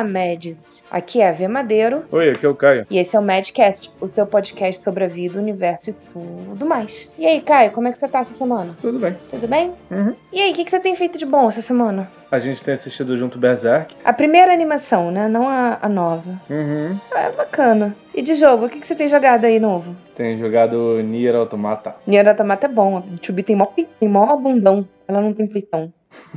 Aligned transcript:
Olá, 0.00 0.08
Mads! 0.08 0.82
Aqui 0.90 1.20
é 1.20 1.28
a 1.28 1.32
V 1.32 1.46
Madeiro 1.46 2.04
Oi, 2.10 2.30
aqui 2.30 2.46
é 2.46 2.48
o 2.48 2.54
Caio. 2.54 2.86
e 2.88 2.98
esse 2.98 3.14
é 3.14 3.18
o 3.18 3.22
Madcast, 3.22 3.92
o 4.00 4.08
seu 4.08 4.26
podcast 4.26 4.82
sobre 4.82 5.04
a 5.04 5.08
vida, 5.08 5.38
o 5.38 5.42
universo 5.42 5.90
e 5.90 5.92
tudo 5.92 6.64
mais. 6.64 7.12
E 7.18 7.26
aí, 7.26 7.42
Caio, 7.42 7.70
como 7.70 7.86
é 7.86 7.92
que 7.92 7.98
você 7.98 8.08
tá 8.08 8.20
essa 8.20 8.32
semana? 8.32 8.74
Tudo 8.80 8.98
bem. 8.98 9.14
Tudo 9.28 9.46
bem? 9.46 9.74
Uhum. 9.90 10.14
E 10.32 10.40
aí, 10.40 10.52
o 10.52 10.54
que, 10.54 10.64
que 10.64 10.70
você 10.70 10.80
tem 10.80 10.96
feito 10.96 11.18
de 11.18 11.26
bom 11.26 11.50
essa 11.50 11.60
semana? 11.60 12.10
A 12.30 12.38
gente 12.38 12.62
tem 12.62 12.74
assistido 12.74 13.16
junto 13.16 13.38
Berserk. 13.38 13.94
A 14.04 14.12
primeira 14.12 14.52
animação, 14.52 15.10
né? 15.10 15.26
Não 15.26 15.48
a, 15.48 15.78
a 15.82 15.88
nova. 15.88 16.30
Uhum. 16.48 16.96
É 17.14 17.30
bacana. 17.32 17.94
E 18.14 18.22
de 18.22 18.34
jogo, 18.34 18.66
o 18.66 18.68
que, 18.68 18.78
que 18.78 18.86
você 18.86 18.94
tem 18.94 19.08
jogado 19.08 19.44
aí 19.46 19.58
novo? 19.58 19.96
Tem 20.14 20.38
jogado 20.38 21.02
Nier 21.02 21.34
Automata. 21.34 21.96
Nier 22.06 22.28
Automata 22.28 22.66
é 22.66 22.68
bom, 22.68 22.98
a 22.98 23.02
Chubi 23.20 23.42
tem 23.42 23.56
mó, 23.56 23.66
tem 23.66 24.08
mó 24.08 24.36
bundão, 24.36 24.86
ela 25.08 25.20
não 25.20 25.32
tem 25.34 25.46
peitão. 25.46 25.92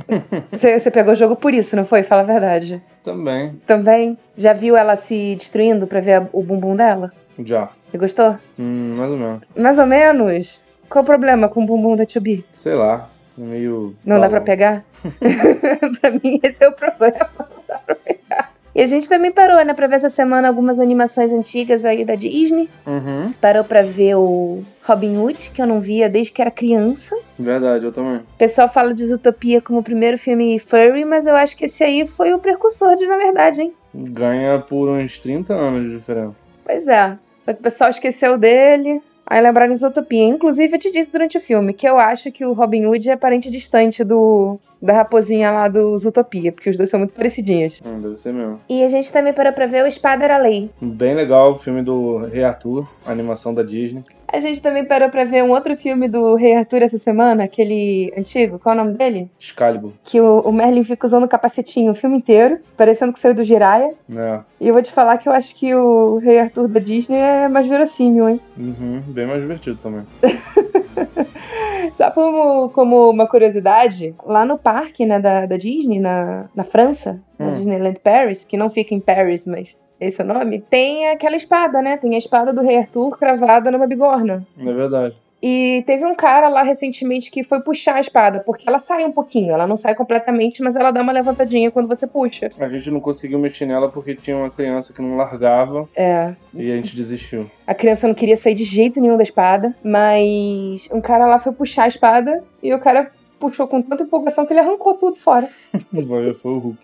você, 0.50 0.78
você 0.78 0.90
pegou 0.90 1.12
o 1.12 1.16
jogo 1.16 1.36
por 1.36 1.54
isso, 1.54 1.76
não 1.76 1.84
foi? 1.86 2.02
Fala 2.02 2.22
a 2.22 2.24
verdade. 2.24 2.82
Também. 3.02 3.54
Também? 3.66 4.18
Já 4.36 4.52
viu 4.52 4.76
ela 4.76 4.96
se 4.96 5.34
destruindo 5.36 5.86
pra 5.86 6.00
ver 6.00 6.14
a- 6.14 6.28
o 6.32 6.42
bumbum 6.42 6.74
dela? 6.74 7.12
Já. 7.44 7.68
Você 7.90 7.98
gostou? 7.98 8.36
Hum, 8.58 8.94
mais 8.96 9.10
ou 9.10 9.16
menos. 9.16 9.40
Mais 9.56 9.78
ou 9.78 9.86
menos. 9.86 10.60
Qual 10.88 11.02
o 11.02 11.06
problema 11.06 11.48
com 11.48 11.62
o 11.62 11.66
bumbum 11.66 11.94
da 11.96 12.06
Chubi? 12.08 12.44
Sei 12.52 12.74
lá. 12.74 13.08
Meio. 13.36 13.94
Não 14.04 14.20
dá 14.20 14.28
pra 14.28 14.40
balão. 14.40 14.44
pegar? 14.44 14.84
pra 16.00 16.10
mim, 16.10 16.40
esse 16.42 16.62
é 16.62 16.68
o 16.68 16.72
problema. 16.72 17.30
Não 17.38 17.62
dá 17.66 17.78
pra 17.78 17.94
pegar. 17.94 18.54
E 18.74 18.82
a 18.82 18.86
gente 18.86 19.08
também 19.08 19.30
parou, 19.30 19.64
né, 19.64 19.72
pra 19.72 19.86
ver 19.86 19.96
essa 19.96 20.10
semana 20.10 20.48
algumas 20.48 20.80
animações 20.80 21.32
antigas 21.32 21.84
aí 21.84 22.04
da 22.04 22.16
Disney. 22.16 22.68
Uhum. 22.84 23.32
Parou 23.40 23.62
pra 23.62 23.82
ver 23.82 24.16
o 24.16 24.64
Robin 24.82 25.16
Hood, 25.16 25.52
que 25.54 25.62
eu 25.62 25.66
não 25.66 25.80
via 25.80 26.08
desde 26.08 26.32
que 26.32 26.42
era 26.42 26.50
criança. 26.50 27.16
Verdade, 27.38 27.84
eu 27.84 27.92
também. 27.92 28.16
O 28.16 28.36
pessoal 28.36 28.68
fala 28.68 28.92
de 28.92 29.06
Zootopia 29.06 29.60
como 29.60 29.78
o 29.78 29.82
primeiro 29.82 30.18
filme 30.18 30.58
furry, 30.58 31.04
mas 31.04 31.24
eu 31.24 31.36
acho 31.36 31.56
que 31.56 31.66
esse 31.66 31.84
aí 31.84 32.04
foi 32.08 32.32
o 32.32 32.38
precursor 32.40 32.96
de, 32.96 33.06
na 33.06 33.16
verdade, 33.16 33.62
hein? 33.62 33.72
Ganha 33.94 34.58
por 34.58 34.88
uns 34.88 35.18
30 35.18 35.54
anos 35.54 35.88
de 35.88 35.96
diferença. 35.96 36.42
Pois 36.64 36.88
é. 36.88 37.16
Só 37.42 37.52
que 37.52 37.60
o 37.60 37.62
pessoal 37.62 37.90
esqueceu 37.90 38.36
dele. 38.36 39.00
Aí 39.26 39.40
lembraram 39.40 39.72
de 39.72 39.78
Zootopia. 39.78 40.24
Inclusive, 40.24 40.74
eu 40.74 40.78
te 40.78 40.92
disse 40.92 41.10
durante 41.10 41.38
o 41.38 41.40
filme 41.40 41.72
que 41.72 41.88
eu 41.88 41.98
acho 41.98 42.30
que 42.30 42.44
o 42.44 42.52
Robin 42.52 42.86
Hood 42.86 43.10
é 43.10 43.16
parente 43.16 43.50
distante 43.50 44.04
do 44.04 44.58
da 44.80 44.92
raposinha 44.92 45.50
lá 45.50 45.66
do 45.66 45.98
Zootopia, 45.98 46.52
porque 46.52 46.68
os 46.68 46.76
dois 46.76 46.90
são 46.90 47.00
muito 47.00 47.14
parecidinhos. 47.14 47.80
Hum, 47.84 48.00
deve 48.02 48.18
ser 48.18 48.34
mesmo. 48.34 48.60
E 48.68 48.84
a 48.84 48.88
gente 48.88 49.10
também 49.10 49.32
parou 49.32 49.52
pra 49.52 49.66
ver 49.66 49.82
o 49.82 49.86
Espada 49.86 50.24
era 50.24 50.36
Lei. 50.36 50.70
Bem 50.78 51.14
legal 51.14 51.52
o 51.52 51.54
filme 51.54 51.82
do 51.82 52.18
Rei 52.26 52.44
Arthur, 52.44 52.86
a 53.06 53.10
animação 53.10 53.54
da 53.54 53.62
Disney. 53.62 54.02
A 54.34 54.40
gente 54.40 54.60
também 54.60 54.84
parou 54.84 55.08
pra 55.10 55.24
ver 55.24 55.44
um 55.44 55.50
outro 55.50 55.76
filme 55.76 56.08
do 56.08 56.34
Rei 56.34 56.56
Arthur 56.56 56.82
essa 56.82 56.98
semana, 56.98 57.44
aquele 57.44 58.12
antigo, 58.18 58.58
qual 58.58 58.74
é 58.74 58.80
o 58.80 58.84
nome 58.84 58.98
dele? 58.98 59.30
Excalibur. 59.38 59.92
Que 60.02 60.20
o, 60.20 60.40
o 60.40 60.52
Merlin 60.52 60.82
fica 60.82 61.06
usando 61.06 61.28
capacetinho 61.28 61.92
o 61.92 61.94
filme 61.94 62.16
inteiro, 62.16 62.58
parecendo 62.76 63.12
que 63.12 63.20
saiu 63.20 63.32
do 63.34 63.44
Jiraya. 63.44 63.92
né? 64.08 64.40
E 64.60 64.66
eu 64.66 64.74
vou 64.74 64.82
te 64.82 64.90
falar 64.90 65.18
que 65.18 65.28
eu 65.28 65.32
acho 65.32 65.54
que 65.54 65.72
o 65.72 66.18
Rei 66.18 66.40
Arthur 66.40 66.66
da 66.66 66.80
Disney 66.80 67.16
é 67.16 67.46
mais 67.48 67.68
verossímil, 67.68 68.28
hein? 68.28 68.40
Uhum. 68.58 69.00
Bem 69.06 69.24
mais 69.26 69.40
divertido 69.40 69.78
também. 69.80 70.02
Só 71.96 72.10
como, 72.10 72.70
como 72.70 73.10
uma 73.10 73.26
curiosidade, 73.28 74.14
lá 74.26 74.44
no 74.44 74.58
parque 74.58 75.06
né, 75.06 75.20
da, 75.20 75.46
da 75.46 75.56
Disney, 75.56 76.00
na, 76.00 76.46
na 76.54 76.64
França, 76.64 77.20
na 77.38 77.46
Hum. 77.48 77.52
Disneyland 77.52 77.98
Paris, 78.02 78.44
que 78.44 78.56
não 78.56 78.70
fica 78.70 78.94
em 78.94 79.00
Paris, 79.00 79.46
mas 79.46 79.80
esse 80.06 80.20
é 80.20 80.24
o 80.24 80.28
nome, 80.28 80.60
tem 80.60 81.08
aquela 81.08 81.36
espada, 81.36 81.80
né? 81.82 81.96
Tem 81.96 82.14
a 82.14 82.18
espada 82.18 82.52
do 82.52 82.62
Rei 82.62 82.78
Arthur 82.78 83.18
cravada 83.18 83.70
numa 83.70 83.86
bigorna. 83.86 84.46
É 84.58 84.72
verdade. 84.72 85.16
E 85.46 85.82
teve 85.86 86.06
um 86.06 86.14
cara 86.14 86.48
lá 86.48 86.62
recentemente 86.62 87.30
que 87.30 87.42
foi 87.44 87.60
puxar 87.60 87.96
a 87.96 88.00
espada, 88.00 88.40
porque 88.40 88.66
ela 88.66 88.78
sai 88.78 89.04
um 89.04 89.12
pouquinho, 89.12 89.52
ela 89.52 89.66
não 89.66 89.76
sai 89.76 89.94
completamente, 89.94 90.62
mas 90.62 90.74
ela 90.74 90.90
dá 90.90 91.02
uma 91.02 91.12
levantadinha 91.12 91.70
quando 91.70 91.86
você 91.86 92.06
puxa. 92.06 92.50
A 92.58 92.66
gente 92.66 92.90
não 92.90 92.98
conseguiu 92.98 93.38
mexer 93.38 93.66
nela 93.66 93.90
porque 93.90 94.14
tinha 94.14 94.38
uma 94.38 94.48
criança 94.48 94.94
que 94.94 95.02
não 95.02 95.16
largava 95.16 95.86
É. 95.94 96.34
e 96.54 96.62
a 96.62 96.66
gente 96.68 96.96
desistiu. 96.96 97.50
A 97.66 97.74
criança 97.74 98.08
não 98.08 98.14
queria 98.14 98.38
sair 98.38 98.54
de 98.54 98.64
jeito 98.64 99.02
nenhum 99.02 99.18
da 99.18 99.22
espada, 99.22 99.74
mas 99.82 100.88
um 100.90 101.00
cara 101.02 101.26
lá 101.26 101.38
foi 101.38 101.52
puxar 101.52 101.84
a 101.84 101.88
espada 101.88 102.42
e 102.62 102.72
o 102.72 102.78
cara 102.78 103.10
puxou 103.38 103.68
com 103.68 103.82
tanta 103.82 104.02
empolgação 104.02 104.46
que 104.46 104.52
ele 104.54 104.60
arrancou 104.60 104.94
tudo 104.94 105.16
fora. 105.16 105.46
Vai 105.92 106.32
foi 106.32 106.52
o 106.52 106.58
Hulk. 106.58 106.78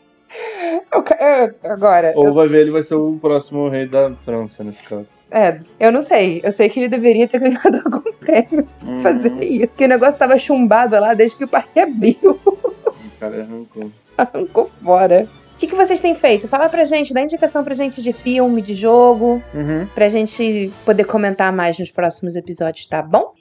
Agora, 1.64 2.12
Ou 2.16 2.26
eu, 2.26 2.32
vai 2.32 2.46
ver, 2.46 2.60
ele 2.62 2.70
vai 2.70 2.82
ser 2.82 2.94
o 2.94 3.18
próximo 3.20 3.68
rei 3.68 3.86
da 3.86 4.10
França, 4.24 4.62
nesse 4.64 4.82
caso. 4.82 5.06
é, 5.30 5.58
eu 5.78 5.90
não 5.92 6.02
sei. 6.02 6.40
Eu 6.44 6.52
sei 6.52 6.68
que 6.68 6.80
ele 6.80 6.88
deveria 6.88 7.26
ter 7.28 7.38
ganhado 7.40 7.80
algum 7.84 8.12
prêmio 8.12 8.66
pra 8.80 8.88
Uhum. 8.88 9.00
fazer 9.00 9.42
isso. 9.42 9.68
Porque 9.68 9.84
o 9.84 9.88
negócio 9.88 10.18
tava 10.18 10.38
chumbado 10.38 10.98
lá 10.98 11.14
desde 11.14 11.36
que 11.36 11.44
o 11.44 11.48
parque 11.48 11.80
abriu. 11.80 12.38
O 12.44 13.20
cara 13.20 13.42
arrancou. 13.42 13.90
Arrancou 14.16 14.66
fora. 14.66 15.26
O 15.54 15.58
que, 15.60 15.66
que 15.66 15.74
vocês 15.76 16.00
têm 16.00 16.14
feito? 16.14 16.48
Fala 16.48 16.70
pra 16.70 16.86
gente, 16.86 17.12
dá 17.12 17.20
indicação 17.20 17.62
pra 17.62 17.74
gente 17.74 18.00
de 18.00 18.12
filme, 18.14 18.62
de 18.62 18.72
jogo, 18.74 19.42
Uhum. 19.54 19.86
pra 19.94 20.08
gente 20.08 20.72
poder 20.86 21.04
comentar 21.04 21.52
mais 21.52 21.78
nos 21.78 21.90
próximos 21.90 22.34
episódios, 22.34 22.86
tá 22.86 23.02
bom? 23.02 23.32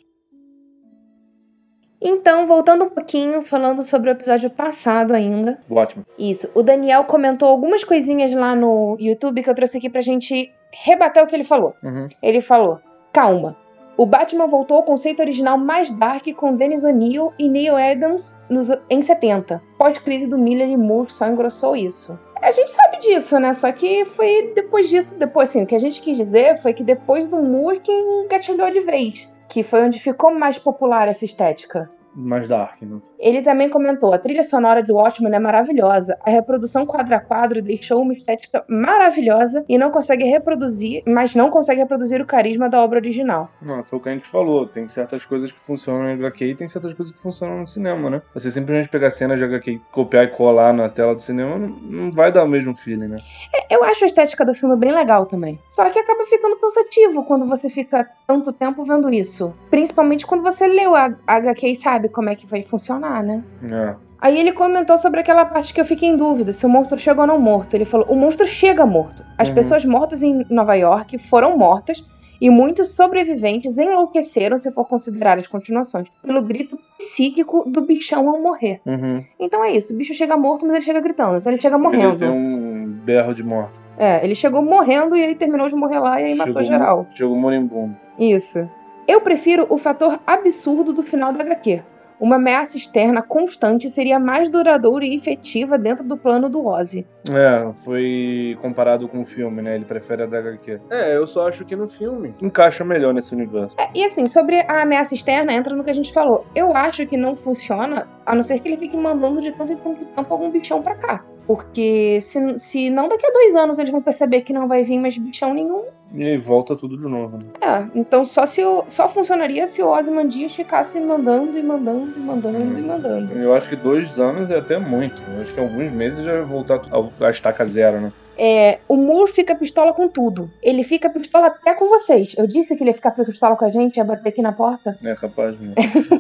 Então, 2.02 2.48
voltando 2.48 2.86
um 2.86 2.90
pouquinho, 2.90 3.42
falando 3.42 3.88
sobre 3.88 4.10
o 4.10 4.14
episódio 4.14 4.50
passado 4.50 5.14
ainda. 5.14 5.60
Ótimo. 5.70 6.06
Isso, 6.18 6.50
o 6.56 6.64
Daniel 6.64 7.04
comentou 7.04 7.50
algumas 7.50 7.84
coisinhas 7.84 8.34
lá 8.34 8.56
no 8.56 8.96
YouTube 9.00 9.44
que 9.44 9.50
eu 9.50 9.56
trouxe 9.56 9.78
aqui 9.78 9.90
pra 9.90 10.02
gente 10.02 10.52
rebater 10.72 11.24
o 11.24 11.28
que 11.28 11.36
ele 11.36 11.44
falou. 11.44 11.76
Uhum. 11.84 12.08
Ele 12.22 12.42
falou: 12.42 12.80
calma. 13.12 13.58
O 13.98 14.06
Batman 14.06 14.48
voltou 14.48 14.78
ao 14.78 14.84
conceito 14.84 15.20
original 15.20 15.58
mais 15.58 15.92
dark 15.92 16.26
com 16.38 16.56
Dennis 16.56 16.86
O'Neill 16.86 17.34
e 17.38 17.50
Neil 17.50 17.76
Adams 17.76 18.38
nos, 18.50 18.70
em 18.90 19.02
70. 19.02 19.62
Pós-crise 19.78 20.26
do 20.26 20.38
Miller 20.38 20.70
e 20.70 20.78
Moore 20.78 21.12
só 21.12 21.28
engrossou 21.28 21.76
isso. 21.76 22.18
A 22.42 22.50
gente 22.52 22.70
sabe 22.70 22.98
disso, 23.00 23.38
né? 23.38 23.52
Só 23.52 23.70
que 23.74 24.06
foi 24.06 24.54
depois 24.56 24.88
disso, 24.88 25.20
depois 25.20 25.50
assim, 25.50 25.64
o 25.64 25.68
que 25.68 25.76
a 25.76 25.80
gente 25.80 26.02
quis 26.02 26.16
dizer 26.16 26.58
foi 26.58 26.74
que 26.74 26.82
depois 26.82 27.28
do 27.28 27.42
Moore 27.42 27.82
que 27.82 27.92
engatilhou 27.92 28.72
de 28.72 28.80
vez. 28.80 29.30
Que 29.50 29.64
foi 29.64 29.84
onde 29.84 30.00
ficou 30.00 30.34
mais 30.34 30.58
popular 30.58 31.08
essa 31.08 31.26
estética. 31.26 31.92
Mais 32.16 32.48
dark, 32.48 32.82
né? 32.84 33.02
Ele 33.20 33.42
também 33.42 33.70
comentou: 33.70 34.14
a 34.14 34.18
trilha 34.18 34.44
sonora 34.44 34.82
de 34.82 34.92
Watchmen 34.92 35.34
é 35.34 35.40
maravilhosa. 35.40 36.18
A 36.26 36.30
reprodução 36.30 36.86
quadro 36.86 37.16
a 37.16 37.20
quadro 37.20 37.62
deixou 37.62 38.02
uma 38.02 38.14
estética 38.14 38.64
maravilhosa 38.68 39.66
e 39.68 39.78
não 39.78 39.92
consegue 39.92 40.24
reproduzir, 40.26 41.04
mas 41.06 41.36
não 41.36 41.50
consegue 41.50 41.82
reproduzir 41.82 42.22
o 42.22 42.26
carisma 42.26 42.70
da 42.70 42.82
obra 42.82 43.00
original. 43.00 43.50
Não, 43.62 43.84
foi 43.84 44.00
o 44.00 44.02
que 44.02 44.10
a 44.10 44.14
gente 44.14 44.28
falou. 44.28 44.66
Tem 44.66 44.88
certas 44.88 45.26
coisas 45.26 45.52
que 45.52 45.60
funcionam 45.60 46.10
em 46.10 46.14
HQ 46.14 46.46
e 46.46 46.56
tem 46.56 46.68
certas 46.68 46.94
coisas 46.94 47.14
que 47.14 47.22
funcionam 47.22 47.60
no 47.60 47.68
cinema, 47.68 48.10
né? 48.10 48.22
Você 48.34 48.50
simplesmente 48.50 48.90
pegar 48.90 49.12
cenas 49.12 49.38
de 49.38 49.44
HQ 49.44 49.82
copiar 49.92 50.26
e 50.26 50.30
colar 50.30 50.74
na 50.74 50.90
tela 50.90 51.14
do 51.14 51.22
cinema 51.22 51.58
não, 51.58 51.68
não 51.68 52.12
vai 52.12 52.32
dar 52.32 52.44
o 52.44 52.48
mesmo 52.48 52.76
feeling, 52.76 53.12
né? 53.12 53.18
É, 53.54 53.76
Eu 53.76 53.84
acho 53.84 54.04
a 54.04 54.08
estética 54.08 54.46
do 54.46 54.54
filme 54.54 54.76
bem 54.76 54.92
legal 54.92 55.26
também. 55.26 55.60
Só 55.68 55.90
que 55.90 56.00
acaba 56.00 56.26
ficando 56.26 56.58
cansativo 56.58 57.24
quando 57.26 57.46
você 57.46 57.70
fica 57.70 58.10
tanto 58.26 58.54
tempo 58.54 58.84
vendo 58.84 59.14
isso. 59.14 59.54
Principalmente 59.70 60.26
quando 60.26 60.44
você 60.44 60.68
leu 60.68 60.96
a 60.96 61.10
a 61.28 61.36
HQ 61.36 61.68
e 61.68 61.76
sabe 61.76 62.10
como 62.10 62.30
é 62.30 62.36
que 62.36 62.46
vai 62.46 62.62
funcionar, 62.62 63.09
né? 63.24 63.44
É. 63.72 63.96
Aí 64.22 64.38
ele 64.38 64.52
comentou 64.52 64.98
sobre 64.98 65.22
aquela 65.22 65.46
parte 65.46 65.74
que 65.74 65.80
eu 65.80 65.86
fiquei 65.86 66.10
em 66.10 66.16
dúvida, 66.18 66.52
se 66.52 66.66
o 66.66 66.70
monstro 66.70 67.00
chegou 67.00 67.22
ou 67.22 67.28
não 67.28 67.40
morto. 67.40 67.74
Ele 67.74 67.86
falou: 67.86 68.06
o 68.10 68.16
monstro 68.16 68.46
chega 68.46 68.86
morto. 68.86 69.24
As 69.38 69.48
Uhum. 69.50 69.56
pessoas 69.56 69.86
mortas 69.86 70.22
em 70.22 70.46
Nova 70.50 70.76
York 70.76 71.18
foram 71.18 71.58
mortas 71.58 72.06
e 72.42 72.50
muitos 72.50 72.90
sobreviventes 72.96 73.78
enlouqueceram, 73.78 74.58
se 74.58 74.72
for 74.72 74.88
considerar 74.88 75.38
as 75.38 75.48
continuações, 75.48 76.08
pelo 76.22 76.42
grito 76.42 76.78
psíquico 76.98 77.70
do 77.70 77.82
bichão 77.82 78.30
ao 78.30 78.42
morrer. 78.42 78.82
Uhum. 78.86 79.24
Então 79.40 79.64
é 79.64 79.72
isso, 79.72 79.94
o 79.94 79.98
bicho 79.98 80.14
chega 80.14 80.36
morto, 80.38 80.66
mas 80.66 80.76
ele 80.76 80.86
chega 80.86 81.02
gritando, 81.02 81.38
então 81.38 81.52
ele 81.52 81.62
chega 81.62 81.76
Ele 81.76 81.84
morrendo. 81.84 82.20
tem 82.20 82.30
um 82.30 82.88
berro 83.04 83.34
de 83.34 83.44
morte. 83.44 83.74
É, 83.98 84.24
ele 84.24 84.36
chegou 84.36 84.62
morrendo 84.62 85.16
e 85.18 85.24
aí 85.24 85.36
terminou 85.36 85.68
de 85.68 85.76
morrer 85.76 86.00
lá 86.00 86.22
e 86.22 86.26
aí 86.26 86.36
matou 86.36 86.62
Chegou- 86.62 86.68
geral. 86.78 87.08
Chegou 87.14 87.36
moribundo. 87.38 87.98
Isso. 88.18 88.70
Eu 89.08 89.20
prefiro 89.22 89.66
o 89.70 89.78
fator 89.78 90.20
absurdo 90.26 90.94
do 90.94 91.02
final 91.04 91.34
da 91.34 91.42
HQ. 91.44 91.82
Uma 92.20 92.36
ameaça 92.36 92.78
externa 92.78 93.22
constante 93.22 93.90
seria 93.90 94.20
mais 94.20 94.50
duradoura 94.50 95.06
e 95.06 95.16
efetiva 95.16 95.78
dentro 95.78 96.04
do 96.04 96.18
plano 96.18 96.50
do 96.50 96.66
Ozzy. 96.66 97.08
É, 97.30 97.72
foi 97.84 98.58
comparado 98.62 99.08
com 99.08 99.22
o 99.22 99.26
filme, 99.26 99.62
né? 99.62 99.76
Ele 99.76 99.86
prefere 99.86 100.24
a 100.24 100.26
da 100.26 100.40
HQ. 100.40 100.82
É, 100.90 101.16
eu 101.16 101.26
só 101.26 101.48
acho 101.48 101.64
que 101.64 101.76
no 101.76 101.88
filme 101.88 102.36
encaixa 102.42 102.84
melhor 102.84 103.14
nesse 103.14 103.34
universo. 103.34 103.78
É, 103.80 103.90
e 103.96 104.04
assim, 104.04 104.28
sobre 104.28 104.62
a 104.62 104.82
ameaça 104.82 105.16
externa, 105.16 105.54
entra 105.54 105.74
no 105.76 105.84
que 105.84 105.92
a 105.92 105.94
gente 105.94 106.12
falou. 106.12 106.46
Eu 106.54 106.76
acho 106.76 107.06
que 107.08 107.16
não 107.16 107.36
funciona, 107.36 108.08
a 108.26 108.36
não 108.36 108.44
ser 108.44 108.60
que 108.60 108.68
ele 108.68 108.78
fique 108.78 108.98
mandando 108.98 109.42
de 109.42 109.52
tanto 109.52 109.74
em 109.74 109.78
tanto 109.78 110.06
tempo 110.06 110.34
algum 110.34 110.52
bichão 110.52 110.82
pra 110.82 110.96
cá. 110.96 111.24
Porque 111.50 112.20
se, 112.22 112.60
se 112.60 112.92
não 112.92 113.08
daqui 113.08 113.26
a 113.26 113.32
dois 113.32 113.56
anos 113.56 113.80
eles 113.80 113.90
vão 113.90 114.04
perceber 114.04 114.42
que 114.42 114.54
não 114.54 114.68
vai 114.68 114.84
vir 114.84 115.00
mais 115.00 115.18
bichão 115.18 115.52
nenhum. 115.52 115.84
E 116.16 116.24
aí 116.24 116.38
volta 116.38 116.76
tudo 116.76 116.96
de 116.96 117.08
novo, 117.08 117.38
né? 117.38 117.46
É, 117.60 117.88
então 117.98 118.24
só 118.24 118.46
se 118.46 118.62
só 118.88 119.10
funcionaria 119.10 119.66
se 119.66 119.82
o 119.82 119.88
Ozymandias 119.88 120.54
ficasse 120.54 121.00
mandando 121.00 121.58
e 121.58 121.64
mandando 121.64 122.20
e 122.20 122.22
mandando 122.22 122.80
e 122.80 122.84
mandando. 122.84 123.34
Eu 123.34 123.56
acho 123.56 123.68
que 123.68 123.76
dois 123.76 124.20
anos 124.20 124.52
é 124.52 124.60
até 124.60 124.78
muito. 124.78 125.20
Eu 125.34 125.42
acho 125.42 125.52
que 125.52 125.60
alguns 125.60 125.92
meses 125.92 126.24
já 126.24 126.34
vai 126.34 126.46
voltar 126.46 126.82
a 127.20 127.30
estaca 127.32 127.66
zero, 127.66 128.00
né? 128.00 128.14
É, 128.42 128.80
o 128.88 128.96
Moore 128.96 129.32
fica 129.32 129.54
pistola 129.54 129.94
com 129.94 130.08
tudo. 130.08 130.50
Ele 130.64 130.82
fica 130.82 131.10
pistola 131.10 131.48
até 131.48 131.74
com 131.74 131.90
vocês. 131.90 132.36
Eu 132.38 132.48
disse 132.48 132.74
que 132.78 132.84
ele 132.84 132.92
ia 132.92 132.94
ficar 132.94 133.12
pistola 133.12 133.56
com 133.58 133.66
a 133.66 133.70
gente, 133.70 133.98
ia 133.98 134.04
bater 134.06 134.30
aqui 134.30 134.42
na 134.42 134.54
porta. 134.54 134.98
É 135.04 135.16
capaz 135.16 135.60
mesmo. 135.60 135.74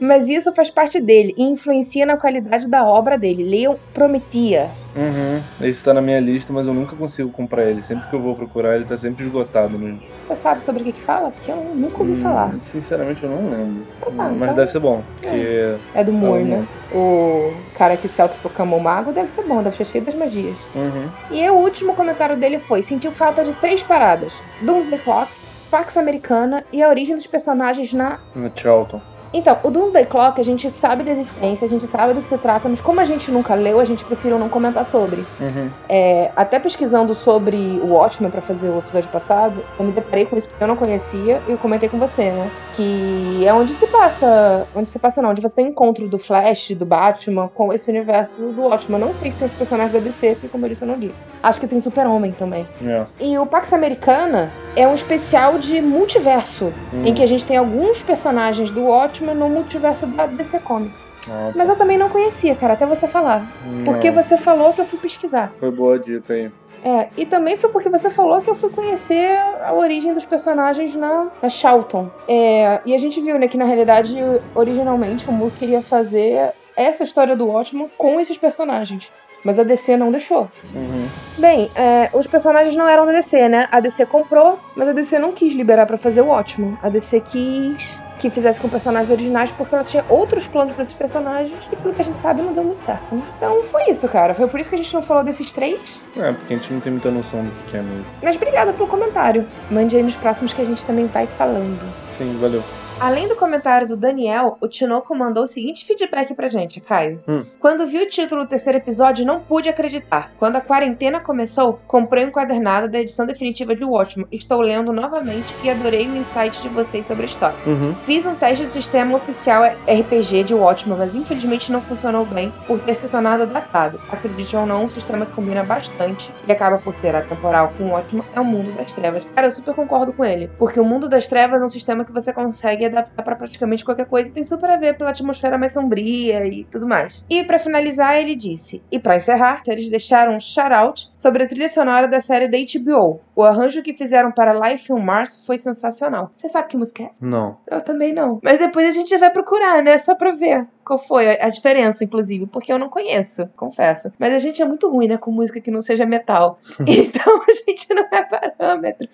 Mas 0.00 0.28
isso 0.28 0.54
faz 0.54 0.70
parte 0.70 1.00
dele 1.00 1.34
e 1.36 1.44
influencia 1.44 2.04
na 2.04 2.16
qualidade 2.16 2.66
da 2.68 2.84
obra 2.86 3.16
dele. 3.18 3.44
Leiam 3.44 3.78
Prometia. 3.92 4.70
Uhum. 4.96 5.40
Esse 5.66 5.82
tá 5.82 5.94
na 5.94 6.00
minha 6.00 6.18
lista, 6.20 6.52
mas 6.52 6.66
eu 6.66 6.74
nunca 6.74 6.96
consigo 6.96 7.30
comprar 7.30 7.64
ele. 7.64 7.82
Sempre 7.82 8.08
que 8.08 8.14
eu 8.16 8.20
vou 8.22 8.34
procurar, 8.34 8.74
ele 8.76 8.84
tá 8.84 8.96
sempre 8.96 9.24
esgotado. 9.24 9.78
Né? 9.78 9.96
Você 10.26 10.36
sabe 10.36 10.62
sobre 10.62 10.82
o 10.82 10.84
que 10.84 10.92
que 10.92 11.00
fala? 11.02 11.30
Porque 11.30 11.50
eu 11.52 11.56
nunca 11.74 11.98
ouvi 12.00 12.12
Hum, 12.12 12.16
falar. 12.16 12.54
Sinceramente, 12.62 13.22
eu 13.22 13.30
não 13.30 13.48
lembro. 13.50 13.86
tá, 14.00 14.10
mas 14.10 14.32
então- 14.42 14.54
deve 14.54 14.70
ser 14.72 14.80
bom. 14.80 15.02
Porque. 15.20 15.76
É 15.94 16.04
do 16.04 16.12
Moore, 16.12 16.42
Ah, 16.42 16.46
né? 16.46 16.66
O 16.92 17.52
cara 17.76 17.96
que 17.96 18.08
se 18.08 18.20
autoproclamou 18.20 18.80
mago 18.80 19.12
deve 19.12 19.28
ser 19.28 19.42
bom, 19.42 19.62
deve 19.62 19.76
ser 19.76 19.84
cheio 19.84 20.04
das 20.04 20.14
magias. 20.14 20.56
Uhum. 20.74 21.08
E 21.30 21.48
o 21.50 21.54
último 21.54 21.94
comentário 21.94 22.36
dele 22.36 22.58
foi: 22.58 22.82
sentiu 22.82 23.12
falta 23.12 23.44
de 23.44 23.52
três 23.54 23.82
paradas: 23.82 24.32
Doomsday 24.62 24.98
Clock, 24.98 25.30
Pax 25.70 25.96
Americana 25.96 26.64
e 26.72 26.82
a 26.82 26.88
origem 26.88 27.14
dos 27.14 27.26
personagens 27.26 27.92
na 27.92 28.18
No 28.34 28.50
Charlton. 28.54 29.00
Então, 29.32 29.58
o 29.62 29.70
Doomsday 29.70 30.06
Clock 30.06 30.40
a 30.40 30.44
gente 30.44 30.70
sabe 30.70 31.02
da 31.02 31.12
existência, 31.12 31.66
a 31.66 31.70
gente 31.70 31.86
sabe 31.86 32.12
do 32.14 32.20
que 32.22 32.28
se 32.28 32.38
trata, 32.38 32.68
mas 32.68 32.80
como 32.80 33.00
a 33.00 33.04
gente 33.04 33.30
nunca 33.30 33.54
leu, 33.54 33.78
a 33.80 33.84
gente 33.84 34.04
prefere 34.04 34.34
não 34.34 34.48
comentar 34.48 34.84
sobre. 34.84 35.24
Uhum. 35.40 35.70
É, 35.88 36.30
até 36.34 36.58
pesquisando 36.58 37.14
sobre 37.14 37.56
o 37.82 37.88
Watchmen 37.94 38.30
pra 38.30 38.40
fazer 38.40 38.68
o 38.70 38.78
episódio 38.78 39.08
passado, 39.10 39.62
eu 39.78 39.84
me 39.84 39.92
deparei 39.92 40.24
com 40.24 40.36
isso 40.36 40.48
porque 40.48 40.62
eu 40.62 40.68
não 40.68 40.76
conhecia 40.76 41.42
e 41.46 41.52
eu 41.52 41.58
comentei 41.58 41.88
com 41.88 41.98
você, 41.98 42.30
né? 42.30 42.50
Que 42.74 43.44
é 43.46 43.52
onde 43.52 43.74
se 43.74 43.86
passa. 43.86 44.66
Onde 44.74 44.88
se 44.88 44.98
passa, 44.98 45.20
não, 45.20 45.30
onde 45.30 45.40
você 45.42 45.56
tem 45.56 45.66
encontro 45.68 46.08
do 46.08 46.18
Flash, 46.18 46.70
do 46.70 46.86
Batman, 46.86 47.48
com 47.54 47.72
esse 47.72 47.90
universo 47.90 48.40
do 48.40 48.62
Watchmen. 48.62 49.00
Eu 49.00 49.08
não 49.08 49.14
sei 49.14 49.30
se 49.30 49.36
tem 49.38 49.44
outros 49.46 49.58
personagens 49.58 49.92
da 49.92 49.98
DC, 49.98 50.34
porque 50.34 50.48
como 50.48 50.64
eu 50.64 50.70
disse, 50.70 50.82
eu 50.82 50.88
não 50.88 50.94
li. 50.96 51.14
Acho 51.42 51.60
que 51.60 51.66
tem 51.66 51.80
Super-Homem 51.80 52.32
também. 52.32 52.66
É. 52.84 53.04
E 53.20 53.38
o 53.38 53.44
Pax 53.46 53.72
Americana 53.72 54.50
é 54.76 54.86
um 54.86 54.94
especial 54.94 55.58
de 55.58 55.80
multiverso, 55.80 56.72
Hum. 56.92 57.02
em 57.04 57.12
que 57.14 57.22
a 57.22 57.26
gente 57.26 57.44
tem 57.44 57.56
alguns 57.56 58.00
personagens 58.00 58.70
do 58.70 58.84
Watchmen 58.84 59.17
no 59.20 59.48
multiverso 59.48 60.06
da 60.06 60.26
DC 60.26 60.60
Comics. 60.60 61.08
Ah, 61.28 61.52
Mas 61.54 61.68
eu 61.68 61.76
também 61.76 61.98
não 61.98 62.08
conhecia, 62.08 62.54
cara, 62.54 62.74
até 62.74 62.86
você 62.86 63.06
falar. 63.06 63.46
Porque 63.84 64.10
não. 64.10 64.22
você 64.22 64.36
falou 64.36 64.72
que 64.72 64.80
eu 64.80 64.86
fui 64.86 64.98
pesquisar. 64.98 65.52
Foi 65.58 65.70
boa 65.70 65.96
a 65.96 65.98
dica 65.98 66.34
aí. 66.34 66.50
É, 66.84 67.08
e 67.16 67.26
também 67.26 67.56
foi 67.56 67.70
porque 67.70 67.88
você 67.88 68.08
falou 68.08 68.40
que 68.40 68.48
eu 68.48 68.54
fui 68.54 68.70
conhecer 68.70 69.36
a 69.64 69.72
origem 69.72 70.14
dos 70.14 70.24
personagens 70.24 70.94
na, 70.94 71.28
na 71.42 71.50
Charlton. 71.50 72.10
É, 72.28 72.80
e 72.86 72.94
a 72.94 72.98
gente 72.98 73.20
viu, 73.20 73.38
né, 73.38 73.48
que 73.48 73.56
na 73.56 73.64
realidade, 73.64 74.16
originalmente, 74.54 75.28
o 75.28 75.32
Moore 75.32 75.52
queria 75.58 75.82
fazer 75.82 76.52
essa 76.76 77.02
história 77.02 77.36
do 77.36 77.46
Watchmen 77.46 77.90
com 77.98 78.20
esses 78.20 78.38
personagens. 78.38 79.10
Mas 79.44 79.58
a 79.58 79.62
DC 79.62 79.96
não 79.96 80.10
deixou. 80.10 80.48
Uhum. 80.74 81.08
Bem, 81.38 81.70
é, 81.74 82.10
os 82.12 82.26
personagens 82.26 82.74
não 82.74 82.88
eram 82.88 83.06
da 83.06 83.12
DC, 83.12 83.48
né? 83.48 83.68
A 83.70 83.78
DC 83.80 84.04
comprou, 84.06 84.58
mas 84.74 84.88
a 84.88 84.92
DC 84.92 85.18
não 85.18 85.32
quis 85.32 85.54
liberar 85.54 85.86
pra 85.86 85.96
fazer 85.96 86.22
o 86.22 86.26
Watchmen. 86.26 86.76
A 86.82 86.88
DC 86.88 87.20
quis 87.20 88.00
que 88.18 88.30
fizesse 88.30 88.60
com 88.60 88.68
personagens 88.68 89.10
originais 89.10 89.50
porque 89.52 89.74
ela 89.74 89.84
tinha 89.84 90.04
outros 90.08 90.46
planos 90.46 90.74
pra 90.74 90.82
esses 90.82 90.94
personagens 90.94 91.56
e 91.72 91.76
pelo 91.76 91.94
que 91.94 92.02
a 92.02 92.04
gente 92.04 92.18
sabe 92.18 92.42
não 92.42 92.52
deu 92.52 92.64
muito 92.64 92.82
certo, 92.82 93.14
né? 93.14 93.22
Então 93.36 93.62
foi 93.64 93.90
isso, 93.90 94.08
cara. 94.08 94.34
Foi 94.34 94.46
por 94.48 94.60
isso 94.60 94.68
que 94.68 94.74
a 94.74 94.78
gente 94.78 94.92
não 94.92 95.02
falou 95.02 95.22
desses 95.22 95.52
três. 95.52 96.00
É, 96.16 96.32
porque 96.32 96.54
a 96.54 96.56
gente 96.56 96.72
não 96.72 96.80
tem 96.80 96.92
muita 96.92 97.10
noção 97.10 97.44
do 97.44 97.50
que 97.70 97.76
é 97.76 97.82
mesmo. 97.82 98.04
Mas 98.22 98.36
obrigada 98.36 98.72
pelo 98.72 98.88
comentário. 98.88 99.46
Mande 99.70 99.96
aí 99.96 100.02
nos 100.02 100.16
próximos 100.16 100.52
que 100.52 100.60
a 100.60 100.64
gente 100.64 100.84
também 100.84 101.06
vai 101.06 101.26
falando. 101.26 101.80
Sim, 102.16 102.36
valeu. 102.40 102.62
Além 103.00 103.28
do 103.28 103.36
comentário 103.36 103.86
do 103.86 103.96
Daniel, 103.96 104.58
o 104.60 104.66
Tinoco 104.66 105.14
mandou 105.14 105.44
o 105.44 105.46
seguinte 105.46 105.84
feedback 105.84 106.34
pra 106.34 106.48
gente, 106.48 106.80
Caio. 106.80 107.22
Hum. 107.28 107.44
Quando 107.60 107.86
vi 107.86 108.02
o 108.02 108.08
título 108.08 108.42
do 108.42 108.48
terceiro 108.48 108.78
episódio, 108.78 109.24
não 109.24 109.38
pude 109.38 109.68
acreditar. 109.68 110.32
Quando 110.36 110.56
a 110.56 110.60
quarentena 110.60 111.20
começou, 111.20 111.78
comprei 111.86 112.24
um 112.24 112.28
encadernado 112.28 112.88
da 112.88 112.98
edição 112.98 113.24
definitiva 113.24 113.76
de 113.76 113.84
Watchmen. 113.84 114.26
Estou 114.32 114.60
lendo 114.60 114.92
novamente 114.92 115.54
e 115.62 115.70
adorei 115.70 116.08
o 116.08 116.16
insight 116.16 116.60
de 116.60 116.68
vocês 116.68 117.06
sobre 117.06 117.22
a 117.22 117.26
história. 117.26 117.56
Uhum. 117.64 117.94
Fiz 118.02 118.26
um 118.26 118.34
teste 118.34 118.64
do 118.64 118.72
sistema 118.72 119.16
oficial 119.16 119.62
RPG 119.62 120.42
de 120.42 120.54
Watchmen, 120.54 120.98
mas 120.98 121.14
infelizmente 121.14 121.70
não 121.70 121.80
funcionou 121.80 122.26
bem 122.26 122.52
por 122.66 122.80
ter 122.80 122.96
se 122.96 123.08
tornado 123.08 123.46
datado. 123.46 124.00
Acredite 124.10 124.56
ou 124.56 124.66
não, 124.66 124.86
um 124.86 124.88
sistema 124.88 125.24
que 125.24 125.32
combina 125.32 125.62
bastante 125.62 126.32
e 126.48 126.50
acaba 126.50 126.78
por 126.78 126.96
ser 126.96 127.14
atemporal 127.14 127.72
com 127.78 127.84
o 127.84 127.90
Watchmen 127.90 128.24
é 128.34 128.40
o 128.40 128.44
mundo 128.44 128.72
das 128.72 128.90
trevas. 128.90 129.24
Cara, 129.36 129.46
eu 129.46 129.52
super 129.52 129.74
concordo 129.74 130.12
com 130.12 130.24
ele, 130.24 130.50
porque 130.58 130.80
o 130.80 130.84
mundo 130.84 131.08
das 131.08 131.28
trevas 131.28 131.62
é 131.62 131.64
um 131.64 131.68
sistema 131.68 132.04
que 132.04 132.12
você 132.12 132.32
consegue 132.32 132.87
adaptar 132.88 133.22
pra 133.22 133.36
praticamente 133.36 133.84
qualquer 133.84 134.06
coisa 134.06 134.28
e 134.28 134.32
tem 134.32 134.42
super 134.42 134.70
a 134.70 134.76
ver 134.76 134.96
pela 134.96 135.10
atmosfera 135.10 135.58
mais 135.58 135.72
sombria 135.72 136.46
e 136.46 136.64
tudo 136.64 136.86
mais. 136.86 137.24
E 137.28 137.44
pra 137.44 137.58
finalizar, 137.58 138.16
ele 138.16 138.34
disse: 138.34 138.82
"E 138.90 138.98
pra 138.98 139.16
encerrar, 139.16 139.62
eles 139.66 139.88
deixaram 139.88 140.36
um 140.36 140.40
shout-out 140.40 141.10
sobre 141.14 141.42
a 141.42 141.46
trilha 141.46 141.68
sonora 141.68 142.06
da 142.08 142.20
série 142.20 142.48
da 142.48 142.58
HBO. 142.58 143.20
O 143.34 143.42
arranjo 143.42 143.82
que 143.82 143.94
fizeram 143.94 144.32
para 144.32 144.52
Life 144.52 144.92
on 144.92 144.98
Mars 144.98 145.44
foi 145.46 145.58
sensacional. 145.58 146.32
Você 146.34 146.48
sabe 146.48 146.68
que 146.68 146.76
música 146.76 147.02
é 147.04 147.06
essa? 147.06 147.24
Não. 147.24 147.56
Eu 147.70 147.80
também 147.80 148.12
não. 148.12 148.40
Mas 148.42 148.58
depois 148.58 148.86
a 148.86 148.90
gente 148.90 149.16
vai 149.16 149.30
procurar, 149.30 149.82
né? 149.82 149.98
Só 149.98 150.14
pra 150.14 150.32
ver 150.32 150.66
qual 150.84 150.98
foi 150.98 151.30
a 151.30 151.48
a 151.48 151.50
diferença, 151.50 152.04
inclusive, 152.04 152.46
porque 152.46 152.72
eu 152.72 152.78
não 152.78 152.88
conheço, 152.88 153.48
confesso. 153.56 154.12
Mas 154.18 154.32
a 154.34 154.38
gente 154.38 154.60
é 154.60 154.64
muito 154.64 154.88
ruim, 154.88 155.08
né? 155.08 155.16
Com 155.16 155.30
música 155.30 155.60
que 155.60 155.70
não 155.70 155.80
seja 155.80 156.04
metal. 156.06 156.58
então 156.86 157.42
a 157.48 157.52
gente 157.52 157.92
não 157.94 158.06
é 158.12 158.22
parâmetro. 158.22 159.08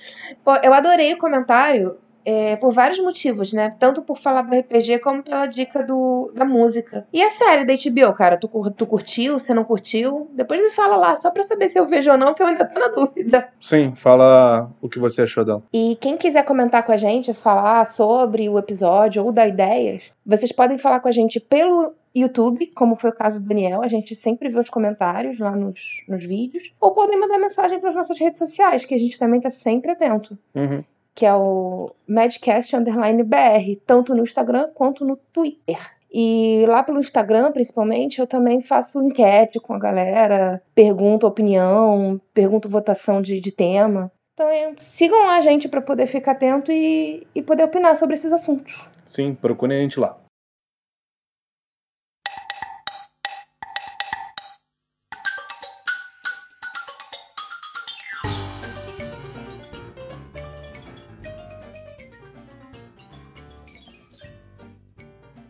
Pô, 0.44 0.54
eu 0.62 0.74
adorei 0.74 1.12
o 1.14 1.18
comentário. 1.18 1.96
É, 2.24 2.56
por 2.56 2.72
vários 2.72 2.98
motivos, 2.98 3.52
né? 3.52 3.74
Tanto 3.78 4.02
por 4.02 4.16
falar 4.16 4.42
do 4.42 4.56
RPG 4.56 4.98
como 5.00 5.22
pela 5.22 5.46
dica 5.46 5.82
do, 5.82 6.32
da 6.34 6.44
música. 6.44 7.06
E 7.12 7.22
a 7.22 7.30
série 7.30 7.64
da 7.64 7.74
HBO, 7.74 8.14
cara? 8.14 8.36
Tu, 8.36 8.48
tu 8.76 8.86
curtiu? 8.86 9.38
Você 9.38 9.52
não 9.52 9.64
curtiu? 9.64 10.28
Depois 10.32 10.60
me 10.60 10.70
fala 10.70 10.96
lá, 10.96 11.16
só 11.16 11.30
pra 11.30 11.42
saber 11.42 11.68
se 11.68 11.78
eu 11.78 11.86
vejo 11.86 12.10
ou 12.10 12.18
não, 12.18 12.34
que 12.34 12.42
eu 12.42 12.46
ainda 12.46 12.64
tô 12.64 12.80
na 12.80 12.88
dúvida. 12.88 13.48
Sim, 13.60 13.94
fala 13.94 14.70
o 14.80 14.88
que 14.88 14.98
você 14.98 15.22
achou 15.22 15.44
dela. 15.44 15.62
E 15.72 15.96
quem 16.00 16.16
quiser 16.16 16.44
comentar 16.44 16.82
com 16.84 16.92
a 16.92 16.96
gente, 16.96 17.34
falar 17.34 17.84
sobre 17.86 18.48
o 18.48 18.58
episódio 18.58 19.24
ou 19.24 19.32
dar 19.32 19.48
ideias, 19.48 20.12
vocês 20.24 20.52
podem 20.52 20.78
falar 20.78 21.00
com 21.00 21.08
a 21.08 21.12
gente 21.12 21.38
pelo 21.38 21.92
YouTube, 22.14 22.68
como 22.68 22.96
foi 22.96 23.10
o 23.10 23.14
caso 23.14 23.40
do 23.40 23.48
Daniel. 23.48 23.82
A 23.82 23.88
gente 23.88 24.14
sempre 24.14 24.48
vê 24.48 24.58
os 24.58 24.70
comentários 24.70 25.38
lá 25.38 25.50
nos, 25.50 26.04
nos 26.08 26.24
vídeos. 26.24 26.72
Ou 26.80 26.92
podem 26.92 27.18
mandar 27.18 27.38
mensagem 27.38 27.80
para 27.80 27.90
as 27.90 27.96
nossas 27.96 28.18
redes 28.18 28.38
sociais, 28.38 28.84
que 28.84 28.94
a 28.94 28.98
gente 28.98 29.18
também 29.18 29.40
tá 29.40 29.50
sempre 29.50 29.90
atento. 29.90 30.38
Uhum. 30.54 30.84
Que 31.14 31.25
é 31.25 31.34
o 31.34 31.93
Madcast 32.08 32.75
Underline 32.75 33.22
BR, 33.22 33.81
tanto 33.87 34.14
no 34.14 34.22
Instagram 34.22 34.69
quanto 34.75 35.05
no 35.05 35.16
Twitter. 35.32 35.78
E 36.12 36.65
lá 36.69 36.82
pelo 36.82 37.00
Instagram, 37.00 37.50
principalmente, 37.50 38.20
eu 38.20 38.27
também 38.27 38.60
faço 38.60 39.03
enquete 39.03 39.58
com 39.58 39.74
a 39.74 39.79
galera, 39.79 40.62
pergunto 40.74 41.27
opinião, 41.27 42.20
pergunto 42.32 42.69
votação 42.69 43.20
de, 43.20 43.41
de 43.41 43.50
tema. 43.50 44.12
Então 44.34 44.48
é, 44.48 44.72
sigam 44.79 45.27
lá, 45.27 45.41
gente, 45.41 45.69
para 45.69 45.81
poder 45.81 46.06
ficar 46.06 46.32
atento 46.32 46.70
e, 46.70 47.27
e 47.34 47.43
poder 47.43 47.65
opinar 47.65 47.96
sobre 47.96 48.15
esses 48.15 48.32
assuntos. 48.32 48.88
Sim, 49.06 49.34
procurem 49.34 49.79
a 49.79 49.82
gente 49.82 49.98
lá. 49.98 50.17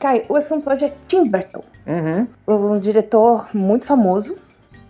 Caio, 0.05 0.23
o 0.29 0.37
assunto 0.37 0.69
hoje 0.69 0.85
é 0.85 0.93
Tim 1.09 1.31
Burton, 1.31 1.63
Uhum. 1.87 2.27
um 2.75 2.79
diretor 2.79 3.49
muito 3.55 3.87
famoso 3.87 4.37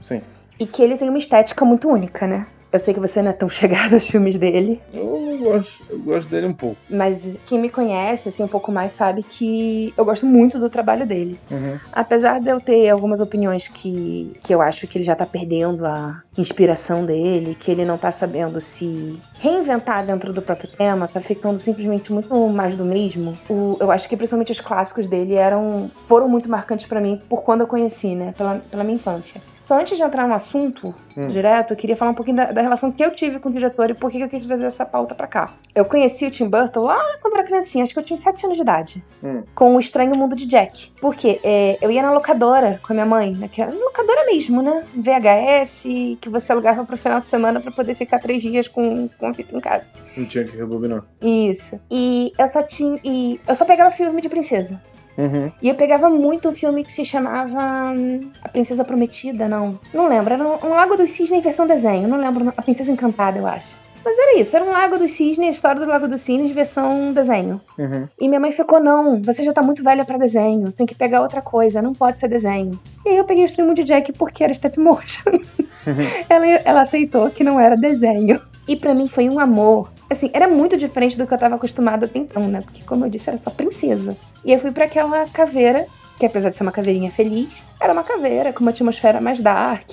Sim. 0.00 0.20
e 0.58 0.66
que 0.66 0.82
ele 0.82 0.96
tem 0.96 1.08
uma 1.08 1.18
estética 1.18 1.64
muito 1.64 1.88
única, 1.88 2.26
né? 2.26 2.48
Eu 2.72 2.80
sei 2.80 2.92
que 2.92 2.98
você 2.98 3.22
não 3.22 3.30
é 3.30 3.32
tão 3.32 3.46
chegado 3.48 3.94
aos 3.94 4.08
filmes 4.08 4.36
dele, 4.36 4.82
Eu 4.92 5.33
gosto, 5.44 5.84
eu 5.90 5.98
gosto 6.00 6.28
dele 6.28 6.46
um 6.46 6.52
pouco. 6.54 6.76
mas 6.90 7.38
quem 7.46 7.58
me 7.60 7.68
conhece 7.68 8.28
assim 8.28 8.42
um 8.42 8.48
pouco 8.48 8.72
mais 8.72 8.92
sabe 8.92 9.22
que 9.22 9.92
eu 9.96 10.04
gosto 10.04 10.26
muito 10.26 10.58
do 10.58 10.68
trabalho 10.70 11.06
dele. 11.06 11.38
Uhum. 11.50 11.78
Apesar 11.92 12.40
de 12.40 12.48
eu 12.50 12.60
ter 12.60 12.88
algumas 12.90 13.20
opiniões 13.20 13.68
que, 13.68 14.32
que 14.42 14.54
eu 14.54 14.60
acho 14.62 14.86
que 14.86 14.98
ele 14.98 15.04
já 15.04 15.14
tá 15.14 15.26
perdendo 15.26 15.84
a 15.86 16.22
inspiração 16.36 17.04
dele, 17.06 17.54
que 17.54 17.70
ele 17.70 17.84
não 17.84 17.96
tá 17.96 18.10
sabendo 18.10 18.60
se 18.60 19.20
reinventar 19.38 20.04
dentro 20.04 20.32
do 20.32 20.42
próprio 20.42 20.68
tema, 20.68 21.06
tá 21.06 21.20
ficando 21.20 21.60
simplesmente 21.60 22.12
muito 22.12 22.34
mais 22.48 22.74
do 22.74 22.84
mesmo. 22.84 23.38
O- 23.48 23.76
eu 23.80 23.90
acho 23.90 24.08
que 24.08 24.16
principalmente 24.16 24.52
os 24.52 24.60
clássicos 24.60 25.06
dele 25.06 25.34
eram 25.34 25.88
foram 26.06 26.28
muito 26.28 26.50
marcantes 26.50 26.86
pra 26.86 27.00
mim 27.00 27.20
por 27.28 27.42
quando 27.42 27.60
eu 27.62 27.66
conheci, 27.66 28.14
né? 28.14 28.34
Pela, 28.36 28.56
pela 28.70 28.82
minha 28.84 28.96
infância. 28.96 29.40
Só 29.60 29.78
antes 29.80 29.96
de 29.96 30.02
entrar 30.02 30.26
no 30.28 30.34
assunto 30.34 30.94
Hum. 31.16 31.28
direto, 31.28 31.70
eu 31.72 31.76
queria 31.76 31.96
falar 31.96 32.10
um 32.10 32.14
pouquinho 32.14 32.36
da, 32.38 32.50
da 32.50 32.60
relação 32.60 32.90
que 32.90 33.04
eu 33.04 33.12
tive 33.12 33.38
com 33.38 33.48
o 33.48 33.52
diretor 33.52 33.88
e 33.88 33.94
por 33.94 34.10
que 34.10 34.18
que 34.18 34.24
eu 34.24 34.28
quis 34.28 34.44
trazer 34.44 34.64
essa 34.64 34.84
pauta 34.84 35.14
pra 35.14 35.28
cá. 35.28 35.33
Eu 35.74 35.84
conheci 35.84 36.24
o 36.24 36.30
Tim 36.30 36.48
Burton 36.48 36.82
lá 36.82 36.96
quando 37.20 37.34
era 37.34 37.44
criancinha, 37.44 37.82
acho 37.82 37.92
que 37.92 37.98
eu 37.98 38.04
tinha 38.04 38.16
7 38.16 38.44
anos 38.46 38.56
de 38.56 38.62
idade 38.62 39.04
Hum. 39.22 39.42
com 39.56 39.74
o 39.74 39.80
Estranho 39.80 40.14
Mundo 40.16 40.36
de 40.36 40.46
Jack. 40.46 40.92
Porque 41.00 41.40
é, 41.42 41.76
eu 41.82 41.90
ia 41.90 42.00
na 42.02 42.12
locadora 42.12 42.78
com 42.82 42.92
a 42.92 42.94
minha 42.94 43.06
mãe, 43.06 43.34
naquela 43.34 43.72
locadora 43.72 44.24
mesmo, 44.26 44.62
né? 44.62 44.84
VHS, 44.94 45.82
que 46.20 46.28
você 46.28 46.52
alugava 46.52 46.84
pro 46.84 46.96
final 46.96 47.20
de 47.20 47.28
semana 47.28 47.60
pra 47.60 47.72
poder 47.72 47.94
ficar 47.94 48.18
três 48.20 48.40
dias 48.42 48.68
com, 48.68 49.08
com 49.18 49.26
a 49.26 49.34
fita 49.34 49.56
em 49.56 49.60
casa. 49.60 49.84
Não 50.16 50.24
tinha 50.26 50.44
que 50.44 50.56
rebobinar. 50.56 51.02
Isso. 51.20 51.80
E 51.90 52.32
eu 52.38 52.48
só 52.48 52.62
tinha. 52.62 52.98
E 53.02 53.40
eu 53.48 53.54
só 53.54 53.64
pegava 53.64 53.90
filme 53.90 54.22
de 54.22 54.28
princesa. 54.28 54.80
Uhum. 55.16 55.50
E 55.62 55.68
eu 55.68 55.74
pegava 55.76 56.10
muito 56.10 56.48
um 56.48 56.52
filme 56.52 56.82
que 56.84 56.92
se 56.92 57.04
chamava 57.04 57.92
hum, 57.92 58.30
A 58.42 58.48
Princesa 58.48 58.84
Prometida, 58.84 59.48
não. 59.48 59.78
Não 59.92 60.08
lembro. 60.08 60.34
Era 60.34 60.44
um, 60.44 60.68
Lago 60.70 60.96
dos 60.96 61.10
Cisnes 61.10 61.38
em 61.38 61.40
versão 61.40 61.66
desenho. 61.66 62.08
Não 62.08 62.18
lembro. 62.18 62.52
A 62.56 62.62
Princesa 62.62 62.90
Encantada, 62.90 63.38
eu 63.38 63.46
acho. 63.46 63.76
Mas 64.04 64.18
era 64.18 64.38
isso, 64.38 64.54
era 64.54 64.64
um 64.64 64.70
Lago 64.70 64.98
dos 64.98 65.12
Cisnes, 65.12 65.48
a 65.48 65.50
história 65.50 65.80
do 65.80 65.86
Lago 65.86 66.06
dos 66.06 66.20
Cisnes, 66.20 66.50
versão 66.50 67.12
desenho. 67.12 67.60
Uhum. 67.78 68.06
E 68.20 68.28
minha 68.28 68.40
mãe 68.40 68.52
ficou, 68.52 68.80
não, 68.80 69.22
você 69.22 69.42
já 69.42 69.52
tá 69.52 69.62
muito 69.62 69.82
velha 69.82 70.04
pra 70.04 70.18
desenho, 70.18 70.70
tem 70.70 70.86
que 70.86 70.94
pegar 70.94 71.22
outra 71.22 71.40
coisa, 71.40 71.80
não 71.80 71.94
pode 71.94 72.20
ser 72.20 72.28
desenho. 72.28 72.78
E 73.04 73.10
aí 73.10 73.16
eu 73.16 73.24
peguei 73.24 73.44
o 73.44 73.46
Extremo 73.46 73.74
de 73.74 73.84
Jack 73.84 74.12
porque 74.12 74.44
era 74.44 74.52
step 74.52 74.78
motion. 74.78 75.40
ela, 76.28 76.46
ela 76.46 76.82
aceitou 76.82 77.30
que 77.30 77.42
não 77.42 77.58
era 77.58 77.76
desenho. 77.76 78.40
E 78.66 78.76
pra 78.76 78.94
mim 78.94 79.08
foi 79.08 79.28
um 79.28 79.38
amor. 79.38 79.92
Assim, 80.08 80.30
era 80.32 80.48
muito 80.48 80.76
diferente 80.76 81.18
do 81.18 81.26
que 81.26 81.34
eu 81.34 81.38
tava 81.38 81.56
acostumada 81.56 82.06
até 82.06 82.18
então, 82.18 82.46
né? 82.48 82.60
Porque, 82.62 82.82
como 82.84 83.04
eu 83.04 83.10
disse, 83.10 83.28
era 83.28 83.38
só 83.38 83.50
princesa. 83.50 84.16
E 84.44 84.52
eu 84.52 84.58
fui 84.58 84.70
pra 84.70 84.84
aquela 84.84 85.26
caveira 85.28 85.86
que 86.18 86.26
apesar 86.26 86.50
de 86.50 86.56
ser 86.56 86.62
uma 86.62 86.72
caveirinha 86.72 87.10
feliz, 87.10 87.62
era 87.80 87.92
uma 87.92 88.04
caveira 88.04 88.52
com 88.52 88.60
uma 88.60 88.70
atmosfera 88.70 89.20
mais 89.20 89.40
dark. 89.40 89.90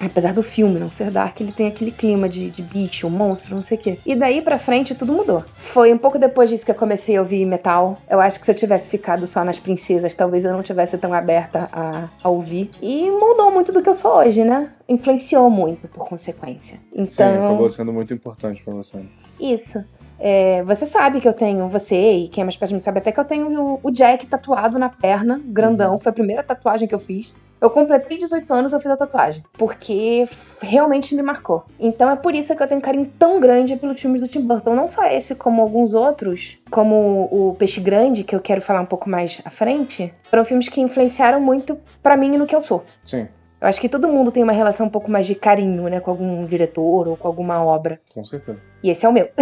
Apesar 0.00 0.32
do 0.32 0.42
filme 0.42 0.78
não 0.78 0.90
ser 0.90 1.10
dark, 1.10 1.40
ele 1.40 1.52
tem 1.52 1.68
aquele 1.68 1.90
clima 1.90 2.28
de, 2.28 2.50
de 2.50 2.62
bicho, 2.62 3.08
monstro, 3.08 3.54
não 3.54 3.62
sei 3.62 3.78
o 3.78 3.80
quê. 3.80 3.98
E 4.04 4.14
daí 4.14 4.42
pra 4.42 4.58
frente 4.58 4.94
tudo 4.94 5.12
mudou. 5.12 5.44
Foi 5.56 5.92
um 5.92 5.98
pouco 5.98 6.18
depois 6.18 6.50
disso 6.50 6.64
que 6.64 6.70
eu 6.70 6.74
comecei 6.74 7.16
a 7.16 7.20
ouvir 7.20 7.44
metal. 7.46 7.98
Eu 8.08 8.20
acho 8.20 8.38
que 8.38 8.46
se 8.46 8.50
eu 8.50 8.54
tivesse 8.54 8.90
ficado 8.90 9.26
só 9.26 9.44
nas 9.44 9.58
princesas, 9.58 10.14
talvez 10.14 10.44
eu 10.44 10.52
não 10.52 10.62
tivesse 10.62 10.98
tão 10.98 11.12
aberta 11.12 11.68
a, 11.72 12.08
a 12.22 12.28
ouvir. 12.28 12.70
E 12.82 13.10
mudou 13.10 13.50
muito 13.50 13.72
do 13.72 13.82
que 13.82 13.88
eu 13.88 13.94
sou 13.94 14.16
hoje, 14.18 14.44
né? 14.44 14.70
Influenciou 14.88 15.48
muito, 15.50 15.88
por 15.88 16.08
consequência. 16.08 16.78
Então. 16.92 17.32
Sim, 17.32 17.38
acabou 17.38 17.70
sendo 17.70 17.92
muito 17.92 18.12
importante 18.12 18.62
pra 18.62 18.74
você. 18.74 18.98
Isso. 19.40 19.84
É, 20.18 20.62
você 20.62 20.86
sabe 20.86 21.20
que 21.20 21.28
eu 21.28 21.32
tenho, 21.32 21.68
você 21.68 22.12
e 22.12 22.28
quem 22.28 22.42
é 22.42 22.44
mais 22.44 22.56
perto 22.56 22.72
mim 22.72 22.78
sabe 22.78 22.98
até 22.98 23.12
que 23.12 23.20
eu 23.20 23.24
tenho 23.24 23.80
o, 23.82 23.90
Jack 23.90 24.26
tatuado 24.26 24.78
na 24.78 24.88
perna, 24.88 25.40
grandão. 25.44 25.98
Foi 25.98 26.10
a 26.10 26.14
primeira 26.14 26.42
tatuagem 26.42 26.88
que 26.88 26.94
eu 26.94 26.98
fiz. 26.98 27.34
Eu 27.60 27.70
completei 27.70 28.18
18 28.18 28.52
anos 28.52 28.72
eu 28.72 28.80
fiz 28.80 28.90
a 28.90 28.96
tatuagem. 28.96 29.42
Porque 29.54 30.28
realmente 30.60 31.14
me 31.14 31.22
marcou. 31.22 31.64
Então 31.80 32.10
é 32.10 32.16
por 32.16 32.34
isso 32.34 32.54
que 32.54 32.62
eu 32.62 32.66
tenho 32.66 32.78
um 32.78 32.82
carinho 32.82 33.10
tão 33.18 33.40
grande 33.40 33.76
pelos 33.76 33.98
filmes 34.00 34.20
do 34.20 34.28
Tim 34.28 34.42
Burton. 34.42 34.74
Não 34.74 34.90
só 34.90 35.06
esse, 35.06 35.34
como 35.34 35.62
alguns 35.62 35.94
outros, 35.94 36.58
como 36.70 37.28
o 37.30 37.54
Peixe 37.58 37.80
Grande, 37.80 38.22
que 38.22 38.36
eu 38.36 38.40
quero 38.40 38.60
falar 38.60 38.82
um 38.82 38.86
pouco 38.86 39.08
mais 39.08 39.40
à 39.44 39.50
frente. 39.50 40.12
Foram 40.24 40.44
filmes 40.44 40.68
que 40.68 40.80
influenciaram 40.80 41.40
muito 41.40 41.78
pra 42.02 42.16
mim 42.16 42.34
e 42.34 42.38
no 42.38 42.46
que 42.46 42.54
eu 42.54 42.62
sou. 42.62 42.84
Sim, 43.06 43.28
Eu 43.64 43.68
acho 43.70 43.80
que 43.80 43.88
todo 43.88 44.06
mundo 44.08 44.30
tem 44.30 44.42
uma 44.42 44.52
relação 44.52 44.84
um 44.84 44.90
pouco 44.90 45.10
mais 45.10 45.26
de 45.26 45.34
carinho, 45.34 45.88
né, 45.88 45.98
com 45.98 46.10
algum 46.10 46.44
diretor 46.44 47.08
ou 47.08 47.16
com 47.16 47.26
alguma 47.26 47.64
obra. 47.64 47.98
com 48.12 48.22
certeza. 48.22 48.60
E 48.82 48.90
esse 48.90 49.06
é 49.06 49.08
o 49.08 49.12
meu. 49.12 49.30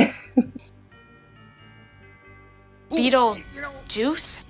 Beetlejuice? 3.92 4.46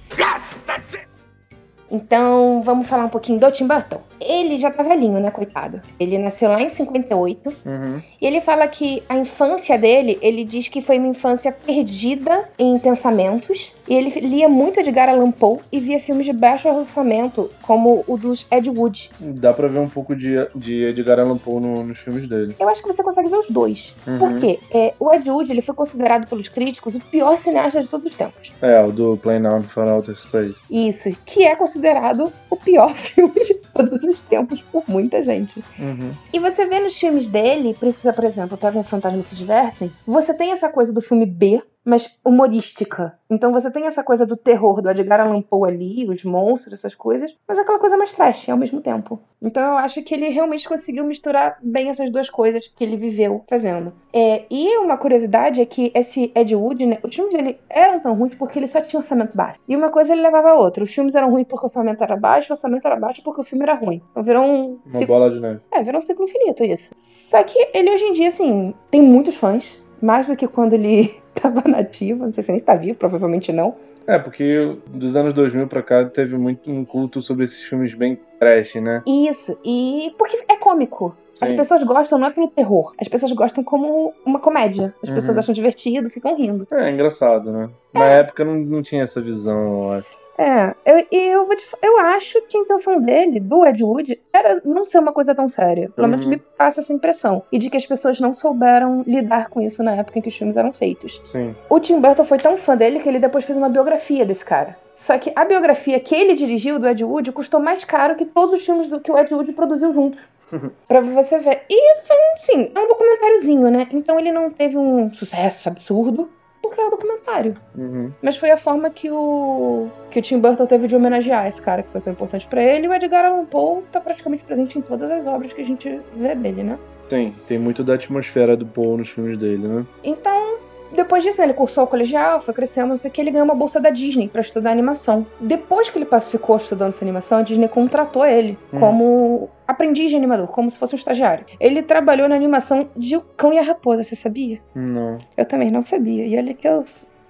Então, 1.90 2.60
vamos 2.62 2.86
falar 2.86 3.06
um 3.06 3.08
pouquinho 3.08 3.40
do 3.40 3.50
Tim 3.50 3.66
Burton. 3.66 4.02
Ele 4.32 4.58
já 4.60 4.70
tá 4.70 4.82
velhinho, 4.82 5.20
né, 5.20 5.30
coitado? 5.30 5.80
Ele 6.00 6.16
nasceu 6.18 6.48
lá 6.48 6.60
em 6.60 6.68
58 6.68 7.52
Uhum. 7.64 8.00
e 8.20 8.26
ele 8.26 8.40
fala 8.40 8.66
que 8.66 9.02
a 9.08 9.16
infância 9.16 9.76
dele, 9.78 10.18
ele 10.22 10.44
diz 10.44 10.68
que 10.68 10.80
foi 10.80 10.98
uma 10.98 11.08
infância 11.08 11.52
perdida 11.52 12.48
em 12.58 12.78
pensamentos. 12.78 13.74
E 13.88 13.94
ele 13.94 14.10
lia 14.20 14.48
muito 14.48 14.80
Edgar 14.80 15.08
Allan 15.08 15.30
Poe 15.32 15.58
e 15.70 15.80
via 15.80 15.98
filmes 15.98 16.24
de 16.24 16.32
baixo 16.32 16.68
orçamento, 16.68 17.50
como 17.62 18.04
o 18.06 18.16
dos 18.16 18.46
Ed 18.50 18.70
Wood. 18.70 19.10
Dá 19.20 19.52
pra 19.52 19.68
ver 19.68 19.80
um 19.80 19.88
pouco 19.88 20.14
de, 20.14 20.34
de 20.54 20.84
Edgar 20.84 21.18
Allan 21.20 21.36
Poe 21.36 21.60
no- 21.60 21.82
nos 21.84 21.98
filmes 21.98 22.28
dele. 22.28 22.54
Eu 22.58 22.68
acho 22.68 22.80
que 22.80 22.88
você 22.92 23.02
consegue 23.02 23.28
ver 23.28 23.36
os 23.38 23.48
dois. 23.50 23.94
Uhum. 24.06 24.18
Por 24.18 24.40
quê? 24.40 24.58
É, 24.70 24.94
o 24.98 25.12
Ed 25.12 25.28
Wood 25.28 25.50
ele 25.50 25.60
foi 25.60 25.74
considerado 25.74 26.26
pelos 26.26 26.48
críticos 26.48 26.94
o 26.94 27.00
pior 27.00 27.36
cineasta 27.36 27.82
de 27.82 27.88
todos 27.88 28.06
os 28.06 28.14
tempos. 28.14 28.52
É, 28.62 28.80
o 28.82 28.92
do 28.92 29.16
Plane 29.16 29.46
Out 29.46 29.66
for 29.68 29.84
Outer 29.86 30.14
Space. 30.16 30.54
Isso, 30.70 31.10
que 31.26 31.44
é 31.44 31.54
considerado 31.56 32.32
o 32.48 32.56
pior 32.56 32.94
filme 32.96 33.34
de 33.44 33.54
todos 33.74 34.02
os 34.04 34.20
tempos 34.28 34.60
por 34.72 34.84
muita 34.88 35.22
gente. 35.22 35.62
Uhum. 35.78 36.12
E 36.32 36.38
você 36.38 36.66
vê 36.66 36.80
nos 36.80 36.98
filmes 36.98 37.28
dele, 37.28 37.74
precisa, 37.74 38.12
por 38.12 38.24
exemplo, 38.24 38.56
Pega 38.56 38.78
um 38.78 38.84
Fantasma 38.84 39.20
e 39.20 39.24
se 39.24 39.34
Divertem, 39.34 39.92
você 40.06 40.34
tem 40.34 40.52
essa 40.52 40.68
coisa 40.68 40.92
do 40.92 41.00
filme 41.00 41.26
B, 41.26 41.62
mas 41.84 42.18
humorística. 42.24 43.18
Então 43.30 43.52
você 43.52 43.70
tem 43.70 43.86
essa 43.86 44.02
coisa 44.02 44.26
do 44.26 44.36
terror 44.36 44.80
do 44.82 44.90
Edgar 44.90 45.20
Allan 45.20 45.40
Poe 45.42 45.68
ali, 45.70 46.08
os 46.08 46.22
monstros, 46.24 46.74
essas 46.74 46.94
coisas, 46.94 47.34
mas 47.48 47.58
aquela 47.58 47.78
coisa 47.78 47.96
mais 47.96 48.12
trash 48.12 48.48
ao 48.48 48.56
mesmo 48.58 48.80
tempo. 48.80 49.20
Então 49.40 49.62
eu 49.72 49.78
acho 49.78 50.02
que 50.02 50.14
ele 50.14 50.28
realmente 50.28 50.68
conseguiu 50.68 51.04
misturar 51.04 51.58
bem 51.62 51.88
essas 51.88 52.10
duas 52.10 52.28
coisas 52.30 52.68
que 52.68 52.84
ele 52.84 52.96
viveu 52.96 53.42
fazendo. 53.48 53.92
É, 54.12 54.44
e 54.50 54.76
uma 54.78 54.96
curiosidade 54.96 55.60
é 55.60 55.66
que 55.66 55.90
esse 55.94 56.30
Ed 56.34 56.54
Wood, 56.54 56.86
né, 56.86 56.98
os 57.02 57.14
filmes 57.14 57.34
dele 57.34 57.58
eram 57.68 57.98
tão 58.00 58.14
ruins 58.14 58.34
porque 58.34 58.58
ele 58.58 58.68
só 58.68 58.80
tinha 58.80 59.00
orçamento 59.00 59.36
baixo. 59.36 59.58
E 59.66 59.74
uma 59.74 59.88
coisa 59.90 60.12
ele 60.12 60.22
levava 60.22 60.50
a 60.50 60.54
outra. 60.54 60.84
Os 60.84 60.92
filmes 60.94 61.14
eram 61.14 61.30
ruins 61.30 61.46
porque 61.48 61.64
o 61.64 61.68
orçamento 61.68 62.04
era 62.04 62.16
baixo, 62.16 62.52
o 62.52 62.54
orçamento 62.54 62.86
era 62.86 62.96
baixo 62.96 63.22
porque 63.22 63.40
o 63.40 63.44
filme 63.44 63.64
era 63.64 63.74
ruim. 63.74 64.00
Então 64.10 64.22
virou 64.22 64.44
um 64.44 64.78
Uma 64.84 64.94
ciclo 64.94 65.14
bola 65.14 65.30
de 65.30 65.40
neve. 65.40 65.60
é, 65.72 65.82
virou 65.82 65.98
um 65.98 66.02
ciclo 66.02 66.24
infinito 66.24 66.62
isso. 66.62 66.92
Só 66.94 67.42
que 67.42 67.58
ele 67.74 67.90
hoje 67.90 68.04
em 68.04 68.12
dia, 68.12 68.28
assim, 68.28 68.74
tem 68.90 69.02
muitos 69.02 69.34
fãs. 69.36 69.80
Mais 70.00 70.26
do 70.26 70.36
que 70.36 70.48
quando 70.48 70.72
ele 70.72 71.21
tava 71.40 71.62
nativo. 71.68 72.24
Não 72.26 72.32
sei 72.32 72.42
se 72.42 72.50
ele 72.50 72.58
está 72.58 72.74
vivo, 72.74 72.98
provavelmente 72.98 73.52
não. 73.52 73.74
É, 74.06 74.18
porque 74.18 74.74
dos 74.88 75.14
anos 75.14 75.32
2000 75.32 75.68
pra 75.68 75.82
cá 75.82 76.04
teve 76.04 76.36
muito 76.36 76.70
um 76.70 76.84
culto 76.84 77.20
sobre 77.22 77.44
esses 77.44 77.62
filmes 77.62 77.94
bem 77.94 78.18
trash, 78.38 78.74
né? 78.76 79.02
Isso. 79.06 79.56
E 79.64 80.12
porque 80.18 80.44
é 80.50 80.56
cômico. 80.56 81.16
As 81.40 81.48
Sim. 81.48 81.56
pessoas 81.56 81.82
gostam 81.84 82.18
não 82.18 82.26
é 82.28 82.30
pelo 82.30 82.48
terror. 82.48 82.92
As 83.00 83.08
pessoas 83.08 83.32
gostam 83.32 83.64
como 83.64 84.12
uma 84.24 84.38
comédia. 84.38 84.94
As 85.02 85.10
pessoas 85.10 85.36
Uhum. 85.36 85.40
acham 85.40 85.54
divertido, 85.54 86.08
ficam 86.10 86.36
rindo. 86.36 86.66
É, 86.70 86.90
engraçado, 86.90 87.50
né? 87.52 87.68
Na 87.92 88.04
época 88.04 88.44
não, 88.44 88.54
não 88.56 88.82
tinha 88.82 89.02
essa 89.02 89.20
visão, 89.20 89.82
eu 89.84 89.92
acho. 89.92 90.21
É, 90.38 90.74
eu, 90.86 91.06
e 91.12 91.16
eu 91.28 91.46
vou 91.46 91.54
te 91.54 91.66
eu 91.82 91.98
acho 91.98 92.40
que 92.48 92.56
a 92.56 92.60
intenção 92.60 93.00
dele, 93.00 93.38
do 93.38 93.66
Ed 93.66 93.82
Wood, 93.84 94.20
era 94.32 94.60
não 94.64 94.84
ser 94.84 94.98
uma 94.98 95.12
coisa 95.12 95.34
tão 95.34 95.48
séria. 95.48 95.90
Pelo 95.94 96.08
menos 96.08 96.24
Uhum. 96.24 96.30
me 96.32 96.38
passa 96.38 96.80
essa 96.80 96.92
impressão. 96.92 97.42
E 97.52 97.58
de 97.58 97.68
que 97.68 97.76
as 97.76 97.84
pessoas 97.86 98.18
não 98.18 98.32
souberam 98.32 99.02
lidar 99.06 99.48
com 99.50 99.60
isso 99.60 99.82
na 99.82 99.94
época 99.94 100.18
em 100.18 100.22
que 100.22 100.28
os 100.28 100.36
filmes 100.36 100.56
eram 100.56 100.72
feitos. 100.72 101.20
Sim. 101.24 101.54
O 101.68 101.78
Tim 101.78 102.00
Burton 102.00 102.24
foi 102.24 102.38
tão 102.38 102.56
fã 102.56 102.76
dele 102.76 102.98
que 103.00 103.08
ele 103.08 103.18
depois 103.18 103.44
fez 103.44 103.58
uma 103.58 103.68
biografia 103.68 104.24
desse 104.24 104.44
cara. 104.44 104.76
Só 104.94 105.18
que 105.18 105.32
a 105.34 105.44
biografia 105.44 105.98
que 106.00 106.14
ele 106.14 106.34
dirigiu 106.34 106.78
do 106.78 106.88
Ed 106.88 107.04
Wood 107.04 107.32
custou 107.32 107.60
mais 107.60 107.84
caro 107.84 108.14
que 108.16 108.24
todos 108.26 108.54
os 108.60 108.64
filmes 108.64 108.86
do 108.88 109.00
que 109.00 109.10
o 109.12 109.18
Ed 109.18 109.32
Wood 109.34 109.52
produziu 109.52 109.94
juntos. 109.94 110.28
pra 110.88 111.00
você 111.00 111.38
ver. 111.38 111.62
E 111.68 111.96
foi, 112.06 112.16
sim, 112.36 112.70
é 112.74 112.78
um 112.78 112.88
documentáriozinho, 112.88 113.70
né? 113.70 113.86
Então 113.90 114.18
ele 114.18 114.30
não 114.32 114.50
teve 114.50 114.76
um 114.76 115.10
sucesso 115.12 115.68
absurdo, 115.68 116.28
porque 116.62 116.80
era 116.80 116.90
documentário. 116.90 117.56
Uhum. 117.76 118.12
Mas 118.22 118.36
foi 118.36 118.50
a 118.50 118.56
forma 118.56 118.88
que 118.88 119.10
o 119.10 119.90
que 120.10 120.20
o 120.20 120.22
Tim 120.22 120.38
Burton 120.38 120.66
teve 120.66 120.86
de 120.86 120.94
homenagear 120.94 121.46
esse 121.46 121.60
cara 121.60 121.82
que 121.82 121.90
foi 121.90 122.00
tão 122.00 122.12
importante 122.12 122.46
pra 122.46 122.62
ele. 122.62 122.86
E 122.86 122.88
o 122.88 122.94
Edgar 122.94 123.24
Allan 123.24 123.44
Poe 123.44 123.82
tá 123.90 124.00
praticamente 124.00 124.44
presente 124.44 124.78
em 124.78 124.82
todas 124.82 125.10
as 125.10 125.26
obras 125.26 125.52
que 125.52 125.60
a 125.60 125.64
gente 125.64 126.00
vê 126.16 126.34
dele, 126.34 126.62
né? 126.62 126.78
Tem, 127.08 127.34
tem 127.46 127.58
muito 127.58 127.82
da 127.82 127.94
atmosfera 127.94 128.56
do 128.56 128.64
Poe 128.64 128.96
nos 128.96 129.08
filmes 129.08 129.36
dele, 129.36 129.66
né? 129.66 129.84
Então, 130.04 130.58
depois 130.94 131.22
disso, 131.24 131.38
né, 131.38 131.46
ele 131.46 131.54
cursou 131.54 131.84
o 131.84 131.86
colegial, 131.86 132.40
foi 132.40 132.54
crescendo, 132.54 132.88
não 132.88 132.96
sei 132.96 133.10
o 133.10 133.12
que, 133.12 133.20
ele 133.20 133.30
ganhou 133.30 133.44
uma 133.44 133.54
bolsa 133.54 133.80
da 133.80 133.90
Disney 133.90 134.28
pra 134.28 134.40
estudar 134.40 134.70
animação. 134.70 135.26
Depois 135.40 135.88
que 135.90 135.98
ele 135.98 136.06
ficou 136.20 136.56
estudando 136.56 136.90
essa 136.90 137.04
animação, 137.04 137.38
a 137.38 137.42
Disney 137.42 137.68
contratou 137.68 138.24
ele 138.26 138.58
Hum. 138.72 138.80
como 138.80 139.50
aprendiz 139.66 140.10
de 140.10 140.16
animador, 140.16 140.48
como 140.48 140.70
se 140.70 140.78
fosse 140.78 140.94
um 140.94 140.98
estagiário. 140.98 141.44
Ele 141.58 141.82
trabalhou 141.82 142.28
na 142.28 142.34
animação 142.34 142.88
de 142.96 143.16
O 143.16 143.20
Cão 143.20 143.52
e 143.52 143.58
a 143.58 143.62
Raposa, 143.62 144.04
você 144.04 144.14
sabia? 144.16 144.60
Não. 144.74 145.18
Eu 145.36 145.44
também 145.46 145.70
não 145.70 145.82
sabia. 145.82 146.26
E 146.26 146.36
olha 146.36 146.52
que 146.54 146.68
eu 146.68 146.84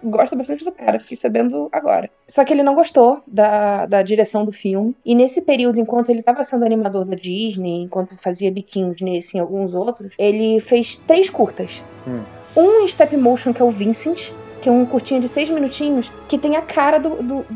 gosto 0.04 0.34
bastante 0.34 0.64
do 0.64 0.72
cara, 0.72 0.98
fiquei 0.98 1.16
sabendo 1.16 1.68
agora. 1.70 2.10
Só 2.26 2.44
que 2.44 2.52
ele 2.52 2.62
não 2.64 2.74
gostou 2.74 3.22
da, 3.26 3.86
da 3.86 4.02
direção 4.02 4.44
do 4.44 4.50
filme. 4.50 4.96
E 5.04 5.14
nesse 5.14 5.40
período, 5.40 5.78
enquanto 5.78 6.10
ele 6.10 6.20
estava 6.20 6.42
sendo 6.42 6.64
animador 6.64 7.04
da 7.04 7.14
Disney, 7.14 7.82
enquanto 7.82 8.16
fazia 8.20 8.50
biquinhos 8.50 9.00
nesse 9.00 9.36
e 9.36 9.40
alguns 9.40 9.74
outros, 9.74 10.14
ele 10.18 10.60
fez 10.60 10.96
três 10.96 11.30
curtas. 11.30 11.82
Hum. 12.08 12.22
Um 12.56 12.86
step 12.88 13.16
motion, 13.16 13.52
que 13.52 13.62
é 13.62 13.64
o 13.64 13.70
Vincent, 13.70 14.30
que 14.60 14.68
é 14.68 14.72
um 14.72 14.84
curtinho 14.84 15.20
de 15.20 15.28
seis 15.28 15.48
minutinhos, 15.50 16.10
que 16.28 16.38
tem 16.38 16.56
a 16.56 16.62
cara 16.62 16.98
do, 16.98 17.10
do, 17.22 17.46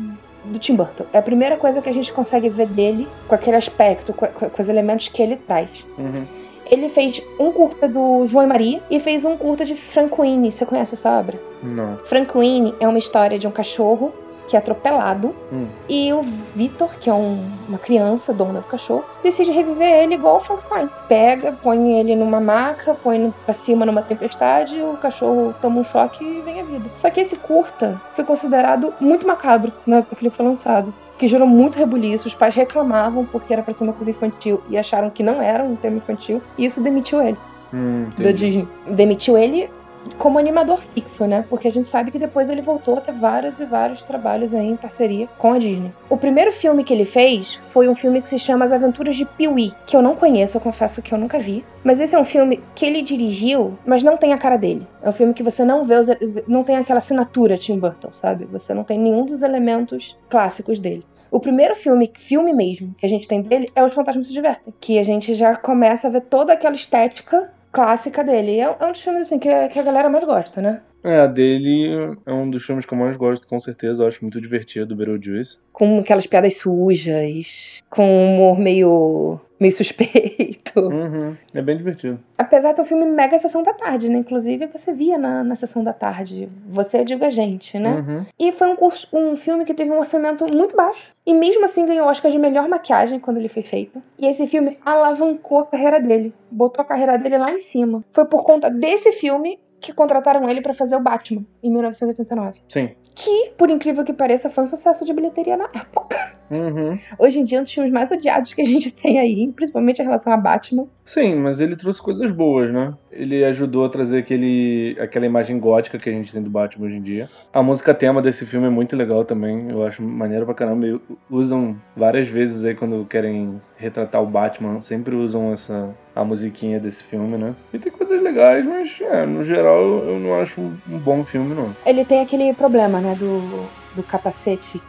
do 0.45 0.59
Tim 0.59 0.75
Burton. 0.75 1.05
É 1.13 1.17
a 1.19 1.21
primeira 1.21 1.55
coisa 1.57 1.81
que 1.81 1.89
a 1.89 1.93
gente 1.93 2.11
consegue 2.11 2.49
ver 2.49 2.67
dele, 2.67 3.07
com 3.27 3.35
aquele 3.35 3.55
aspecto, 3.55 4.13
com, 4.13 4.25
com- 4.27 4.49
com 4.49 4.61
os 4.61 4.69
elementos 4.69 5.07
que 5.07 5.21
ele 5.21 5.35
traz. 5.35 5.85
Uhum. 5.97 6.25
Ele 6.69 6.89
fez 6.89 7.21
um 7.39 7.51
curta 7.51 7.87
do 7.87 8.27
João 8.27 8.43
e 8.43 8.47
Maria 8.47 8.81
e 8.91 8.99
fez 8.99 9.23
um 9.23 9.37
curta 9.37 9.63
de 9.63 9.73
Franquini. 9.75 10.51
Você 10.51 10.65
conhece 10.65 10.95
essa 10.95 11.09
obra? 11.17 11.39
Não. 11.63 11.97
Franquini 12.03 12.75
é 12.79 12.87
uma 12.87 12.97
história 12.97 13.39
de 13.39 13.47
um 13.47 13.51
cachorro 13.51 14.11
que 14.47 14.55
é 14.55 14.59
atropelado 14.59 15.35
Hum. 15.51 15.67
e 15.89 16.11
o 16.13 16.21
Vitor, 16.55 16.89
que 16.99 17.09
é 17.09 17.13
um- 17.13 17.43
uma 17.67 17.77
criança, 17.77 18.33
dona 18.33 18.61
do 18.61 18.67
cachorro, 18.67 19.03
decide 19.23 19.51
reviver 19.51 19.91
ele 20.03 20.15
igual 20.15 20.37
o 20.37 20.39
Frankenstein. 20.39 20.89
Pega, 21.07 21.51
põe 21.51 21.99
ele 21.99 22.15
numa 22.15 22.39
maca, 22.39 22.93
põe 22.95 23.19
no- 23.19 23.33
pra 23.45 23.53
cima 23.53 23.85
numa 23.85 24.01
tempestade, 24.01 24.81
o 24.81 24.97
cachorro 24.97 25.53
toma 25.61 25.81
um 25.81 25.83
choque 25.83 26.23
e 26.23 26.41
vem 26.41 26.61
a 26.61 26.63
vida. 26.63 26.89
Só 26.95 27.09
que 27.09 27.19
esse 27.19 27.35
curta 27.35 28.01
foi 28.13 28.23
considerado 28.23 28.93
muito 28.99 29.27
macabro 29.27 29.71
na 29.85 29.97
época 29.97 30.15
que 30.15 30.23
ele 30.25 30.33
foi 30.33 30.45
lançado. 30.45 30.93
Que 31.17 31.27
gerou 31.27 31.47
muito 31.47 31.77
rebuliço, 31.79 32.27
os 32.27 32.33
pais 32.35 32.53
reclamavam 32.53 33.25
porque 33.25 33.51
era 33.51 33.63
pra 33.63 33.73
ser 33.73 33.83
uma 33.83 33.93
coisa 33.93 34.11
infantil 34.11 34.61
e 34.69 34.77
acharam 34.77 35.09
que 35.09 35.23
não 35.23 35.41
era 35.41 35.63
um 35.63 35.75
tema 35.75 35.97
infantil, 35.97 36.41
e 36.57 36.65
isso 36.65 36.79
demitiu 36.81 37.21
ele 37.21 37.37
Hum, 37.73 38.07
da. 38.17 38.31
Disney. 38.31 38.67
Demitiu 38.87 39.37
ele 39.37 39.69
como 40.17 40.39
animador 40.39 40.81
fixo, 40.81 41.25
né? 41.25 41.45
Porque 41.49 41.67
a 41.67 41.71
gente 41.71 41.87
sabe 41.87 42.11
que 42.11 42.19
depois 42.19 42.49
ele 42.49 42.61
voltou 42.61 42.97
a 42.97 43.01
ter 43.01 43.13
vários 43.13 43.59
e 43.59 43.65
vários 43.65 44.03
trabalhos 44.03 44.53
aí 44.53 44.67
em 44.67 44.75
parceria 44.75 45.27
com 45.37 45.53
a 45.53 45.57
Disney. 45.57 45.91
O 46.09 46.17
primeiro 46.17 46.51
filme 46.51 46.83
que 46.83 46.93
ele 46.93 47.05
fez 47.05 47.53
foi 47.53 47.87
um 47.87 47.95
filme 47.95 48.21
que 48.21 48.29
se 48.29 48.39
chama 48.39 48.65
As 48.65 48.71
Aventuras 48.71 49.15
de 49.15 49.25
Pee-wee, 49.25 49.73
que 49.85 49.95
eu 49.95 50.01
não 50.01 50.15
conheço, 50.15 50.57
eu 50.57 50.61
confesso 50.61 51.01
que 51.01 51.13
eu 51.13 51.17
nunca 51.17 51.39
vi. 51.39 51.63
Mas 51.83 51.99
esse 51.99 52.15
é 52.15 52.19
um 52.19 52.25
filme 52.25 52.61
que 52.75 52.85
ele 52.85 53.01
dirigiu, 53.01 53.77
mas 53.85 54.03
não 54.03 54.17
tem 54.17 54.33
a 54.33 54.37
cara 54.37 54.57
dele. 54.57 54.87
É 55.01 55.09
um 55.09 55.13
filme 55.13 55.33
que 55.33 55.43
você 55.43 55.63
não 55.63 55.85
vê, 55.85 55.95
os, 55.95 56.07
não 56.47 56.63
tem 56.63 56.77
aquela 56.77 56.99
assinatura 56.99 57.57
Tim 57.57 57.79
Burton, 57.79 58.11
sabe? 58.11 58.45
Você 58.45 58.73
não 58.73 58.83
tem 58.83 58.99
nenhum 58.99 59.25
dos 59.25 59.41
elementos 59.41 60.17
clássicos 60.29 60.79
dele. 60.79 61.05
O 61.29 61.39
primeiro 61.39 61.75
filme, 61.75 62.11
filme 62.15 62.53
mesmo, 62.53 62.95
que 62.97 63.05
a 63.05 63.09
gente 63.09 63.27
tem 63.27 63.41
dele 63.41 63.69
é 63.75 63.83
Os 63.83 63.93
Fantasmas 63.93 64.27
Se 64.27 64.33
Divertem. 64.33 64.73
Que 64.79 64.97
a 64.97 65.03
gente 65.03 65.33
já 65.33 65.55
começa 65.55 66.07
a 66.07 66.11
ver 66.11 66.21
toda 66.21 66.53
aquela 66.53 66.75
estética 66.75 67.51
clássica 67.71 68.23
dele. 68.23 68.59
É, 68.59 68.69
um 68.69 68.91
dos 68.91 69.01
filmes 69.01 69.23
assim 69.23 69.39
que, 69.39 69.49
que 69.69 69.79
a 69.79 69.83
galera 69.83 70.09
mais 70.09 70.25
gosta, 70.25 70.61
né? 70.61 70.81
É, 71.03 71.19
a 71.19 71.27
dele 71.27 72.17
é 72.25 72.33
um 72.33 72.49
dos 72.49 72.65
filmes 72.65 72.85
que 72.85 72.93
eu 72.93 72.97
mais 72.97 73.15
gosto, 73.15 73.47
com 73.47 73.59
certeza. 73.59 74.03
Eu 74.03 74.07
acho 74.07 74.23
muito 74.23 74.41
divertido, 74.41 74.95
Beetlejuice. 74.95 75.59
Com 75.71 75.99
aquelas 75.99 76.27
piadas 76.27 76.57
sujas, 76.57 77.81
com 77.89 78.03
um 78.03 78.35
humor 78.35 78.59
meio 78.59 79.39
meio 79.59 79.73
suspeito. 79.73 80.79
Uhum. 80.79 81.35
É 81.53 81.61
bem 81.61 81.77
divertido. 81.77 82.19
Apesar 82.37 82.71
de 82.71 82.77
ser 82.77 82.81
um 82.83 82.85
filme 82.85 83.05
mega 83.05 83.39
sessão 83.39 83.63
da 83.63 83.73
tarde, 83.73 84.09
né? 84.09 84.19
Inclusive 84.19 84.67
você 84.67 84.93
via 84.93 85.17
na, 85.17 85.43
na 85.43 85.55
sessão 85.55 85.83
da 85.83 85.93
tarde. 85.93 86.49
Você, 86.69 86.99
eu 86.99 87.05
digo 87.05 87.25
a 87.25 87.29
gente, 87.29 87.79
né? 87.79 87.95
Uhum. 87.95 88.25
E 88.39 88.51
foi 88.51 88.67
um, 88.67 88.75
curso, 88.75 89.07
um 89.11 89.35
filme 89.35 89.65
que 89.65 89.73
teve 89.73 89.91
um 89.91 89.99
orçamento 89.99 90.45
muito 90.53 90.75
baixo. 90.75 91.11
E 91.25 91.33
mesmo 91.33 91.65
assim 91.65 91.85
ganhou 91.85 92.07
Oscar 92.07 92.31
de 92.31 92.37
melhor 92.37 92.67
maquiagem 92.67 93.19
quando 93.19 93.37
ele 93.37 93.49
foi 93.49 93.63
feito. 93.63 94.01
E 94.17 94.27
esse 94.27 94.45
filme 94.47 94.77
alavancou 94.85 95.59
a 95.59 95.65
carreira 95.65 95.99
dele. 95.99 96.33
Botou 96.51 96.81
a 96.81 96.85
carreira 96.85 97.17
dele 97.17 97.37
lá 97.37 97.51
em 97.51 97.61
cima. 97.61 98.03
Foi 98.11 98.25
por 98.25 98.43
conta 98.43 98.69
desse 98.69 99.11
filme 99.11 99.59
que 99.79 99.93
contrataram 99.93 100.49
ele 100.49 100.61
para 100.61 100.73
fazer 100.73 100.95
o 100.95 100.99
Batman 100.99 101.45
em 101.61 101.71
1989. 101.71 102.61
Sim. 102.67 102.91
Que, 103.19 103.49
por 103.57 103.71
incrível 103.71 104.03
que 104.03 104.13
pareça, 104.13 104.47
foi 104.47 104.65
um 104.65 104.67
sucesso 104.67 105.03
de 105.03 105.11
bilheteria 105.11 105.57
na 105.57 105.65
época. 105.73 106.15
Uhum. 106.51 106.99
Hoje 107.17 107.39
em 107.39 107.45
dia, 107.45 107.57
é 107.57 107.61
um 107.61 107.63
dos 107.63 107.73
filmes 107.73 107.91
mais 107.91 108.11
odiados 108.11 108.53
que 108.53 108.61
a 108.61 108.63
gente 108.63 108.91
tem 108.95 109.19
aí, 109.19 109.51
principalmente 109.53 109.99
em 109.99 110.05
relação 110.05 110.31
a 110.31 110.37
Batman. 110.37 110.87
Sim, 111.03 111.35
mas 111.37 111.59
ele 111.59 111.75
trouxe 111.75 111.99
coisas 111.99 112.29
boas, 112.29 112.71
né? 112.71 112.93
Ele 113.17 113.43
ajudou 113.45 113.83
a 113.83 113.89
trazer 113.89 114.19
aquele, 114.19 114.95
aquela 114.99 115.25
imagem 115.25 115.59
gótica 115.59 115.97
que 115.97 116.09
a 116.09 116.13
gente 116.13 116.31
tem 116.31 116.41
do 116.41 116.49
Batman 116.49 116.85
hoje 116.85 116.95
em 116.95 117.01
dia. 117.01 117.27
A 117.51 117.63
música 117.63 117.93
tema 117.93 118.21
desse 118.21 118.45
filme 118.45 118.67
é 118.67 118.69
muito 118.69 118.95
legal 118.95 119.25
também, 119.25 119.69
eu 119.69 119.85
acho 119.85 120.03
maneiro 120.03 120.45
pra 120.45 120.53
caramba. 120.53 120.87
E 120.87 120.99
usam 121.29 121.75
várias 121.95 122.27
vezes 122.27 122.63
aí 122.63 122.75
quando 122.75 123.05
querem 123.05 123.59
retratar 123.75 124.21
o 124.21 124.27
Batman, 124.27 124.81
sempre 124.81 125.15
usam 125.15 125.51
essa 125.51 125.89
a 126.15 126.23
musiquinha 126.23 126.79
desse 126.79 127.03
filme, 127.03 127.37
né? 127.37 127.55
E 127.71 127.77
tem 127.77 127.91
coisas 127.91 128.21
legais, 128.21 128.65
mas 128.65 128.99
é, 129.01 129.25
no 129.25 129.43
geral 129.43 129.81
eu 129.81 130.19
não 130.19 130.39
acho 130.39 130.61
um, 130.61 130.97
bom 130.97 131.23
filme, 131.23 131.53
não. 131.53 131.75
Ele 131.85 132.03
tem 132.03 132.21
aquele 132.21 132.53
problema, 132.53 132.99
né, 132.99 133.15
do, 133.15 133.67
do 133.95 134.03
capacete 134.03 134.81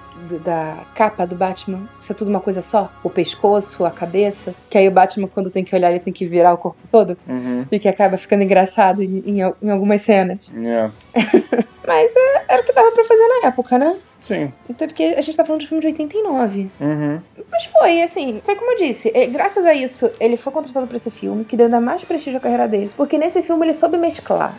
da 0.44 0.84
capa 0.94 1.26
do 1.26 1.34
Batman 1.34 1.88
ser 1.98 2.14
tudo 2.14 2.28
uma 2.28 2.40
coisa 2.40 2.62
só? 2.62 2.90
O 3.02 3.10
pescoço, 3.10 3.84
a 3.84 3.90
cabeça? 3.90 4.54
Que 4.68 4.78
aí 4.78 4.88
o 4.88 4.92
Batman, 4.92 5.28
quando 5.28 5.50
tem 5.50 5.64
que 5.64 5.74
olhar, 5.74 5.90
ele 5.90 6.00
tem 6.00 6.12
que 6.12 6.26
virar 6.26 6.54
o 6.54 6.58
corpo 6.58 6.78
todo? 6.90 7.16
Uhum. 7.26 7.66
E 7.70 7.78
que 7.78 7.88
acaba 7.88 8.16
ficando 8.16 8.42
engraçado 8.42 9.02
em, 9.02 9.22
em, 9.26 9.54
em 9.62 9.70
algumas 9.70 10.02
cenas. 10.02 10.38
Yeah. 10.54 10.92
Mas 11.86 12.12
é, 12.14 12.44
era 12.48 12.62
o 12.62 12.64
que 12.64 12.72
dava 12.72 12.92
pra 12.92 13.04
fazer 13.04 13.26
na 13.28 13.48
época, 13.48 13.78
né? 13.78 13.98
Sim. 14.20 14.52
Até 14.68 14.86
porque 14.86 15.02
a 15.16 15.20
gente 15.22 15.36
tá 15.36 15.44
falando 15.44 15.62
de 15.62 15.68
filme 15.68 15.80
de 15.80 15.86
89. 15.86 16.70
Uhum. 16.80 17.20
Mas 17.50 17.64
foi, 17.64 18.02
assim, 18.02 18.42
foi 18.44 18.56
como 18.56 18.72
eu 18.72 18.76
disse, 18.76 19.10
é, 19.14 19.26
graças 19.26 19.64
a 19.64 19.72
isso, 19.72 20.10
ele 20.20 20.36
foi 20.36 20.52
contratado 20.52 20.86
pra 20.86 20.96
esse 20.96 21.10
filme, 21.10 21.46
que 21.46 21.56
deu 21.56 21.66
ainda 21.66 21.80
mais 21.80 22.04
prestígio 22.04 22.38
à 22.38 22.40
carreira 22.40 22.68
dele. 22.68 22.90
Porque 22.94 23.16
nesse 23.16 23.40
filme 23.40 23.64
ele 23.64 23.72
soube 23.72 23.96
mesclar 23.96 24.54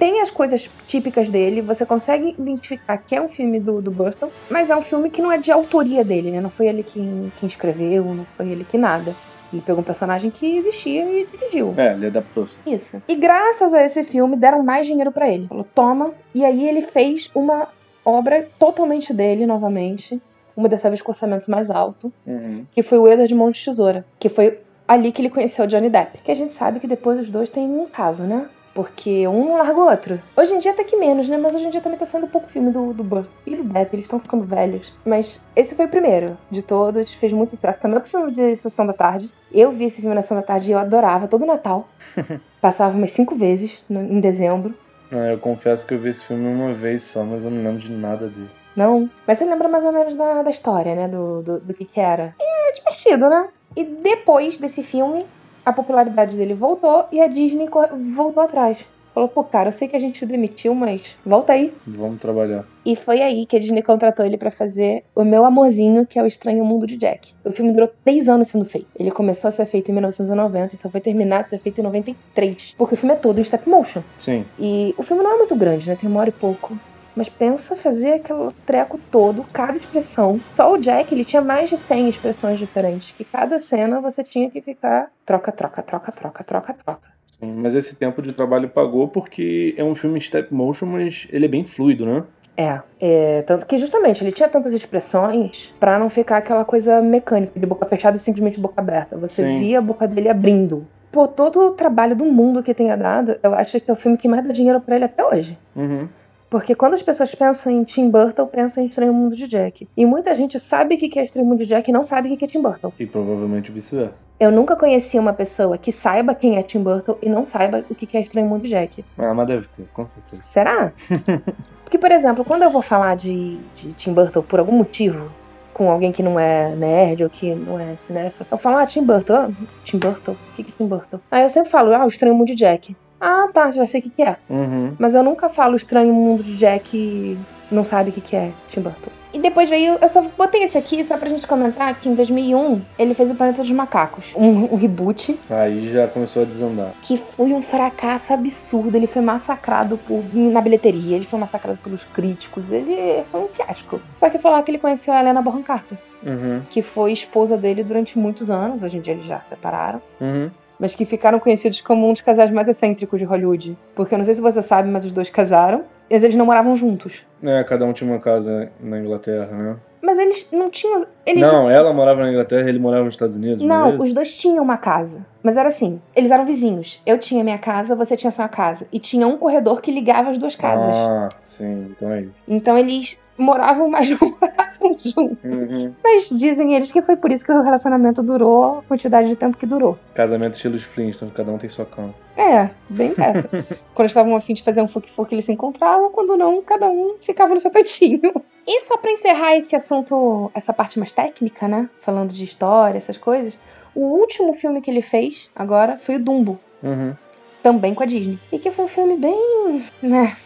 tem 0.00 0.22
as 0.22 0.30
coisas 0.30 0.68
típicas 0.86 1.28
dele, 1.28 1.60
você 1.60 1.84
consegue 1.84 2.34
identificar 2.38 2.96
que 2.96 3.14
é 3.14 3.20
um 3.20 3.28
filme 3.28 3.60
do, 3.60 3.82
do 3.82 3.90
Burton, 3.90 4.30
mas 4.48 4.70
é 4.70 4.76
um 4.76 4.80
filme 4.80 5.10
que 5.10 5.20
não 5.20 5.30
é 5.30 5.36
de 5.36 5.52
autoria 5.52 6.02
dele, 6.02 6.30
né? 6.30 6.40
Não 6.40 6.48
foi 6.48 6.68
ele 6.68 6.82
quem, 6.82 7.30
quem 7.36 7.46
escreveu, 7.46 8.02
não 8.06 8.24
foi 8.24 8.48
ele 8.48 8.64
que 8.64 8.78
nada. 8.78 9.14
Ele 9.52 9.60
pegou 9.60 9.82
um 9.82 9.84
personagem 9.84 10.30
que 10.30 10.56
existia 10.56 11.04
e 11.04 11.26
dirigiu. 11.26 11.74
É, 11.76 11.92
ele 11.92 12.06
adaptou-se. 12.06 12.56
Isso. 12.64 13.02
E 13.06 13.14
graças 13.14 13.74
a 13.74 13.84
esse 13.84 14.02
filme 14.02 14.36
deram 14.36 14.62
mais 14.62 14.86
dinheiro 14.86 15.12
para 15.12 15.28
ele. 15.28 15.48
Falou, 15.48 15.64
toma. 15.64 16.14
E 16.34 16.46
aí 16.46 16.66
ele 16.66 16.80
fez 16.80 17.30
uma 17.34 17.68
obra 18.02 18.48
totalmente 18.58 19.12
dele, 19.12 19.44
novamente. 19.44 20.22
Uma 20.56 20.68
dessa 20.68 20.88
vez 20.88 21.02
com 21.02 21.10
orçamento 21.10 21.50
mais 21.50 21.68
alto. 21.68 22.10
Uhum. 22.26 22.64
Que 22.72 22.82
foi 22.82 22.98
o 22.98 23.06
Edward 23.06 23.34
de 23.34 23.64
Tesoura. 23.64 24.06
Que 24.18 24.28
foi 24.28 24.60
ali 24.86 25.12
que 25.12 25.20
ele 25.20 25.30
conheceu 25.30 25.64
o 25.64 25.68
Johnny 25.68 25.90
Depp. 25.90 26.22
Que 26.22 26.30
a 26.30 26.36
gente 26.36 26.52
sabe 26.52 26.80
que 26.80 26.86
depois 26.86 27.18
os 27.18 27.28
dois 27.28 27.50
têm 27.50 27.68
um 27.68 27.86
caso, 27.86 28.22
né? 28.22 28.48
Porque 28.74 29.26
um 29.26 29.56
larga 29.56 29.80
o 29.80 29.88
outro. 29.88 30.22
Hoje 30.36 30.54
em 30.54 30.58
dia 30.58 30.72
até 30.72 30.84
que 30.84 30.96
menos, 30.96 31.28
né? 31.28 31.36
Mas 31.36 31.54
hoje 31.54 31.64
em 31.66 31.70
dia 31.70 31.80
também 31.80 31.98
tá 31.98 32.06
sendo 32.06 32.28
pouco 32.28 32.48
filme 32.48 32.70
do, 32.70 32.92
do 32.92 33.02
Burton 33.02 33.30
e 33.46 33.56
do 33.56 33.64
Depp. 33.64 33.94
Eles 33.94 34.06
estão 34.06 34.20
ficando 34.20 34.44
velhos. 34.44 34.94
Mas 35.04 35.44
esse 35.56 35.74
foi 35.74 35.86
o 35.86 35.88
primeiro 35.88 36.38
de 36.50 36.62
todos. 36.62 37.12
Fez 37.14 37.32
muito 37.32 37.50
sucesso. 37.50 37.80
Também 37.80 37.98
é 37.98 38.02
o 38.02 38.06
filme 38.06 38.30
de 38.30 38.54
Sessão 38.56 38.86
da 38.86 38.92
Tarde. 38.92 39.30
Eu 39.52 39.72
vi 39.72 39.84
esse 39.84 40.00
filme 40.00 40.14
na 40.14 40.22
Sessão 40.22 40.36
da 40.36 40.42
Tarde 40.42 40.70
e 40.70 40.72
eu 40.72 40.78
adorava. 40.78 41.26
Todo 41.26 41.44
Natal. 41.44 41.88
Passava 42.60 42.96
umas 42.96 43.10
cinco 43.10 43.34
vezes 43.34 43.82
no, 43.88 44.00
em 44.00 44.20
dezembro. 44.20 44.74
Não, 45.10 45.24
eu 45.24 45.38
confesso 45.38 45.84
que 45.84 45.94
eu 45.94 45.98
vi 45.98 46.10
esse 46.10 46.24
filme 46.24 46.46
uma 46.46 46.72
vez 46.72 47.02
só, 47.02 47.24
mas 47.24 47.44
eu 47.44 47.50
não 47.50 47.62
lembro 47.64 47.80
de 47.80 47.90
nada 47.90 48.28
dele. 48.28 48.50
Não? 48.76 49.10
Mas 49.26 49.38
você 49.38 49.44
lembra 49.44 49.68
mais 49.68 49.84
ou 49.84 49.92
menos 49.92 50.14
da, 50.14 50.42
da 50.42 50.50
história, 50.50 50.94
né? 50.94 51.08
Do, 51.08 51.42
do, 51.42 51.60
do 51.60 51.74
que 51.74 51.84
que 51.84 52.00
era. 52.00 52.34
E 52.38 52.70
é 52.70 52.72
divertido, 52.72 53.28
né? 53.28 53.48
E 53.76 53.84
depois 53.84 54.58
desse 54.58 54.82
filme, 54.82 55.26
a 55.70 55.72
popularidade 55.72 56.36
dele 56.36 56.54
voltou 56.54 57.06
e 57.10 57.20
a 57.20 57.26
Disney 57.26 57.68
voltou 58.14 58.42
atrás. 58.42 58.84
Falou, 59.12 59.28
pô, 59.28 59.42
cara, 59.42 59.68
eu 59.68 59.72
sei 59.72 59.88
que 59.88 59.96
a 59.96 59.98
gente 59.98 60.22
o 60.22 60.26
demitiu, 60.26 60.72
mas 60.74 61.16
volta 61.26 61.52
aí. 61.52 61.74
Vamos 61.84 62.20
trabalhar. 62.20 62.64
E 62.86 62.94
foi 62.94 63.20
aí 63.20 63.44
que 63.44 63.56
a 63.56 63.58
Disney 63.58 63.82
contratou 63.82 64.24
ele 64.24 64.38
para 64.38 64.50
fazer 64.50 65.02
O 65.14 65.24
Meu 65.24 65.44
Amorzinho, 65.44 66.06
que 66.06 66.18
é 66.18 66.22
o 66.22 66.26
Estranho 66.26 66.64
Mundo 66.64 66.86
de 66.86 66.96
Jack. 66.96 67.34
O 67.44 67.50
filme 67.50 67.72
durou 67.72 67.90
três 68.04 68.28
anos 68.28 68.50
sendo 68.50 68.64
feito. 68.64 68.86
Ele 68.96 69.10
começou 69.10 69.48
a 69.48 69.50
ser 69.50 69.66
feito 69.66 69.90
em 69.90 69.94
1990 69.94 70.74
e 70.74 70.78
só 70.78 70.88
foi 70.88 71.00
terminado 71.00 71.46
a 71.46 71.48
ser 71.48 71.58
feito 71.58 71.80
em 71.80 71.84
93. 71.84 72.74
Porque 72.78 72.94
o 72.94 72.96
filme 72.96 73.14
é 73.14 73.18
todo 73.18 73.38
em 73.40 73.42
stop 73.42 73.68
motion. 73.68 74.02
Sim. 74.16 74.44
E 74.58 74.94
o 74.96 75.02
filme 75.02 75.24
não 75.24 75.34
é 75.34 75.38
muito 75.38 75.56
grande, 75.56 75.88
né? 75.88 75.96
Tem 75.96 76.08
uma 76.08 76.20
hora 76.20 76.28
e 76.28 76.32
pouco. 76.32 76.78
Mas 77.20 77.28
pensa 77.28 77.76
fazer 77.76 78.14
aquele 78.14 78.48
treco 78.64 78.98
todo, 79.10 79.44
cada 79.52 79.76
expressão. 79.76 80.40
Só 80.48 80.72
o 80.72 80.78
Jack, 80.78 81.14
ele 81.14 81.22
tinha 81.22 81.42
mais 81.42 81.68
de 81.68 81.76
100 81.76 82.08
expressões 82.08 82.58
diferentes. 82.58 83.10
Que 83.10 83.24
cada 83.24 83.58
cena 83.58 84.00
você 84.00 84.24
tinha 84.24 84.48
que 84.48 84.62
ficar 84.62 85.10
troca, 85.26 85.52
troca, 85.52 85.82
troca, 85.82 86.10
troca, 86.10 86.42
troca, 86.42 86.72
troca. 86.72 87.10
Sim, 87.38 87.58
mas 87.60 87.74
esse 87.74 87.94
tempo 87.94 88.22
de 88.22 88.32
trabalho 88.32 88.70
pagou 88.70 89.06
porque 89.06 89.74
é 89.76 89.84
um 89.84 89.94
filme 89.94 90.18
step 90.18 90.54
motion, 90.54 90.86
mas 90.86 91.28
ele 91.30 91.44
é 91.44 91.48
bem 91.48 91.62
fluido, 91.62 92.08
né? 92.08 92.24
É, 92.56 92.80
é, 92.98 93.42
tanto 93.42 93.66
que 93.66 93.76
justamente 93.76 94.24
ele 94.24 94.32
tinha 94.32 94.48
tantas 94.48 94.72
expressões 94.72 95.74
para 95.78 95.98
não 95.98 96.08
ficar 96.08 96.38
aquela 96.38 96.64
coisa 96.64 97.02
mecânica, 97.02 97.52
de 97.54 97.66
boca 97.66 97.84
fechada 97.84 98.16
e 98.16 98.20
simplesmente 98.20 98.58
boca 98.58 98.80
aberta. 98.80 99.18
Você 99.18 99.44
Sim. 99.44 99.58
via 99.58 99.78
a 99.78 99.82
boca 99.82 100.08
dele 100.08 100.30
abrindo. 100.30 100.86
Por 101.12 101.28
todo 101.28 101.60
o 101.66 101.70
trabalho 101.72 102.16
do 102.16 102.24
mundo 102.24 102.62
que 102.62 102.72
tenha 102.72 102.96
dado, 102.96 103.38
eu 103.42 103.52
acho 103.52 103.78
que 103.78 103.90
é 103.90 103.92
o 103.92 103.96
filme 103.96 104.16
que 104.16 104.26
mais 104.26 104.42
dá 104.42 104.54
dinheiro 104.54 104.80
para 104.80 104.96
ele 104.96 105.04
até 105.04 105.22
hoje. 105.22 105.58
Uhum. 105.76 106.08
Porque 106.50 106.74
quando 106.74 106.94
as 106.94 107.02
pessoas 107.02 107.32
pensam 107.32 107.70
em 107.70 107.84
Tim 107.84 108.10
Burton, 108.10 108.44
pensam 108.48 108.82
em 108.82 108.88
Estranho 108.88 109.14
Mundo 109.14 109.36
de 109.36 109.46
Jack. 109.46 109.88
E 109.96 110.04
muita 110.04 110.34
gente 110.34 110.58
sabe 110.58 110.96
o 110.96 110.98
que 110.98 111.16
é 111.16 111.24
Estranho 111.24 111.46
Mundo 111.46 111.60
de 111.60 111.66
Jack 111.66 111.88
e 111.88 111.92
não 111.92 112.02
sabe 112.02 112.32
o 112.32 112.36
que 112.36 112.44
é 112.44 112.48
Tim 112.48 112.60
Burton. 112.60 112.92
E 112.98 113.06
provavelmente 113.06 113.70
vice-versa. 113.70 114.16
Eu 114.40 114.50
nunca 114.50 114.74
conheci 114.74 115.16
uma 115.16 115.32
pessoa 115.32 115.78
que 115.78 115.92
saiba 115.92 116.34
quem 116.34 116.58
é 116.58 116.62
Tim 116.62 116.82
Burton 116.82 117.16
e 117.22 117.28
não 117.28 117.46
saiba 117.46 117.84
o 117.88 117.94
que 117.94 118.16
é 118.16 118.22
Estranho 118.22 118.48
Mundo 118.48 118.62
de 118.62 118.70
Jack. 118.70 119.04
Ah, 119.16 119.32
mas 119.32 119.46
deve 119.46 119.68
ter, 119.68 119.86
com 119.92 120.04
certeza. 120.04 120.42
Será? 120.42 120.92
Porque, 121.84 121.98
por 121.98 122.10
exemplo, 122.10 122.44
quando 122.44 122.62
eu 122.62 122.70
vou 122.70 122.82
falar 122.82 123.14
de, 123.14 123.58
de 123.74 123.92
Tim 123.92 124.12
Burton 124.12 124.42
por 124.42 124.58
algum 124.58 124.72
motivo, 124.72 125.30
com 125.72 125.88
alguém 125.88 126.10
que 126.10 126.22
não 126.22 126.38
é 126.38 126.74
nerd 126.74 127.22
ou 127.22 127.30
que 127.30 127.54
não 127.54 127.78
é 127.78 127.94
cinéfilo, 127.94 128.46
eu 128.50 128.58
falo, 128.58 128.78
ah, 128.78 128.86
Tim 128.86 129.04
Burton, 129.04 129.34
ah, 129.34 129.50
Tim 129.84 129.98
Burton, 129.98 130.32
o 130.32 130.54
que 130.56 130.64
que 130.64 130.70
é 130.70 130.74
Tim 130.76 130.86
Burton? 130.86 131.20
Aí 131.30 131.42
eu 131.42 131.50
sempre 131.50 131.70
falo, 131.70 131.94
ah, 131.94 132.04
o 132.04 132.08
Estranho 132.08 132.34
Mundo 132.34 132.48
de 132.48 132.54
Jack. 132.56 132.96
Ah, 133.20 133.48
tá, 133.52 133.70
já 133.70 133.86
sei 133.86 134.00
o 134.00 134.02
que 134.02 134.10
que 134.10 134.22
é. 134.22 134.36
Uhum. 134.48 134.94
Mas 134.98 135.14
eu 135.14 135.22
nunca 135.22 135.48
falo 135.48 135.76
Estranho 135.76 136.12
Mundo 136.14 136.42
de 136.42 136.56
Jack 136.56 136.96
e 136.96 137.38
não 137.70 137.84
sabe 137.84 138.10
o 138.10 138.12
que 138.12 138.20
que 138.20 138.34
é 138.36 138.50
Tim 138.68 138.80
Burton. 138.80 139.10
E 139.32 139.38
depois 139.38 139.70
veio, 139.70 139.96
eu 140.02 140.08
só 140.08 140.24
botei 140.36 140.64
esse 140.64 140.76
aqui 140.76 141.04
só 141.04 141.16
pra 141.16 141.28
gente 141.28 141.46
comentar 141.46 141.94
que 142.00 142.08
em 142.08 142.14
2001 142.16 142.82
ele 142.98 143.14
fez 143.14 143.30
o 143.30 143.34
Planeta 143.36 143.62
dos 143.62 143.70
Macacos, 143.70 144.24
um, 144.34 144.72
um 144.72 144.74
reboot 144.74 145.38
Aí 145.48 145.92
já 145.92 146.08
começou 146.08 146.42
a 146.42 146.44
desandar. 146.44 146.90
que 147.00 147.16
foi 147.16 147.52
um 147.52 147.62
fracasso 147.62 148.32
absurdo. 148.32 148.96
Ele 148.96 149.06
foi 149.06 149.22
massacrado 149.22 149.96
por, 149.98 150.24
na 150.34 150.60
bilheteria, 150.60 151.14
ele 151.14 151.24
foi 151.24 151.38
massacrado 151.38 151.78
pelos 151.78 152.02
críticos, 152.02 152.72
ele 152.72 153.22
foi 153.30 153.40
um 153.42 153.46
fiasco. 153.46 154.00
Só 154.16 154.28
que 154.28 154.36
foi 154.40 154.50
lá 154.50 154.60
que 154.64 154.70
ele 154.72 154.78
conheceu 154.78 155.14
a 155.14 155.20
Helena 155.20 155.40
Bonham 155.40 155.62
Carter, 155.62 155.96
Uhum. 156.22 156.60
que 156.68 156.82
foi 156.82 157.12
esposa 157.12 157.56
dele 157.56 157.82
durante 157.84 158.18
muitos 158.18 158.50
anos. 158.50 158.82
Hoje 158.82 158.98
em 158.98 159.00
dia 159.00 159.14
eles 159.14 159.24
já 159.26 159.40
se 159.40 159.50
separaram. 159.50 160.02
Uhum. 160.20 160.50
Mas 160.80 160.94
que 160.94 161.04
ficaram 161.04 161.38
conhecidos 161.38 161.80
como 161.82 162.08
um 162.08 162.12
dos 162.12 162.22
casais 162.22 162.50
mais 162.50 162.66
excêntricos 162.66 163.20
de 163.20 163.26
Hollywood. 163.26 163.76
Porque 163.94 164.14
eu 164.14 164.18
não 164.18 164.24
sei 164.24 164.34
se 164.34 164.40
você 164.40 164.62
sabe, 164.62 164.88
mas 164.88 165.04
os 165.04 165.12
dois 165.12 165.28
casaram. 165.28 165.84
Mas 166.10 166.24
eles 166.24 166.34
não 166.34 166.46
moravam 166.46 166.74
juntos. 166.74 167.24
É, 167.42 167.62
cada 167.62 167.84
um 167.84 167.92
tinha 167.92 168.10
uma 168.10 168.18
casa 168.18 168.72
na 168.80 168.98
Inglaterra, 168.98 169.56
né? 169.56 169.76
Mas 170.02 170.18
eles 170.18 170.48
não 170.50 170.70
tinham. 170.70 171.06
Eles 171.26 171.42
Não, 171.42 171.70
ela 171.70 171.92
morava 171.92 172.22
na 172.22 172.30
Inglaterra 172.30 172.66
e 172.66 172.70
ele 172.70 172.78
morava 172.78 173.04
nos 173.04 173.14
Estados 173.14 173.36
Unidos. 173.36 173.62
Não, 173.62 173.86
é 173.86 173.94
isso? 173.94 174.02
os 174.02 174.12
dois 174.14 174.34
tinham 174.36 174.64
uma 174.64 174.78
casa. 174.78 175.24
Mas 175.42 175.56
era 175.56 175.68
assim, 175.68 176.00
eles 176.16 176.30
eram 176.30 176.46
vizinhos. 176.46 177.00
Eu 177.04 177.18
tinha 177.18 177.44
minha 177.44 177.58
casa, 177.58 177.94
você 177.94 178.16
tinha 178.16 178.30
sua 178.30 178.48
casa. 178.48 178.86
E 178.90 178.98
tinha 178.98 179.26
um 179.26 179.36
corredor 179.36 179.80
que 179.80 179.90
ligava 179.92 180.30
as 180.30 180.38
duas 180.38 180.56
casas. 180.56 180.96
Ah, 180.96 181.28
sim, 181.44 181.88
então 181.90 182.10
é. 182.10 182.24
Então 182.48 182.78
eles 182.78 183.20
moravam, 183.40 183.88
mas 183.90 184.08
não 184.10 184.18
moravam 184.20 184.70
juntos. 184.80 185.16
Uhum. 185.44 185.92
Mas 186.02 186.28
dizem 186.30 186.74
eles 186.74 186.90
que 186.92 187.02
foi 187.02 187.16
por 187.16 187.32
isso 187.32 187.44
que 187.44 187.52
o 187.52 187.62
relacionamento 187.62 188.22
durou 188.22 188.78
a 188.78 188.82
quantidade 188.82 189.28
de 189.28 189.36
tempo 189.36 189.56
que 189.56 189.66
durou. 189.66 189.98
Casamento 190.14 190.54
estilo 190.54 190.78
Flintstones, 190.80 191.34
cada 191.34 191.50
um 191.50 191.58
tem 191.58 191.68
sua 191.68 191.86
cama. 191.86 192.14
É, 192.36 192.70
bem 192.88 193.12
dessa. 193.14 193.48
quando 193.94 194.08
estavam 194.08 194.34
a 194.36 194.40
fim 194.40 194.54
de 194.54 194.62
fazer 194.62 194.82
um 194.82 194.88
fuque-fuque, 194.88 195.34
eles 195.34 195.44
se 195.44 195.52
encontravam. 195.52 196.10
Quando 196.10 196.36
não, 196.36 196.62
cada 196.62 196.88
um 196.88 197.16
ficava 197.20 197.52
no 197.54 197.60
seu 197.60 197.70
cantinho. 197.70 198.20
E 198.66 198.80
só 198.82 198.96
pra 198.96 199.10
encerrar 199.10 199.56
esse 199.56 199.74
assunto, 199.74 200.50
essa 200.54 200.72
parte 200.72 200.98
mais 200.98 201.12
técnica, 201.12 201.66
né? 201.66 201.88
Falando 201.98 202.32
de 202.32 202.44
história, 202.44 202.98
essas 202.98 203.16
coisas. 203.18 203.58
O 203.94 204.00
último 204.00 204.52
filme 204.52 204.80
que 204.80 204.90
ele 204.90 205.02
fez 205.02 205.50
agora 205.54 205.98
foi 205.98 206.16
o 206.16 206.20
Dumbo. 206.20 206.58
Uhum. 206.82 207.14
Também 207.62 207.94
com 207.94 208.02
a 208.02 208.06
Disney. 208.06 208.38
E 208.50 208.58
que 208.58 208.70
foi 208.70 208.84
um 208.84 208.88
filme 208.88 209.16
bem. 209.16 209.84
né? 210.02 210.36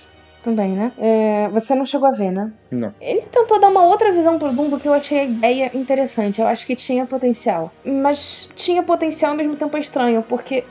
Também, 0.45 0.73
né? 0.73 0.93
É, 0.99 1.49
você 1.49 1.75
não 1.75 1.87
chegou 1.87 2.07
a 2.07 2.13
ver, 2.13 2.31
né? 2.31 2.53
Não. 2.71 2.93
Ele 3.01 3.23
tentou 3.23 3.59
dar 3.59 3.69
uma 3.69 3.83
outra 3.87 4.13
visão 4.13 4.39
pro 4.39 4.53
Dumbo 4.53 4.79
que 4.79 4.87
eu 4.87 4.93
achei 4.93 5.21
a 5.21 5.25
ideia 5.25 5.71
interessante. 5.75 6.39
Eu 6.41 6.47
acho 6.47 6.67
que 6.67 6.77
tinha 6.77 7.07
potencial. 7.07 7.73
Mas 7.83 8.47
tinha 8.55 8.83
potencial 8.83 9.31
ao 9.31 9.37
mesmo 9.39 9.57
tempo 9.57 9.75
é 9.75 9.81
estranho, 9.81 10.23
porque 10.23 10.63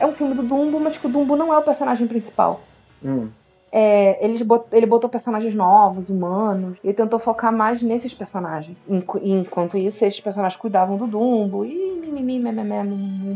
é 0.00 0.04
um 0.06 0.10
filme 0.12 0.34
do 0.34 0.42
Dumbo, 0.42 0.80
mas 0.80 0.98
que 0.98 1.06
o 1.06 1.10
Dumbo 1.10 1.36
não 1.36 1.54
é 1.54 1.58
o 1.58 1.62
personagem 1.62 2.08
principal. 2.08 2.60
Hum. 3.04 3.28
É, 3.70 4.26
bot- 4.44 4.66
ele 4.72 4.84
botou 4.86 5.08
personagens 5.08 5.54
novos, 5.54 6.10
humanos, 6.10 6.78
e 6.82 6.92
tentou 6.92 7.20
focar 7.20 7.52
mais 7.52 7.80
nesses 7.80 8.12
personagens. 8.12 8.76
Enqu- 8.88 9.20
Enquanto 9.22 9.78
isso, 9.78 10.04
esses 10.04 10.18
personagens 10.18 10.60
cuidavam 10.60 10.96
do 10.96 11.06
Dumbo 11.06 11.64
e 11.64 11.96
mimimi, 12.00 12.40
mememé, 12.40 12.82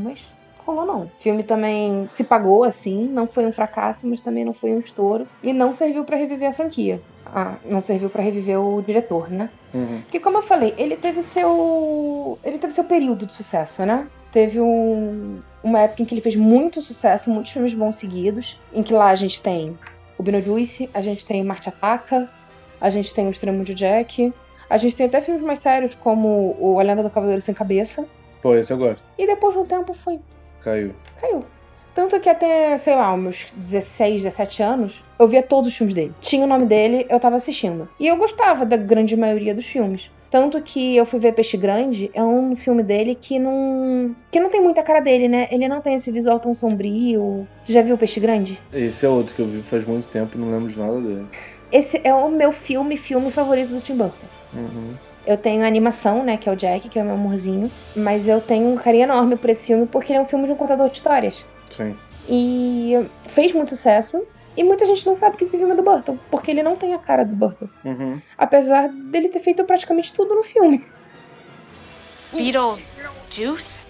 mas 0.02 0.26
rolou 0.66 0.86
não. 0.86 1.02
O 1.02 1.10
filme 1.18 1.42
também 1.42 2.06
se 2.10 2.24
pagou 2.24 2.64
assim, 2.64 3.06
não 3.08 3.26
foi 3.26 3.46
um 3.46 3.52
fracasso, 3.52 4.08
mas 4.08 4.20
também 4.20 4.44
não 4.44 4.52
foi 4.52 4.72
um 4.72 4.78
estouro, 4.80 5.26
e 5.42 5.52
não 5.52 5.72
serviu 5.72 6.04
pra 6.04 6.16
reviver 6.16 6.48
a 6.48 6.52
franquia. 6.52 7.00
Ah, 7.26 7.54
não 7.64 7.80
serviu 7.80 8.08
pra 8.10 8.22
reviver 8.22 8.60
o 8.60 8.80
diretor, 8.82 9.28
né? 9.30 9.50
Uhum. 9.72 10.00
Porque 10.02 10.20
como 10.20 10.38
eu 10.38 10.42
falei, 10.42 10.74
ele 10.78 10.96
teve 10.96 11.22
seu. 11.22 12.38
Ele 12.44 12.58
teve 12.58 12.72
seu 12.72 12.84
período 12.84 13.26
de 13.26 13.34
sucesso, 13.34 13.84
né? 13.84 14.06
Teve 14.30 14.60
um- 14.60 15.40
uma 15.62 15.80
época 15.80 16.02
em 16.02 16.04
que 16.04 16.14
ele 16.14 16.20
fez 16.20 16.36
muito 16.36 16.80
sucesso, 16.82 17.30
muitos 17.30 17.52
filmes 17.52 17.74
bons 17.74 17.96
seguidos. 17.96 18.60
Em 18.72 18.82
que 18.82 18.92
lá 18.92 19.08
a 19.10 19.14
gente 19.14 19.40
tem 19.40 19.76
o 20.18 20.22
Beetlejuice, 20.22 20.88
a 20.94 21.00
gente 21.00 21.24
tem 21.24 21.42
Marte 21.42 21.68
Ataca, 21.68 22.28
a 22.80 22.90
gente 22.90 23.12
tem 23.14 23.26
o 23.26 23.30
Extremo 23.30 23.64
de 23.64 23.74
Jack, 23.74 24.32
a 24.68 24.76
gente 24.76 24.94
tem 24.94 25.06
até 25.06 25.20
filmes 25.20 25.42
mais 25.42 25.58
sérios 25.58 25.94
como 25.94 26.56
o 26.60 26.78
A 26.78 26.82
Lenda 26.82 27.02
do 27.02 27.10
Cavaleiro 27.10 27.40
Sem 27.40 27.54
Cabeça. 27.54 28.06
Pô, 28.42 28.54
esse 28.54 28.72
eu 28.72 28.76
gosto. 28.78 29.02
E 29.18 29.26
depois 29.26 29.54
de 29.54 29.60
um 29.60 29.64
tempo 29.64 29.94
foi. 29.94 30.20
Caiu. 30.64 30.94
caiu. 31.20 31.44
Tanto 31.94 32.18
que 32.18 32.28
até, 32.28 32.76
sei 32.76 32.96
lá, 32.96 33.16
meus 33.16 33.46
16, 33.54 34.22
17 34.22 34.62
anos, 34.62 35.04
eu 35.16 35.28
via 35.28 35.42
todos 35.42 35.70
os 35.70 35.76
filmes 35.76 35.94
dele. 35.94 36.12
Tinha 36.20 36.44
o 36.44 36.48
nome 36.48 36.66
dele, 36.66 37.06
eu 37.08 37.20
tava 37.20 37.36
assistindo. 37.36 37.88
E 38.00 38.08
eu 38.08 38.16
gostava 38.16 38.66
da 38.66 38.76
grande 38.76 39.16
maioria 39.16 39.54
dos 39.54 39.66
filmes. 39.66 40.10
Tanto 40.28 40.60
que 40.60 40.96
eu 40.96 41.06
fui 41.06 41.20
ver 41.20 41.32
Peixe 41.32 41.56
Grande, 41.56 42.10
é 42.12 42.20
um 42.20 42.56
filme 42.56 42.82
dele 42.82 43.14
que 43.14 43.38
não. 43.38 44.16
que 44.32 44.40
não 44.40 44.50
tem 44.50 44.60
muita 44.60 44.82
cara 44.82 44.98
dele, 44.98 45.28
né? 45.28 45.46
Ele 45.48 45.68
não 45.68 45.80
tem 45.80 45.94
esse 45.94 46.10
visual 46.10 46.40
tão 46.40 46.52
sombrio. 46.52 47.46
Você 47.62 47.72
já 47.72 47.82
viu 47.82 47.96
Peixe 47.96 48.18
Grande? 48.18 48.60
Esse 48.72 49.06
é 49.06 49.08
outro 49.08 49.32
que 49.32 49.40
eu 49.40 49.46
vi 49.46 49.62
faz 49.62 49.86
muito 49.86 50.08
tempo 50.08 50.36
e 50.36 50.40
não 50.40 50.50
lembro 50.50 50.72
de 50.72 50.78
nada 50.80 51.00
dele. 51.00 51.26
Esse 51.70 52.00
é 52.02 52.12
o 52.12 52.28
meu 52.28 52.50
filme, 52.50 52.96
filme 52.96 53.30
favorito 53.30 53.68
do 53.68 53.80
Tim 53.80 53.94
Burton. 53.94 54.26
Uhum. 54.52 54.94
Eu 55.26 55.36
tenho 55.38 55.62
a 55.64 55.66
animação, 55.66 56.22
né, 56.22 56.36
que 56.36 56.48
é 56.48 56.52
o 56.52 56.56
Jack, 56.56 56.88
que 56.88 56.98
é 56.98 57.02
o 57.02 57.04
meu 57.04 57.14
amorzinho. 57.14 57.70
Mas 57.96 58.28
eu 58.28 58.40
tenho 58.40 58.68
um 58.68 58.76
carinho 58.76 59.04
enorme 59.04 59.36
por 59.36 59.48
esse 59.50 59.66
filme 59.68 59.86
porque 59.86 60.12
ele 60.12 60.18
é 60.18 60.22
um 60.22 60.26
filme 60.26 60.46
de 60.46 60.52
um 60.52 60.56
contador 60.56 60.88
de 60.90 60.96
histórias. 60.96 61.44
Sim. 61.70 61.96
E 62.28 63.06
fez 63.26 63.52
muito 63.52 63.70
sucesso. 63.70 64.22
E 64.56 64.62
muita 64.62 64.86
gente 64.86 65.04
não 65.04 65.16
sabe 65.16 65.36
que 65.36 65.44
esse 65.44 65.56
filme 65.56 65.72
é 65.72 65.76
do 65.76 65.82
Burton, 65.82 66.16
porque 66.30 66.48
ele 66.50 66.62
não 66.62 66.76
tem 66.76 66.94
a 66.94 66.98
cara 66.98 67.24
do 67.24 67.34
Burton. 67.34 67.68
Uhum. 67.84 68.20
Apesar 68.38 68.88
dele 68.88 69.28
ter 69.28 69.40
feito 69.40 69.64
praticamente 69.64 70.12
tudo 70.12 70.32
no 70.34 70.44
filme. 70.44 70.80
Beetlejuice? 72.32 73.86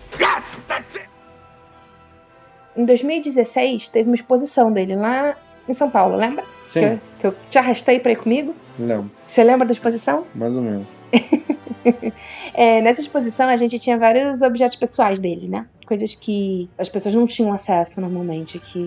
Em 2.77 2.85
2016, 2.85 3.89
teve 3.91 4.09
uma 4.09 4.15
exposição 4.15 4.73
dele 4.73 4.97
lá 4.97 5.37
em 5.69 5.75
São 5.75 5.91
Paulo, 5.91 6.17
lembra? 6.17 6.45
Que 6.73 6.79
eu, 6.79 6.83
Sim. 6.93 7.01
que 7.21 7.27
eu 7.27 7.35
te 7.51 7.59
arrastei 7.59 8.01
pra 8.01 8.13
ir 8.13 8.17
comigo? 8.17 8.55
Não, 8.79 9.09
Você 9.27 9.45
lembra 9.45 9.67
da 9.67 9.73
exposição? 9.73 10.27
mais 10.35 10.57
ou 10.57 10.63
menos. 10.63 10.87
É, 12.55 12.81
nessa 12.81 13.01
exposição 13.01 13.49
a 13.49 13.57
gente 13.57 13.79
tinha 13.81 13.99
vários 13.99 14.41
objetos 14.41 14.77
pessoais 14.77 15.19
dele, 15.19 15.49
né? 15.49 15.67
Coisas 15.87 16.15
que 16.15 16.71
as 16.79 16.89
pessoas 16.89 17.15
não 17.15 17.27
tinham 17.27 17.53
acesso 17.53 18.01
normalmente, 18.01 18.61
que 18.61 18.79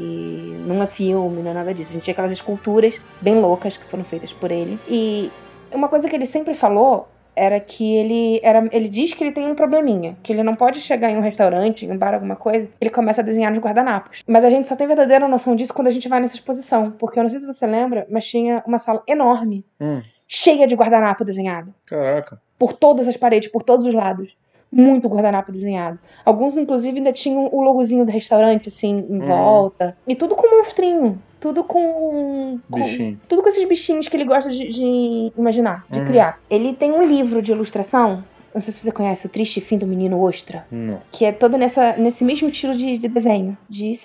não 0.66 0.82
é 0.82 0.88
filme, 0.88 1.44
não 1.44 1.52
é 1.52 1.54
nada 1.54 1.74
disso. 1.74 1.92
A 1.92 1.94
gente 1.94 2.04
tinha 2.04 2.14
aquelas 2.14 2.32
esculturas 2.32 3.02
bem 3.22 3.36
loucas 3.36 3.76
que 3.76 3.84
foram 3.84 4.06
feitas 4.06 4.32
por 4.32 4.52
ele. 4.52 4.80
E 4.88 5.30
uma 5.72 5.90
coisa 5.90 6.08
que 6.08 6.16
ele 6.16 6.26
sempre 6.26 6.54
falou 6.54 7.08
era 7.36 7.60
que 7.60 7.96
ele 7.98 8.40
era 8.42 8.68
ele 8.72 8.90
diz 8.90 9.14
que 9.14 9.24
ele 9.24 9.32
tem 9.32 9.48
um 9.48 9.54
probleminha, 9.54 10.18
que 10.24 10.34
ele 10.34 10.42
não 10.42 10.56
pode 10.56 10.82
chegar 10.82 11.12
em 11.12 11.18
um 11.18 11.22
restaurante, 11.22 11.86
em 11.86 11.92
um 11.92 11.98
bar, 11.98 12.16
alguma 12.16 12.36
coisa, 12.36 12.68
ele 12.82 12.90
começa 12.90 13.22
a 13.22 13.24
desenhar 13.24 13.52
nos 13.52 13.60
guardanapos. 13.62 14.24
Mas 14.28 14.44
a 14.44 14.50
gente 14.50 14.68
só 14.68 14.76
tem 14.76 14.88
verdadeira 14.88 15.28
noção 15.28 15.56
disso 15.56 15.74
quando 15.74 15.88
a 15.88 15.92
gente 15.92 16.10
vai 16.10 16.20
nessa 16.20 16.36
exposição, 16.36 16.92
porque 16.92 17.20
eu 17.20 17.24
não 17.24 17.30
sei 17.30 17.40
se 17.40 17.46
você 17.46 17.68
lembra, 17.68 18.08
mas 18.10 18.26
tinha 18.26 18.64
uma 18.66 18.80
sala 18.80 19.04
enorme, 19.08 19.64
Hum. 19.80 20.02
Cheia 20.28 20.68
de 20.68 20.76
guardanapo 20.76 21.24
desenhado 21.24 21.74
Caraca. 21.86 22.42
por 22.60 22.74
todas 22.74 23.08
as 23.08 23.16
paredes, 23.18 23.50
por 23.52 23.64
todos 23.64 23.86
os 23.86 23.94
lados. 23.94 24.36
Muito 24.70 25.08
guardanapo 25.08 25.50
desenhado. 25.50 25.98
Alguns, 26.26 26.58
inclusive, 26.58 26.98
ainda 26.98 27.14
tinham 27.14 27.48
o 27.54 27.62
logozinho 27.62 28.04
do 28.06 28.12
restaurante, 28.12 28.68
assim, 28.68 29.06
em 29.10 29.20
Uhum. 29.22 29.26
volta. 29.26 29.98
E 30.06 30.14
tudo 30.14 30.36
com 30.36 30.58
monstrinho. 30.58 31.22
Tudo 31.40 31.64
com. 31.64 32.60
com- 32.70 32.82
Bichinho. 32.82 33.18
tudo 33.30 33.42
com 33.42 33.48
esses 33.48 33.66
bichinhos 33.66 34.10
que 34.10 34.18
ele 34.18 34.26
gosta 34.26 34.52
de, 34.52 34.68
de 34.68 35.32
imaginar, 35.38 35.86
de 35.90 36.00
Uhum. 36.00 36.06
criar. 36.06 36.42
Ele 36.50 36.74
tem 36.74 36.92
um 36.92 37.02
livro 37.04 37.42
de 37.42 37.54
ilustração. 37.54 38.26
Não 38.54 38.62
sei 38.62 38.74
se 38.74 38.80
você 38.80 38.92
conhece, 38.92 39.26
O 39.28 39.30
Triste 39.30 39.62
Fim 39.62 39.78
do 39.78 39.88
Menino 39.88 40.20
Ostra. 40.22 40.66
Não. 40.72 41.02
Que 41.12 41.26
é 41.26 41.32
todo 41.32 41.58
nessa, 41.58 41.96
nesse 41.98 42.24
mesmo 42.24 42.50
estilo 42.50 42.76
de, 42.76 42.98
de 42.98 43.08
desenho. 43.08 43.58
De, 43.70 43.98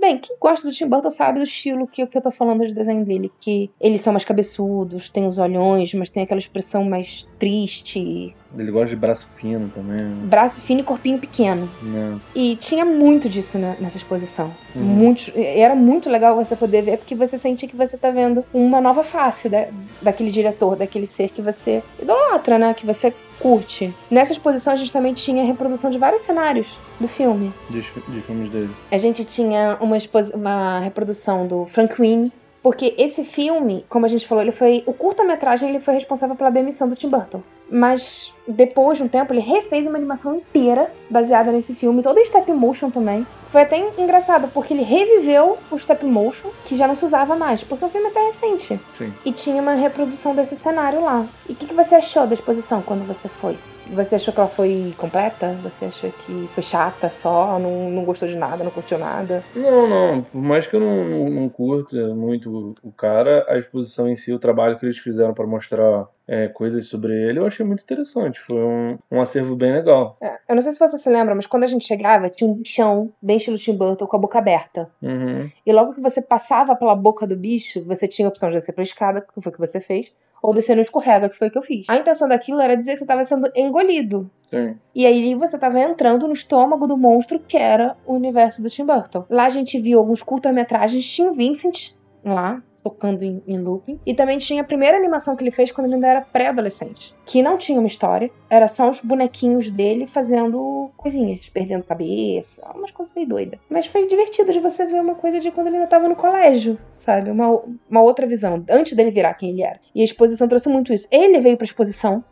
bem, 0.00 0.18
quem 0.18 0.36
gosta 0.40 0.66
do 0.66 0.74
Tim 0.74 0.88
Burton 0.88 1.10
sabe 1.10 1.38
do 1.38 1.44
estilo 1.44 1.86
que, 1.86 2.06
que 2.06 2.18
eu 2.18 2.22
tô 2.22 2.30
falando 2.30 2.66
de 2.66 2.74
desenho 2.74 3.04
dele. 3.04 3.30
Que 3.40 3.70
eles 3.80 4.00
são 4.00 4.12
mais 4.12 4.24
cabeçudos, 4.24 5.08
tem 5.08 5.26
os 5.26 5.38
olhões, 5.38 5.92
mas 5.94 6.10
tem 6.10 6.22
aquela 6.22 6.40
expressão 6.40 6.84
mais 6.84 7.26
triste, 7.38 8.34
Ele 8.56 8.70
gosta 8.70 8.88
de 8.88 8.96
braço 8.96 9.26
fino 9.36 9.68
também. 9.68 10.04
né? 10.04 10.26
braço 10.26 10.60
fino 10.60 10.80
e 10.80 10.84
corpinho 10.84 11.18
pequeno. 11.18 11.68
Não. 11.82 12.20
E 12.34 12.56
tinha 12.56 12.84
muito 12.84 13.28
disso 13.28 13.58
né, 13.58 13.76
nessa 13.80 13.96
exposição. 13.96 14.50
Uhum. 14.74 14.82
Muito, 14.82 15.32
e 15.36 15.60
era 15.60 15.74
muito 15.74 16.08
legal 16.10 16.36
você 16.36 16.54
poder 16.56 16.82
ver, 16.82 16.98
porque 16.98 17.14
você 17.14 17.38
sente 17.38 17.66
que 17.66 17.76
você 17.76 17.96
tá 17.96 18.10
vendo 18.10 18.44
uma 18.52 18.80
nova 18.80 19.02
face 19.02 19.48
da, 19.48 19.66
daquele 20.00 20.30
diretor, 20.30 20.76
daquele 20.76 21.06
ser 21.06 21.30
que 21.30 21.42
você 21.42 21.82
idolatra, 22.00 22.58
né? 22.58 22.74
Que 22.74 22.86
você 22.86 23.12
curte. 23.42 23.92
Nessa 24.08 24.32
exposição 24.32 24.72
a 24.72 24.76
gente 24.76 24.92
também 24.92 25.12
tinha 25.12 25.44
reprodução 25.44 25.90
de 25.90 25.98
vários 25.98 26.22
cenários 26.22 26.78
do 27.00 27.08
filme. 27.08 27.52
De, 27.68 27.80
de 27.80 28.20
filmes 28.20 28.48
dele. 28.48 28.70
A 28.90 28.98
gente 28.98 29.24
tinha 29.24 29.76
uma, 29.80 29.96
uma 30.32 30.78
reprodução 30.78 31.46
do 31.46 31.66
Frank 31.66 32.00
Winnie. 32.00 32.32
Porque 32.62 32.94
esse 32.96 33.24
filme, 33.24 33.84
como 33.88 34.06
a 34.06 34.08
gente 34.08 34.24
falou, 34.24 34.40
ele 34.40 34.52
foi. 34.52 34.84
O 34.86 34.92
curta-metragem 34.92 35.68
ele 35.68 35.80
foi 35.80 35.94
responsável 35.94 36.36
pela 36.36 36.48
demissão 36.48 36.88
do 36.88 36.94
Tim 36.94 37.08
Burton. 37.08 37.42
Mas 37.74 38.34
depois 38.46 38.98
de 38.98 39.04
um 39.04 39.08
tempo, 39.08 39.32
ele 39.32 39.40
refez 39.40 39.86
uma 39.86 39.96
animação 39.96 40.36
inteira 40.36 40.92
baseada 41.08 41.50
nesse 41.50 41.74
filme, 41.74 42.02
toda 42.02 42.20
em 42.20 42.24
stop 42.24 42.52
motion 42.52 42.90
também. 42.90 43.26
Foi 43.50 43.62
até 43.62 43.78
engraçado, 43.98 44.48
porque 44.48 44.74
ele 44.74 44.82
reviveu 44.82 45.56
o 45.70 45.76
stop 45.76 46.04
motion, 46.04 46.50
que 46.66 46.76
já 46.76 46.86
não 46.86 46.94
se 46.94 47.04
usava 47.04 47.34
mais, 47.34 47.62
porque 47.62 47.84
o 47.84 47.88
filme 47.88 48.08
é 48.08 48.10
até 48.10 48.26
recente. 48.26 48.80
Sim. 48.96 49.12
E 49.24 49.32
tinha 49.32 49.62
uma 49.62 49.72
reprodução 49.72 50.34
desse 50.34 50.54
cenário 50.54 51.02
lá. 51.02 51.24
E 51.48 51.52
o 51.52 51.56
que, 51.56 51.66
que 51.66 51.74
você 51.74 51.94
achou 51.94 52.26
da 52.26 52.34
exposição 52.34 52.82
quando 52.82 53.06
você 53.06 53.28
foi? 53.28 53.56
Você 53.90 54.14
achou 54.14 54.32
que 54.32 54.40
ela 54.40 54.48
foi 54.48 54.94
completa? 54.96 55.56
Você 55.62 55.86
achou 55.86 56.10
que 56.10 56.48
foi 56.54 56.62
chata 56.62 57.10
só? 57.10 57.58
Não, 57.58 57.90
não 57.90 58.04
gostou 58.04 58.28
de 58.28 58.36
nada? 58.36 58.64
Não 58.64 58.70
curtiu 58.70 58.98
nada? 58.98 59.42
Não, 59.54 59.88
não. 59.88 60.22
Por 60.22 60.40
mais 60.40 60.66
que 60.66 60.76
eu 60.76 60.80
não, 60.80 61.04
não, 61.04 61.30
não 61.30 61.48
curta 61.48 62.14
muito 62.14 62.74
o 62.82 62.92
cara, 62.92 63.44
a 63.48 63.58
exposição 63.58 64.08
em 64.08 64.16
si, 64.16 64.32
o 64.32 64.38
trabalho 64.38 64.78
que 64.78 64.86
eles 64.86 64.98
fizeram 64.98 65.34
pra 65.34 65.46
mostrar 65.46 66.08
é, 66.26 66.48
coisas 66.48 66.86
sobre 66.86 67.12
ele, 67.12 67.38
eu 67.38 67.46
achei 67.46 67.64
muito 67.64 67.82
interessante. 67.82 68.40
Foi 68.40 68.56
um, 68.56 68.98
um 69.10 69.20
acervo 69.20 69.54
bem 69.54 69.72
legal. 69.72 70.16
É, 70.20 70.38
Eu 70.48 70.54
não 70.54 70.62
sei 70.62 70.72
se 70.72 70.78
você 70.78 70.96
se 70.96 71.10
lembra, 71.10 71.34
mas 71.34 71.46
quando 71.46 71.64
a 71.64 71.68
gente 71.68 71.86
chegava, 71.86 72.30
tinha 72.30 72.48
um 72.48 72.54
bichão, 72.54 73.12
bem 73.20 73.36
estilo 73.36 73.58
Tim 73.58 73.76
Burton, 73.76 74.06
com 74.06 74.16
a 74.16 74.20
boca 74.20 74.38
aberta. 74.38 74.90
Uhum. 75.02 75.50
E 75.66 75.72
logo 75.72 75.94
que 75.94 76.00
você 76.00 76.22
passava 76.22 76.74
pela 76.76 76.94
boca 76.94 77.26
do 77.26 77.36
bicho, 77.36 77.84
você 77.84 78.08
tinha 78.08 78.26
a 78.26 78.30
opção 78.30 78.48
de 78.48 78.56
descer 78.56 78.72
pela 78.72 78.84
escada, 78.84 79.20
que 79.20 79.40
foi 79.40 79.50
o 79.50 79.54
que 79.54 79.60
você 79.60 79.80
fez, 79.80 80.12
ou 80.42 80.52
descer 80.52 80.74
no 80.74 80.82
escorrega, 80.82 81.28
que 81.28 81.38
foi 81.38 81.48
o 81.48 81.50
que 81.50 81.58
eu 81.58 81.62
fiz. 81.62 81.86
A 81.88 81.96
intenção 81.96 82.28
daquilo 82.28 82.60
era 82.60 82.76
dizer 82.76 82.92
que 82.92 82.98
você 82.98 83.04
estava 83.04 83.24
sendo 83.24 83.48
engolido. 83.54 84.28
Sim. 84.50 84.76
E 84.94 85.06
aí 85.06 85.34
você 85.34 85.56
tava 85.56 85.80
entrando 85.80 86.26
no 86.26 86.32
estômago 86.32 86.86
do 86.86 86.96
monstro 86.96 87.38
que 87.38 87.56
era 87.56 87.96
o 88.04 88.14
universo 88.14 88.60
do 88.60 88.68
Tim 88.68 88.84
Burton. 88.84 89.24
Lá 89.30 89.46
a 89.46 89.50
gente 89.50 89.78
viu 89.78 89.98
alguns 89.98 90.22
curta-metragens, 90.22 91.18
o 91.20 91.32
Vincent 91.32 91.92
lá, 92.24 92.62
tocando 92.82 93.22
em, 93.22 93.42
em 93.46 93.58
looping. 93.58 93.98
E 94.04 94.14
também 94.14 94.38
tinha 94.38 94.62
a 94.62 94.64
primeira 94.64 94.96
animação 94.96 95.36
que 95.36 95.42
ele 95.42 95.50
fez 95.50 95.70
quando 95.70 95.86
ele 95.86 95.94
ainda 95.94 96.08
era 96.08 96.20
pré-adolescente, 96.20 97.14
que 97.24 97.42
não 97.42 97.56
tinha 97.56 97.78
uma 97.78 97.86
história, 97.86 98.30
era 98.50 98.68
só 98.68 98.88
os 98.88 99.00
bonequinhos 99.00 99.70
dele 99.70 100.06
fazendo 100.06 100.90
coisinhas, 100.96 101.48
perdendo 101.48 101.84
cabeça, 101.84 102.62
umas 102.74 102.90
coisas 102.90 103.14
meio 103.14 103.28
doidas. 103.28 103.60
Mas 103.70 103.86
foi 103.86 104.06
divertido 104.06 104.52
de 104.52 104.60
você 104.60 104.86
ver 104.86 105.00
uma 105.00 105.14
coisa 105.14 105.40
de 105.40 105.50
quando 105.50 105.68
ele 105.68 105.76
ainda 105.76 105.88
tava 105.88 106.08
no 106.08 106.16
colégio, 106.16 106.78
sabe? 106.92 107.30
Uma, 107.30 107.62
uma 107.88 108.02
outra 108.02 108.26
visão, 108.26 108.64
antes 108.68 108.94
dele 108.94 109.10
virar 109.10 109.34
quem 109.34 109.50
ele 109.50 109.62
era. 109.62 109.80
E 109.94 110.00
a 110.00 110.04
exposição 110.04 110.48
trouxe 110.48 110.68
muito 110.68 110.92
isso. 110.92 111.08
Ele 111.10 111.40
veio 111.40 111.56
pra 111.56 111.64
exposição, 111.64 112.24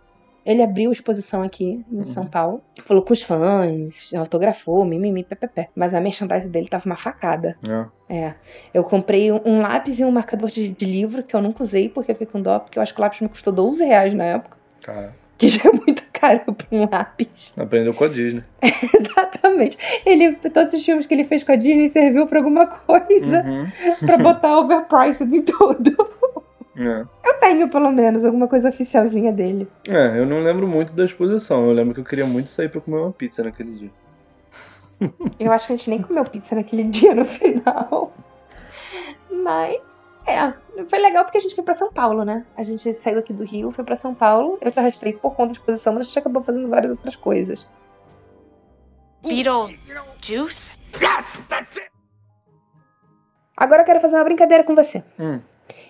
ele 0.44 0.62
abriu 0.62 0.90
a 0.90 0.92
exposição 0.92 1.42
aqui 1.42 1.84
em 1.92 2.04
São 2.04 2.26
Paulo, 2.26 2.62
falou 2.84 3.02
com 3.02 3.12
os 3.12 3.22
fãs, 3.22 4.12
autografou, 4.14 4.84
mimimi, 4.84 5.22
ppp. 5.24 5.68
Mas 5.74 5.92
a 5.94 6.00
merchandise 6.00 6.48
dele 6.48 6.68
tava 6.68 6.86
uma 6.86 6.96
facada. 6.96 7.56
É. 8.08 8.16
É. 8.16 8.34
Eu 8.74 8.82
comprei 8.84 9.30
um, 9.32 9.40
um 9.44 9.60
lápis 9.60 9.98
e 10.00 10.04
um 10.04 10.10
marcador 10.10 10.50
de, 10.50 10.68
de 10.72 10.84
livro 10.86 11.22
que 11.22 11.34
eu 11.36 11.42
nunca 11.42 11.62
usei 11.62 11.88
porque 11.88 12.10
eu 12.10 12.14
fiquei 12.14 12.26
com 12.26 12.40
dó, 12.40 12.58
porque 12.58 12.78
eu 12.78 12.82
acho 12.82 12.92
que 12.94 13.00
o 13.00 13.02
lápis 13.02 13.20
me 13.20 13.28
custou 13.28 13.52
12 13.52 13.84
reais 13.84 14.14
na 14.14 14.24
época. 14.24 14.56
Cara, 14.82 15.14
Que 15.38 15.48
já 15.48 15.68
é 15.68 15.72
muito 15.72 16.02
caro 16.12 16.40
pra 16.54 16.66
um 16.72 16.88
lápis. 16.90 17.54
aprendeu 17.58 17.94
com 17.94 18.04
a 18.04 18.08
Disney. 18.08 18.42
Exatamente. 18.62 19.78
Ele, 20.04 20.34
todos 20.34 20.72
os 20.72 20.84
filmes 20.84 21.06
que 21.06 21.14
ele 21.14 21.24
fez 21.24 21.44
com 21.44 21.52
a 21.52 21.56
Disney 21.56 21.88
serviu 21.88 22.26
pra 22.26 22.38
alguma 22.38 22.66
coisa 22.66 23.42
Uhum. 23.44 23.66
pra 24.06 24.16
botar 24.18 24.58
overpriced 24.58 25.32
em 25.34 25.42
tudo. 25.42 25.90
É. 26.80 27.06
Eu 27.28 27.40
tenho, 27.40 27.68
pelo 27.68 27.92
menos, 27.92 28.24
alguma 28.24 28.48
coisa 28.48 28.70
oficialzinha 28.70 29.30
dele. 29.30 29.68
É, 29.86 30.18
eu 30.18 30.24
não 30.24 30.40
lembro 30.40 30.66
muito 30.66 30.94
da 30.94 31.04
exposição. 31.04 31.66
Eu 31.66 31.72
lembro 31.72 31.92
que 31.92 32.00
eu 32.00 32.04
queria 32.04 32.26
muito 32.26 32.48
sair 32.48 32.70
pra 32.70 32.80
comer 32.80 32.96
uma 32.96 33.12
pizza 33.12 33.44
naquele 33.44 33.72
dia. 33.72 33.90
Eu 35.38 35.52
acho 35.52 35.66
que 35.66 35.72
a 35.72 35.76
gente 35.76 35.90
nem 35.90 36.02
comeu 36.02 36.24
pizza 36.24 36.54
naquele 36.54 36.84
dia 36.88 37.14
no 37.14 37.24
final. 37.24 38.12
Mas, 39.30 39.78
é, 40.26 40.52
foi 40.88 40.98
legal 40.98 41.24
porque 41.24 41.38
a 41.38 41.40
gente 41.40 41.54
foi 41.54 41.64
pra 41.64 41.74
São 41.74 41.92
Paulo, 41.92 42.24
né? 42.24 42.44
A 42.56 42.64
gente 42.64 42.92
saiu 42.92 43.18
aqui 43.18 43.32
do 43.32 43.44
Rio, 43.44 43.70
foi 43.70 43.84
pra 43.84 43.96
São 43.96 44.14
Paulo. 44.14 44.58
Eu 44.60 44.72
te 44.72 44.78
arrastei 44.78 45.12
por 45.12 45.34
conta 45.34 45.48
da 45.48 45.52
exposição, 45.52 45.94
mas 45.94 46.02
a 46.02 46.06
gente 46.06 46.18
acabou 46.18 46.42
fazendo 46.42 46.68
várias 46.68 46.90
outras 46.90 47.16
coisas. 47.16 47.66
Beetlejuice? 49.22 50.78
Agora 53.56 53.82
eu 53.82 53.86
quero 53.86 54.00
fazer 54.00 54.16
uma 54.16 54.24
brincadeira 54.24 54.64
com 54.64 54.74
você. 54.74 55.04
Hum. 55.18 55.40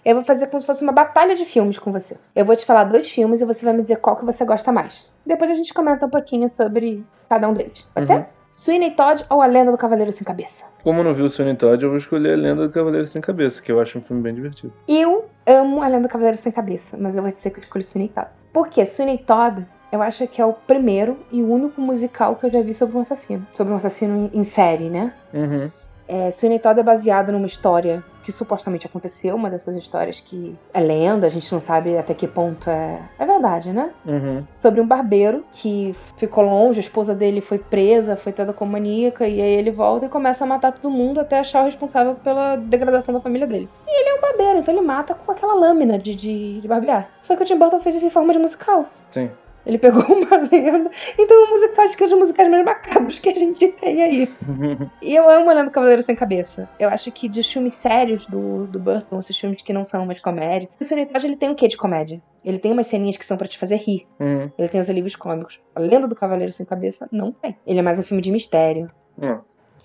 Eu 0.04 0.14
vou 0.14 0.24
fazer 0.24 0.46
como 0.46 0.60
se 0.60 0.66
fosse 0.66 0.82
uma 0.82 0.92
batalha 0.92 1.34
de 1.36 1.44
filmes 1.44 1.78
com 1.78 1.92
você. 1.92 2.16
Eu 2.34 2.44
vou 2.44 2.56
te 2.56 2.64
falar 2.64 2.84
dois 2.84 3.08
filmes 3.10 3.40
e 3.40 3.44
você 3.44 3.64
vai 3.64 3.74
me 3.74 3.82
dizer 3.82 3.96
qual 3.96 4.16
que 4.16 4.24
você 4.24 4.44
gosta 4.44 4.72
mais. 4.72 5.08
Depois 5.26 5.50
a 5.50 5.54
gente 5.54 5.74
comenta 5.74 6.06
um 6.06 6.10
pouquinho 6.10 6.48
sobre 6.48 7.04
cada 7.28 7.48
um 7.48 7.52
deles. 7.54 7.86
Pode 7.94 8.10
Uhum. 8.12 8.18
ser? 8.18 8.26
Sweeney 8.52 8.90
Todd 8.92 9.24
ou 9.30 9.40
A 9.40 9.46
Lenda 9.46 9.70
do 9.70 9.78
Cavaleiro 9.78 10.10
Sem 10.10 10.24
Cabeça? 10.24 10.64
Como 10.82 10.98
eu 11.00 11.04
não 11.04 11.14
vi 11.14 11.22
o 11.22 11.30
Sonny 11.30 11.54
Todd, 11.54 11.80
eu 11.84 11.90
vou 11.90 11.98
escolher 11.98 12.32
a 12.32 12.36
Lenda 12.36 12.66
do 12.66 12.72
Cavaleiro 12.74 13.06
Sem 13.06 13.22
Cabeça, 13.22 13.62
que 13.62 13.70
eu 13.70 13.78
acho 13.80 13.98
um 13.98 14.02
filme 14.02 14.22
bem 14.22 14.34
divertido. 14.34 14.72
Eu 14.88 15.26
amo 15.46 15.82
A 15.82 15.86
Lenda 15.86 16.08
do 16.08 16.10
Cavaleiro 16.10 16.36
Sem 16.38 16.50
Cabeça, 16.50 16.96
mas 16.98 17.14
eu 17.14 17.22
vou 17.22 17.30
dizer 17.30 17.50
que 17.50 17.58
eu 17.60 17.62
escolhi 17.62 17.84
Sweeney 17.84 18.08
Todd. 18.08 18.26
Por 18.52 18.68
quê? 18.68 18.84
Sweeney 18.84 19.18
Todd, 19.18 19.64
eu 19.92 20.02
acho 20.02 20.26
que 20.26 20.42
é 20.42 20.44
o 20.44 20.52
primeiro 20.52 21.18
e 21.30 21.42
único 21.44 21.80
musical 21.80 22.34
que 22.34 22.46
eu 22.46 22.50
já 22.50 22.60
vi 22.60 22.74
sobre 22.74 22.96
um 22.96 23.00
assassino. 23.00 23.46
Sobre 23.54 23.72
um 23.72 23.76
assassino 23.76 24.30
em, 24.34 24.40
em 24.40 24.42
série, 24.42 24.88
né? 24.90 25.12
Uhum. 25.32 25.70
É, 26.10 26.32
Sweeney 26.32 26.58
Todd 26.58 26.80
é 26.80 26.82
baseado 26.82 27.30
numa 27.30 27.46
história 27.46 28.02
que 28.24 28.32
supostamente 28.32 28.84
aconteceu, 28.84 29.36
uma 29.36 29.48
dessas 29.48 29.76
histórias 29.76 30.18
que 30.18 30.58
é 30.74 30.80
lenda, 30.80 31.24
a 31.24 31.30
gente 31.30 31.50
não 31.52 31.60
sabe 31.60 31.96
até 31.96 32.12
que 32.12 32.26
ponto 32.26 32.68
é, 32.68 33.00
é 33.16 33.24
verdade, 33.24 33.72
né? 33.72 33.92
Uhum. 34.04 34.44
Sobre 34.52 34.80
um 34.80 34.86
barbeiro 34.86 35.44
que 35.52 35.94
ficou 36.16 36.42
longe, 36.42 36.80
a 36.80 36.82
esposa 36.82 37.14
dele 37.14 37.40
foi 37.40 37.58
presa, 37.58 38.16
foi 38.16 38.32
toda 38.32 38.52
como 38.52 38.72
maníaca, 38.72 39.26
e 39.28 39.40
aí 39.40 39.52
ele 39.52 39.70
volta 39.70 40.06
e 40.06 40.08
começa 40.08 40.42
a 40.42 40.46
matar 40.48 40.72
todo 40.72 40.90
mundo 40.90 41.20
até 41.20 41.38
achar 41.38 41.62
o 41.62 41.66
responsável 41.66 42.16
pela 42.16 42.56
degradação 42.56 43.14
da 43.14 43.20
família 43.20 43.46
dele. 43.46 43.68
E 43.86 44.00
ele 44.00 44.08
é 44.08 44.14
um 44.14 44.20
barbeiro, 44.20 44.58
então 44.58 44.74
ele 44.74 44.84
mata 44.84 45.14
com 45.14 45.30
aquela 45.30 45.54
lâmina 45.54 45.96
de, 45.96 46.16
de, 46.16 46.60
de 46.60 46.66
barbear. 46.68 47.08
Só 47.22 47.36
que 47.36 47.42
o 47.44 47.46
Tim 47.46 47.56
Burton 47.56 47.78
fez 47.78 47.94
isso 47.94 48.06
em 48.06 48.10
forma 48.10 48.32
de 48.32 48.38
musical. 48.40 48.86
Sim. 49.12 49.30
Ele 49.64 49.78
pegou 49.78 50.02
uma 50.16 50.36
lenda. 50.36 50.90
Então 51.18 51.44
um 51.44 51.50
musical 51.50 51.88
de 51.88 51.96
que 51.96 52.06
dos 52.06 52.18
musicais 52.18 52.48
mais 52.48 52.64
macabros 52.64 53.18
que 53.18 53.28
a 53.28 53.34
gente 53.34 53.68
tem 53.72 54.02
aí. 54.02 54.30
E 55.02 55.14
eu 55.14 55.28
amo 55.28 55.48
Olhando 55.48 55.70
Cavaleiro 55.70 56.02
Sem 56.02 56.14
Cabeça. 56.14 56.68
Eu 56.78 56.88
acho 56.88 57.10
que 57.12 57.28
dos 57.28 57.50
filmes 57.50 57.74
sérios 57.74 58.26
do, 58.26 58.66
do 58.66 58.78
Burton, 58.78 59.18
esses 59.18 59.36
filmes 59.36 59.62
que 59.62 59.72
não 59.72 59.84
são 59.84 60.06
mais 60.06 60.20
comédia, 60.20 60.68
o 60.80 61.06
Todd 61.12 61.26
ele 61.26 61.36
tem 61.36 61.50
um 61.50 61.54
quê 61.54 61.68
de 61.68 61.76
comédia? 61.76 62.20
Ele 62.44 62.58
tem 62.58 62.72
umas 62.72 62.86
ceninhas 62.86 63.16
que 63.16 63.24
são 63.24 63.36
pra 63.36 63.48
te 63.48 63.58
fazer 63.58 63.76
rir. 63.76 64.06
Uhum. 64.18 64.50
Ele 64.58 64.68
tem 64.68 64.80
os 64.80 64.88
alívios 64.88 65.16
cômicos. 65.16 65.60
A 65.74 65.80
Lenda 65.80 66.08
do 66.08 66.16
Cavaleiro 66.16 66.52
Sem 66.52 66.66
Cabeça 66.66 67.08
não 67.12 67.32
tem. 67.32 67.56
Ele 67.66 67.78
é 67.78 67.82
mais 67.82 67.98
um 67.98 68.02
filme 68.02 68.22
de 68.22 68.30
mistério. 68.30 68.88
Ó, 69.20 69.38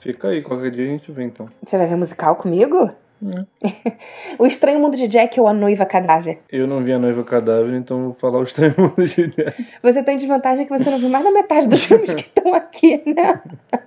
Fica 0.05 0.27
aí, 0.27 0.43
qualquer 0.43 0.69
dia 0.69 0.83
a 0.83 0.87
gente 0.87 1.11
vê 1.11 1.23
então. 1.23 1.49
Você 1.65 1.79
vai 1.79 1.87
ver 1.87 1.95
musical 1.95 2.35
comigo? 2.35 2.91
Hum. 3.21 3.45
o 4.37 4.45
Estranho 4.45 4.79
Mundo 4.79 4.97
de 4.97 5.07
Jack 5.07 5.39
ou 5.39 5.47
A 5.47 5.53
Noiva 5.53 5.85
Cadáver? 5.85 6.39
Eu 6.51 6.67
não 6.67 6.83
vi 6.83 6.91
a 6.91 6.99
noiva 6.99 7.23
cadáver, 7.23 7.73
então 7.73 8.05
vou 8.05 8.13
falar 8.13 8.39
o 8.39 8.43
estranho 8.43 8.75
mundo 8.77 9.07
de 9.07 9.27
Jack. 9.27 9.65
Você 9.81 10.03
tem 10.03 10.17
desvantagem 10.17 10.65
que 10.65 10.77
você 10.77 10.89
não 10.89 10.99
viu 10.99 11.09
mais 11.09 11.23
da 11.23 11.31
metade 11.31 11.67
dos 11.67 11.83
filmes 11.83 12.13
que 12.13 12.21
estão 12.21 12.53
aqui, 12.53 13.01
né? 13.05 13.41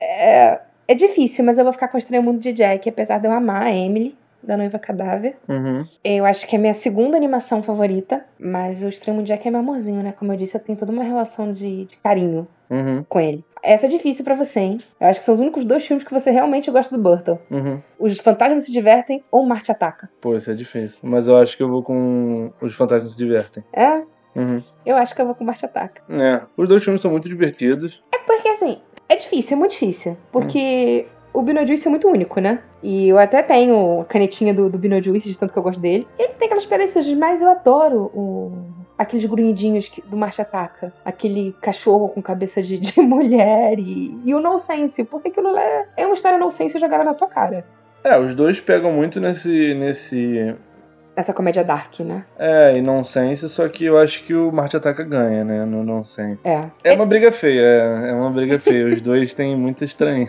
É, 0.00 0.60
é 0.86 0.94
difícil, 0.94 1.44
mas 1.44 1.58
eu 1.58 1.64
vou 1.64 1.72
ficar 1.72 1.88
com 1.88 1.96
o 1.96 1.98
Estranho 1.98 2.22
Mundo 2.22 2.38
de 2.38 2.52
Jack, 2.52 2.88
apesar 2.88 3.18
de 3.18 3.26
eu 3.26 3.32
amar 3.32 3.62
a 3.64 3.74
Emily, 3.74 4.16
da 4.42 4.56
Noiva 4.56 4.78
Cadáver. 4.78 5.36
Uhum. 5.48 5.84
Eu 6.04 6.24
acho 6.24 6.46
que 6.46 6.56
é 6.56 6.58
a 6.58 6.60
minha 6.60 6.74
segunda 6.74 7.16
animação 7.16 7.62
favorita, 7.62 8.24
mas 8.38 8.82
o 8.82 8.90
de 8.90 9.22
Jack 9.24 9.46
é 9.46 9.50
meu 9.50 9.60
amorzinho, 9.60 10.02
né? 10.02 10.12
Como 10.12 10.32
eu 10.32 10.36
disse, 10.36 10.56
eu 10.56 10.60
tenho 10.60 10.78
toda 10.78 10.92
uma 10.92 11.04
relação 11.04 11.52
de, 11.52 11.84
de 11.84 11.96
carinho 11.96 12.46
Uhum. 12.70 13.02
com 13.08 13.18
ele. 13.18 13.42
Essa 13.62 13.86
é 13.86 13.88
difícil 13.88 14.22
pra 14.24 14.34
você, 14.34 14.60
hein? 14.60 14.78
Eu 15.00 15.06
acho 15.08 15.20
que 15.20 15.24
são 15.26 15.32
os 15.34 15.40
únicos 15.40 15.64
dois 15.64 15.86
filmes 15.86 16.04
que 16.04 16.12
você 16.12 16.30
realmente 16.30 16.70
gosta 16.70 16.94
do 16.96 17.02
Burton. 17.02 17.38
Uhum. 17.50 17.80
Os 17.98 18.18
Fantasmas 18.18 18.64
se 18.64 18.72
Divertem 18.72 19.24
ou 19.30 19.46
Marte 19.46 19.72
Ataca. 19.72 20.10
Pô, 20.20 20.36
isso 20.36 20.50
é 20.50 20.54
difícil. 20.54 20.98
Mas 21.02 21.26
eu 21.26 21.36
acho 21.38 21.56
que 21.56 21.62
eu 21.62 21.68
vou 21.68 21.82
com 21.82 22.52
Os 22.60 22.74
Fantasmas 22.74 23.12
se 23.12 23.18
Divertem. 23.18 23.64
É? 23.72 24.02
Uhum. 24.36 24.62
Eu 24.84 24.96
acho 24.96 25.14
que 25.14 25.20
eu 25.22 25.26
vou 25.26 25.34
com 25.34 25.44
Marte 25.44 25.64
Ataca. 25.64 26.02
É, 26.10 26.42
os 26.56 26.68
dois 26.68 26.84
filmes 26.84 27.00
são 27.00 27.10
muito 27.10 27.26
divertidos. 27.28 28.02
É 28.14 28.18
porque, 28.18 28.48
assim, 28.48 28.78
é 29.08 29.16
difícil, 29.16 29.56
é 29.56 29.58
muito 29.58 29.70
difícil. 29.72 30.16
Porque 30.30 31.06
o 31.38 31.42
Beetlejuice 31.42 31.86
é 31.86 31.90
muito 31.90 32.08
único, 32.08 32.40
né? 32.40 32.58
E 32.82 33.08
eu 33.08 33.16
até 33.16 33.44
tenho 33.44 34.00
a 34.00 34.04
canetinha 34.04 34.52
do, 34.52 34.68
do 34.68 34.76
Beetlejuice, 34.76 35.28
de 35.30 35.38
tanto 35.38 35.52
que 35.52 35.58
eu 35.58 35.62
gosto 35.62 35.78
dele. 35.78 36.04
Ele 36.18 36.30
tem 36.30 36.46
aquelas 36.46 36.66
pedras 36.66 36.90
sujas, 36.90 37.14
mas 37.14 37.40
eu 37.40 37.48
adoro 37.48 38.10
o... 38.12 38.52
aqueles 38.98 39.24
grunhidinhos 39.24 39.88
do 40.06 40.16
Marte 40.16 40.42
Ataca. 40.42 40.92
Aquele 41.04 41.54
cachorro 41.60 42.08
com 42.08 42.20
cabeça 42.20 42.60
de, 42.60 42.76
de 42.76 42.98
mulher 43.00 43.78
e, 43.78 44.20
e 44.24 44.34
o 44.34 44.40
nonsense. 44.40 45.04
Porque 45.04 45.28
aquilo 45.28 45.56
é, 45.56 45.86
é 45.96 46.06
uma 46.06 46.14
história 46.14 46.38
nonsense 46.38 46.76
jogada 46.76 47.04
na 47.04 47.14
tua 47.14 47.28
cara. 47.28 47.64
É, 48.02 48.18
os 48.18 48.34
dois 48.34 48.58
pegam 48.58 48.92
muito 48.92 49.20
nesse. 49.20 49.74
nesse. 49.74 50.56
Essa 51.18 51.34
comédia 51.34 51.64
dark, 51.64 51.98
né? 51.98 52.24
É, 52.38 52.74
e 52.76 52.80
nonsense, 52.80 53.48
só 53.48 53.68
que 53.68 53.84
eu 53.86 53.98
acho 53.98 54.22
que 54.22 54.32
o 54.32 54.52
Marte 54.52 54.76
Ataca 54.76 55.02
ganha, 55.02 55.42
né? 55.42 55.64
No 55.64 55.82
nonsense. 55.82 56.46
É. 56.46 56.62
É 56.84 56.92
uma 56.92 57.04
briga 57.04 57.32
feia, 57.32 57.60
é, 57.60 58.10
é 58.10 58.12
uma 58.14 58.30
briga 58.30 58.56
feia. 58.60 58.86
Os 58.86 59.02
dois 59.02 59.34
têm 59.34 59.56
muita 59.56 59.84
estranha. 59.84 60.28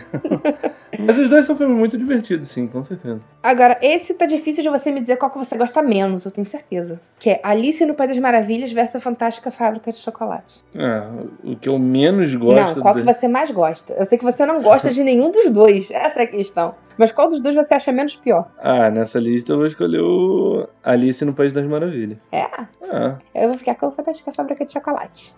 Mas 0.98 1.16
os 1.16 1.30
dois 1.30 1.46
são 1.46 1.56
filmes 1.56 1.78
muito 1.78 1.96
divertidos, 1.96 2.48
sim, 2.48 2.66
com 2.66 2.82
certeza. 2.82 3.20
Agora, 3.40 3.78
esse 3.80 4.12
tá 4.14 4.26
difícil 4.26 4.64
de 4.64 4.68
você 4.68 4.90
me 4.90 5.00
dizer 5.00 5.16
qual 5.16 5.30
que 5.30 5.38
você 5.38 5.56
gosta 5.56 5.80
menos, 5.80 6.24
eu 6.24 6.32
tenho 6.32 6.44
certeza. 6.44 7.00
Que 7.20 7.30
é 7.30 7.40
Alice 7.44 7.86
no 7.86 7.94
País 7.94 8.10
das 8.10 8.18
Maravilhas 8.18 8.72
versus 8.72 8.96
a 8.96 9.00
Fantástica 9.00 9.52
Fábrica 9.52 9.92
de 9.92 9.98
Chocolate. 9.98 10.64
É, 10.74 11.02
o 11.44 11.54
que 11.54 11.68
eu 11.68 11.78
menos 11.78 12.34
gosto. 12.34 12.76
não, 12.76 12.82
qual 12.82 12.96
que 12.96 13.02
você 13.02 13.28
mais 13.28 13.52
gosta? 13.52 13.92
Eu 13.92 14.04
sei 14.04 14.18
que 14.18 14.24
você 14.24 14.44
não 14.44 14.60
gosta 14.60 14.90
de 14.90 15.04
nenhum 15.04 15.30
dos 15.30 15.50
dois, 15.50 15.88
essa 15.92 16.18
é 16.18 16.24
a 16.24 16.26
questão. 16.26 16.74
Mas 17.00 17.12
qual 17.12 17.30
dos 17.30 17.40
dois 17.40 17.54
você 17.54 17.72
acha 17.72 17.90
menos 17.90 18.14
pior? 18.14 18.46
Ah, 18.58 18.90
nessa 18.90 19.18
lista 19.18 19.52
eu 19.54 19.56
vou 19.56 19.66
escolher 19.66 20.02
o 20.02 20.68
Alice 20.84 21.24
no 21.24 21.32
País 21.32 21.50
das 21.50 21.64
Maravilhas. 21.66 22.18
É, 22.30 22.42
Ah, 22.92 23.16
eu 23.34 23.48
vou 23.48 23.56
ficar 23.56 23.74
com 23.74 23.86
a 23.86 23.90
Fantástica 23.90 24.30
Fábrica 24.34 24.66
de 24.66 24.72
Chocolate. 24.74 25.34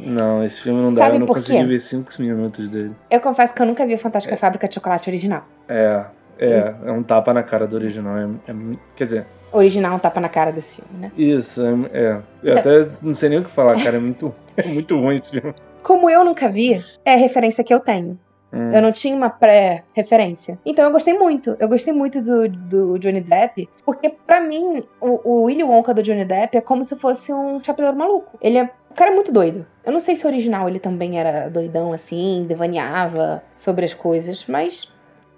não, 0.00 0.42
esse 0.42 0.60
filme 0.62 0.82
não 0.82 0.92
dá, 0.92 1.04
Sabe 1.04 1.14
eu 1.16 1.20
não 1.20 1.26
consegui 1.28 1.58
quê? 1.60 1.64
ver 1.64 1.78
5 1.78 2.10
minutos 2.18 2.68
dele. 2.68 2.92
Eu 3.08 3.20
confesso 3.20 3.54
que 3.54 3.62
eu 3.62 3.66
nunca 3.66 3.86
vi 3.86 3.94
a 3.94 3.98
Fantástica 3.98 4.36
Fábrica 4.36 4.66
de 4.66 4.74
Chocolate 4.74 5.08
original. 5.08 5.44
É, 5.68 6.04
é, 6.40 6.74
é 6.86 6.90
um 6.90 7.04
tapa 7.04 7.32
na 7.32 7.44
cara 7.44 7.68
do 7.68 7.76
original. 7.76 8.16
É, 8.18 8.24
é- 8.50 8.76
quer 8.96 9.04
dizer, 9.04 9.26
Original 9.52 9.94
um 9.94 9.98
tapa 10.00 10.20
na 10.20 10.28
cara 10.28 10.50
desse 10.50 10.82
filme, 10.82 10.98
né? 11.02 11.12
isso, 11.16 11.62
é. 11.62 11.70
é. 11.98 12.20
Eu 12.42 12.58
Então- 12.58 12.72
até 12.82 12.90
não 13.00 13.14
sei 13.14 13.28
nem 13.28 13.38
o 13.38 13.44
que 13.44 13.50
falar, 13.50 13.80
cara. 13.80 13.96
É 13.96 14.00
muito, 14.00 14.34
é 14.56 14.66
muito 14.66 14.98
ruim 14.98 15.16
esse 15.18 15.30
filme. 15.30 15.54
Como 15.84 16.10
eu 16.10 16.24
nunca 16.24 16.48
vi, 16.48 16.84
é 17.04 17.14
a 17.14 17.16
referência 17.16 17.62
que 17.62 17.72
eu 17.72 17.78
tenho. 17.78 18.18
Hum, 18.56 18.72
Eu 18.72 18.82
não 18.82 18.92
tinha 18.92 19.14
uma 19.16 19.28
pré-referência. 19.30 20.58
Então 20.64 20.84
eu 20.84 20.90
gostei 20.90 21.14
muito. 21.18 21.56
Eu 21.58 21.68
gostei 21.68 21.92
muito 21.92 22.20
do, 22.22 22.48
do 22.48 22.98
Johnny 22.98 23.20
Depp, 23.20 23.68
porque 23.84 24.08
pra 24.08 24.40
mim, 24.40 24.82
o, 25.00 25.20
o 25.24 25.42
Willy 25.44 25.62
Wonka 25.64 25.92
do 25.94 26.02
Johnny 26.02 26.24
Depp 26.24 26.56
é 26.56 26.60
como 26.60 26.84
se 26.84 26.96
fosse 26.96 27.32
um 27.32 27.62
chapeleiro 27.62 27.96
maluco. 27.96 28.38
Ele 28.40 28.58
é. 28.58 28.70
O 28.90 28.94
cara 28.94 29.10
é 29.10 29.14
muito 29.14 29.30
doido. 29.32 29.66
Eu 29.84 29.92
não 29.92 30.00
sei 30.00 30.16
se 30.16 30.24
o 30.24 30.28
original 30.28 30.68
ele 30.68 30.78
também 30.78 31.18
era 31.18 31.48
doidão 31.50 31.92
assim, 31.92 32.44
devaneava 32.48 33.42
sobre 33.54 33.84
as 33.84 33.92
coisas, 33.92 34.46
mas 34.46 34.90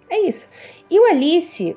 é 0.08 0.20
isso. 0.20 0.46
E 0.90 0.98
o 0.98 1.10
Alice, 1.10 1.76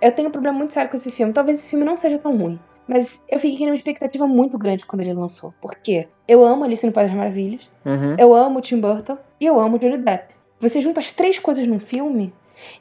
eu 0.00 0.12
tenho 0.12 0.28
um 0.28 0.32
problema 0.32 0.58
muito 0.58 0.74
sério 0.74 0.90
com 0.90 0.96
esse 0.96 1.10
filme. 1.10 1.32
Talvez 1.32 1.58
esse 1.58 1.70
filme 1.70 1.84
não 1.84 1.96
seja 1.96 2.18
tão 2.18 2.36
ruim. 2.36 2.60
Mas 2.86 3.22
eu 3.30 3.38
fiquei 3.38 3.64
numa 3.64 3.76
expectativa 3.76 4.26
muito 4.26 4.58
grande 4.58 4.84
quando 4.84 5.00
ele 5.02 5.14
lançou. 5.14 5.54
Por 5.60 5.76
quê? 5.76 6.08
Eu 6.28 6.44
amo 6.44 6.64
Alice 6.64 6.84
no 6.84 6.92
País 6.92 7.08
das 7.08 7.16
Maravilhas. 7.16 7.70
uhum. 7.86 8.16
Eu 8.18 8.34
amo 8.34 8.58
o 8.58 8.62
Tim 8.62 8.80
Burton 8.80 9.16
e 9.40 9.46
eu 9.46 9.58
amo 9.58 9.76
o 9.76 9.78
Johnny 9.78 9.96
Depp. 9.98 10.34
Você 10.62 10.80
junta 10.80 11.00
as 11.00 11.10
três 11.10 11.40
coisas 11.40 11.66
num 11.66 11.80
filme, 11.80 12.32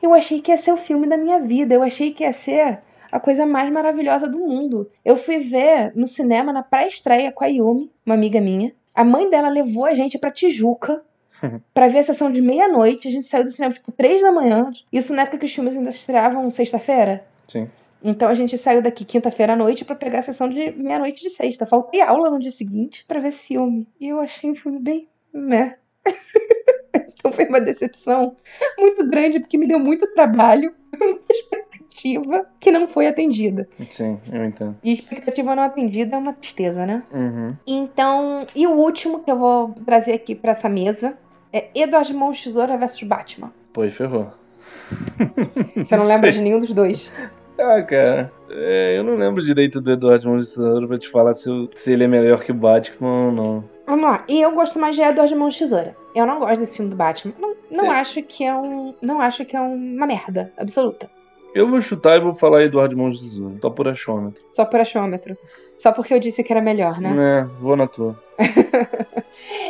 eu 0.04 0.14
achei 0.14 0.40
que 0.40 0.52
ia 0.52 0.58
ser 0.58 0.72
o 0.72 0.78
filme 0.78 1.08
da 1.08 1.18
minha 1.18 1.40
vida. 1.40 1.74
Eu 1.74 1.82
achei 1.82 2.12
que 2.12 2.24
ia 2.24 2.32
ser 2.32 2.80
a 3.12 3.20
coisa 3.20 3.44
mais 3.44 3.72
maravilhosa 3.74 4.28
do 4.28 4.38
mundo. 4.38 4.88
Eu 5.04 5.18
fui 5.18 5.40
ver 5.40 5.92
no 5.96 6.06
cinema 6.06 6.54
na 6.54 6.62
pré-estreia 6.62 7.32
com 7.32 7.44
a 7.44 7.48
Yumi, 7.48 7.92
uma 8.06 8.14
amiga 8.14 8.40
minha. 8.40 8.72
A 8.94 9.04
mãe 9.04 9.28
dela 9.32 9.50
levou 9.50 9.86
a 9.86 9.96
gente 9.96 10.20
pra 10.20 10.30
Tijuca 10.30 11.02
pra 11.74 11.88
ver 11.88 12.00
a 12.00 12.04
sessão 12.04 12.32
de 12.32 12.40
meia-noite. 12.40 13.08
A 13.08 13.12
gente 13.12 13.28
saiu 13.28 13.46
do 13.46 13.52
cinema 13.52 13.74
tipo 13.74 13.92
três 13.92 14.22
da 14.22 14.32
manhã. 14.32 14.70
Isso 14.94 15.12
na 15.12 15.24
época 15.24 15.40
que 15.40 15.46
os 15.46 15.54
filmes 15.54 15.76
ainda 15.76 15.90
estreavam 15.90 16.48
sexta-feira. 16.52 17.26
Sim. 17.48 17.68
Então 18.04 18.30
a 18.30 18.36
gente 18.36 18.60
saiu 18.60 18.84
daqui 18.84 19.04
quinta-feira 19.04 19.54
à 19.54 19.56
noite 19.56 19.84
pra 19.84 19.96
pegar 19.96 20.20
a 20.20 20.24
sessão 20.24 20.48
de 20.48 20.72
meia-noite 20.74 21.24
de 21.24 21.32
sexta. 21.32 21.66
Faltei 21.66 22.00
aula 22.02 22.30
no 22.30 22.40
dia 22.40 22.52
seguinte 22.52 23.06
pra 23.08 23.20
ver 23.20 23.30
esse 23.30 23.48
filme. 23.48 23.88
E 24.00 24.10
eu 24.10 24.20
achei 24.20 24.52
um 24.52 24.56
filme 24.56 24.78
bem. 24.78 25.08
meh. 25.34 25.76
então 27.22 27.32
foi 27.32 27.46
uma 27.46 27.62
decepção 27.62 28.36
muito 28.78 29.08
grande, 29.08 29.40
porque 29.40 29.58
me 29.58 29.68
deu 29.68 29.80
muito 29.80 30.08
trabalho, 30.14 30.74
muita 31.00 31.34
expectativa 31.34 32.46
que 32.60 32.72
não 32.72 32.88
foi 32.88 33.06
atendida. 33.08 33.68
Sim, 33.90 34.20
eu 34.34 34.44
entendo. 34.46 34.76
E 34.84 34.94
expectativa 34.94 35.56
não 35.56 35.62
atendida 35.64 36.16
é 36.16 36.20
uma 36.20 36.34
tristeza, 36.34 36.86
né? 36.86 37.04
Uhum. 37.14 37.50
Então, 37.68 38.46
e 38.56 38.66
o 38.66 38.72
último 38.72 39.24
que 39.24 39.32
eu 39.32 39.38
vou 39.38 39.76
trazer 39.86 40.14
aqui 40.14 40.34
pra 40.34 40.52
essa 40.54 40.68
mesa 40.68 41.16
é 41.54 41.68
Edward 41.76 42.12
Mãos 42.14 42.38
de 42.38 42.46
Tesoura 42.46 42.76
versus 42.78 43.04
Batman. 43.04 43.52
Pô, 43.72 43.84
e 43.86 43.92
ferrou. 43.92 44.32
Você 45.76 45.96
não 45.96 46.06
lembra 46.08 46.32
de 46.32 46.42
nenhum 46.42 46.60
dos 46.60 46.74
dois? 46.74 47.12
Ah, 47.60 47.82
cara. 47.84 48.32
é, 48.50 48.98
eu 48.98 49.04
não 49.04 49.16
lembro 49.16 49.44
direito 49.44 49.80
do 49.80 49.92
Eduardo 49.92 50.28
Mão 50.28 50.38
de 50.40 50.46
Tesoura 50.46 50.88
pra 50.88 50.98
te 50.98 51.10
falar 51.10 51.34
se, 51.34 51.50
eu- 51.50 51.70
se 51.76 51.92
ele 51.92 52.06
é 52.06 52.08
melhor 52.08 52.42
que 52.44 52.52
o 52.52 52.56
Batman 52.56 53.26
ou 53.26 53.32
não. 53.32 53.64
Vamos 53.92 54.06
lá. 54.10 54.24
E 54.26 54.40
eu 54.42 54.54
gosto 54.54 54.80
mais 54.80 54.96
de 54.96 55.02
Edward 55.02 55.36
Mãos 55.36 55.54
de 55.56 55.60
Tesoura. 55.60 55.98
Eu 56.16 56.26
não 56.26 56.40
gosto 56.40 56.60
desse 56.62 56.78
filme 56.78 56.90
do 56.92 56.96
Batman. 56.96 57.34
Não, 57.38 57.54
não 57.70 57.92
É. 57.92 58.00
acho 58.00 58.24
que 58.24 58.46
é 58.46 58.56
um. 58.56 58.96
Não 59.02 59.20
acho 59.20 59.44
que 59.44 59.54
é 59.54 59.60
uma 59.60 60.08
merda 60.08 60.54
absoluta. 60.58 61.12
Eu 61.54 61.68
vou 61.68 61.82
chutar 61.82 62.16
e 62.16 62.22
vou 62.22 62.34
falar 62.34 62.64
Eduardo 62.64 62.96
Mão 62.96 63.12
de 63.12 63.20
Tesoura. 63.20 63.56
Só 63.62 63.70
por 63.70 63.90
achômetro. 63.90 64.42
Só 64.50 64.64
por 64.64 64.80
achômetro. 64.80 65.38
Só 65.78 65.92
porque 65.92 66.14
eu 66.14 66.20
disse 66.22 66.42
que 66.42 66.54
era 66.54 66.62
melhor, 66.62 67.02
né? 67.02 67.10
Né, 67.14 67.50
vou 67.60 67.76
na 67.76 67.86
tua. 67.86 68.18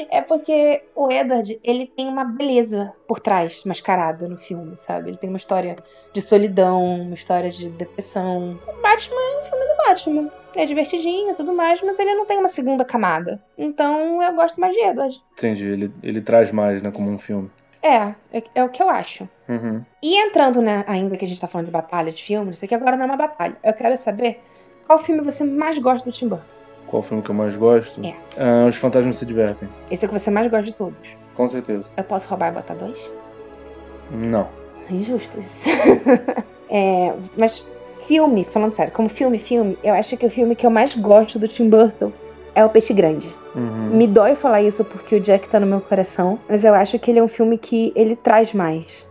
É 0.09 0.19
porque 0.21 0.83
o 0.95 1.09
Edward, 1.09 1.57
ele 1.63 1.87
tem 1.87 2.07
uma 2.07 2.25
beleza 2.25 2.91
por 3.07 3.19
trás, 3.21 3.63
mascarada 3.63 4.27
no 4.27 4.37
filme, 4.37 4.75
sabe? 4.75 5.09
Ele 5.09 5.17
tem 5.17 5.29
uma 5.29 5.37
história 5.37 5.75
de 6.11 6.21
solidão, 6.21 6.83
uma 6.83 7.13
história 7.13 7.49
de 7.49 7.69
depressão. 7.69 8.59
O 8.67 8.81
Batman 8.81 9.21
é 9.21 9.39
um 9.39 9.43
filme 9.43 9.65
do 9.67 9.77
Batman. 9.87 10.31
É 10.55 10.65
divertidinho 10.65 11.31
e 11.31 11.33
tudo 11.33 11.53
mais, 11.53 11.81
mas 11.81 11.97
ele 11.97 12.13
não 12.13 12.25
tem 12.25 12.37
uma 12.37 12.47
segunda 12.47 12.83
camada. 12.83 13.41
Então 13.57 14.21
eu 14.21 14.33
gosto 14.33 14.59
mais 14.59 14.73
de 14.73 14.81
Edward. 14.81 15.21
Entendi, 15.37 15.65
ele, 15.65 15.91
ele 16.03 16.21
traz 16.21 16.51
mais, 16.51 16.81
né, 16.81 16.91
como 16.91 17.09
um 17.09 17.17
filme. 17.17 17.49
É, 17.81 18.13
é, 18.31 18.43
é 18.55 18.63
o 18.63 18.69
que 18.69 18.83
eu 18.83 18.89
acho. 18.89 19.27
Uhum. 19.47 19.81
E 20.03 20.15
entrando, 20.17 20.61
né, 20.61 20.83
ainda 20.87 21.17
que 21.17 21.25
a 21.25 21.27
gente 21.27 21.41
tá 21.41 21.47
falando 21.47 21.67
de 21.67 21.71
batalha 21.71 22.11
de 22.11 22.21
filme, 22.21 22.51
isso 22.51 22.65
aqui 22.65 22.75
agora 22.75 22.95
não 22.95 23.03
é 23.03 23.05
uma 23.07 23.17
batalha. 23.17 23.55
Eu 23.63 23.73
quero 23.73 23.97
saber 23.97 24.41
qual 24.85 24.99
filme 24.99 25.21
você 25.21 25.43
mais 25.43 25.77
gosta 25.77 26.09
do 26.09 26.13
Tim 26.13 26.27
Burton. 26.27 26.43
Qual 26.87 27.01
filme 27.01 27.23
que 27.23 27.29
eu 27.29 27.35
mais 27.35 27.55
gosto? 27.55 28.01
É. 28.05 28.13
Ah, 28.37 28.67
Os 28.67 28.75
Fantasmas 28.75 29.17
Se 29.17 29.25
Divertem. 29.25 29.69
Esse 29.89 30.03
é 30.03 30.07
o 30.07 30.11
que 30.11 30.19
você 30.19 30.29
mais 30.29 30.47
gosta 30.47 30.65
de 30.65 30.73
todos. 30.73 31.17
Com 31.33 31.47
certeza. 31.47 31.85
Eu 31.95 32.03
posso 32.03 32.27
roubar 32.27 32.49
e 32.49 32.55
botar 32.55 32.73
dois? 32.73 33.11
Não. 34.11 34.49
Injusto 34.89 35.39
isso. 35.39 35.69
É, 36.73 37.13
mas 37.37 37.67
filme, 38.01 38.43
falando 38.43 38.73
sério, 38.73 38.91
como 38.93 39.09
filme, 39.09 39.37
filme, 39.37 39.77
eu 39.83 39.93
acho 39.93 40.15
que 40.17 40.25
o 40.25 40.29
filme 40.29 40.55
que 40.55 40.65
eu 40.65 40.69
mais 40.71 40.93
gosto 40.95 41.39
do 41.39 41.47
Tim 41.47 41.69
Burton 41.69 42.11
é 42.53 42.63
O 42.65 42.69
Peixe 42.69 42.93
Grande. 42.93 43.27
Uhum. 43.55 43.89
Me 43.95 44.07
dói 44.07 44.35
falar 44.35 44.61
isso 44.61 44.83
porque 44.83 45.15
o 45.15 45.19
Jack 45.19 45.47
tá 45.47 45.59
no 45.59 45.65
meu 45.67 45.79
coração, 45.81 46.39
mas 46.49 46.63
eu 46.63 46.73
acho 46.73 46.99
que 46.99 47.09
ele 47.11 47.19
é 47.19 47.23
um 47.23 47.27
filme 47.27 47.57
que 47.57 47.91
ele 47.95 48.15
traz 48.15 48.53
mais. 48.53 49.09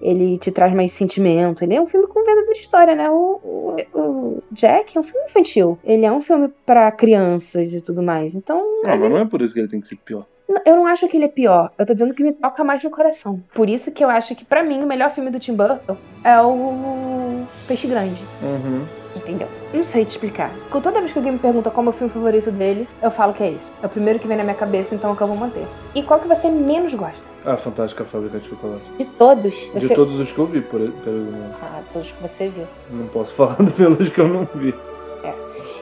Ele 0.00 0.36
te 0.36 0.50
traz 0.50 0.74
mais 0.74 0.90
sentimento. 0.90 1.62
Ele 1.62 1.74
é 1.76 1.80
um 1.80 1.86
filme 1.86 2.08
com 2.08 2.24
verdadeira 2.24 2.58
história, 2.58 2.94
né? 2.96 3.08
O, 3.08 3.40
o- 3.44 3.76
o 3.98 4.42
Jack 4.50 4.96
é 4.96 5.00
um 5.00 5.02
filme 5.02 5.26
infantil. 5.26 5.78
Ele 5.84 6.04
é 6.04 6.10
um 6.10 6.20
filme 6.20 6.48
pra 6.66 6.90
crianças 6.90 7.72
e 7.72 7.80
tudo 7.80 8.02
mais. 8.02 8.34
Então, 8.34 8.58
Não, 8.82 8.98
mas 8.98 9.10
não 9.10 9.18
é 9.18 9.24
por 9.26 9.40
isso 9.42 9.54
que 9.54 9.60
ele 9.60 9.68
tem 9.68 9.80
que 9.80 9.86
ser 9.86 9.96
pior. 9.96 10.26
Eu 10.66 10.76
não 10.76 10.86
acho 10.86 11.08
que 11.08 11.16
ele 11.16 11.24
é 11.24 11.28
pior. 11.28 11.70
Eu 11.78 11.86
tô 11.86 11.94
dizendo 11.94 12.14
que 12.14 12.22
me 12.22 12.32
toca 12.32 12.62
mais 12.62 12.82
no 12.82 12.90
coração. 12.90 13.42
Por 13.54 13.68
isso 13.68 13.90
que 13.90 14.04
eu 14.04 14.10
acho 14.10 14.34
que, 14.34 14.44
pra 14.44 14.62
mim, 14.62 14.82
o 14.82 14.86
melhor 14.86 15.10
filme 15.10 15.30
do 15.30 15.38
Tim 15.38 15.54
Burton 15.54 15.96
é 16.22 16.40
o 16.42 17.44
Peixe 17.66 17.86
Grande. 17.86 18.22
Uhum. 18.42 18.84
Entendeu? 19.16 19.48
Não 19.72 19.84
sei 19.84 20.04
te 20.04 20.10
explicar. 20.10 20.50
Com 20.70 20.80
toda 20.80 20.98
vez 21.00 21.12
que 21.12 21.18
alguém 21.18 21.32
me 21.32 21.38
pergunta 21.38 21.70
qual 21.70 21.86
é 21.86 21.88
o 21.90 21.92
filme 21.92 22.12
favorito 22.12 22.50
dele, 22.50 22.88
eu 23.02 23.10
falo 23.10 23.32
que 23.32 23.42
é 23.42 23.50
esse. 23.50 23.70
É 23.82 23.86
o 23.86 23.88
primeiro 23.88 24.18
que 24.18 24.26
vem 24.26 24.36
na 24.36 24.42
minha 24.42 24.54
cabeça, 24.56 24.94
então 24.94 25.10
é 25.10 25.12
o 25.12 25.16
que 25.16 25.22
eu 25.22 25.26
vou 25.26 25.36
manter. 25.36 25.66
E 25.94 26.02
qual 26.02 26.18
que 26.18 26.28
você 26.28 26.48
menos 26.50 26.94
gosta? 26.94 27.24
Ah, 27.44 27.56
Fantástica 27.56 28.04
Fábrica 28.04 28.38
de 28.38 28.48
Chocolate. 28.48 28.82
De 28.98 29.04
todos. 29.04 29.52
De 29.52 29.86
Você... 29.86 29.94
todos 29.94 30.18
os 30.18 30.32
que 30.32 30.38
eu 30.38 30.46
vi, 30.46 30.60
por 30.60 30.80
pelo 30.80 31.34
Ah, 31.62 31.82
todos 31.92 32.12
que 32.12 32.22
você 32.22 32.48
viu. 32.48 32.66
Não 32.90 33.06
posso 33.08 33.34
falar 33.34 33.56
pelos 33.76 34.08
que 34.08 34.18
eu 34.20 34.28
não 34.28 34.48
vi. 34.54 34.74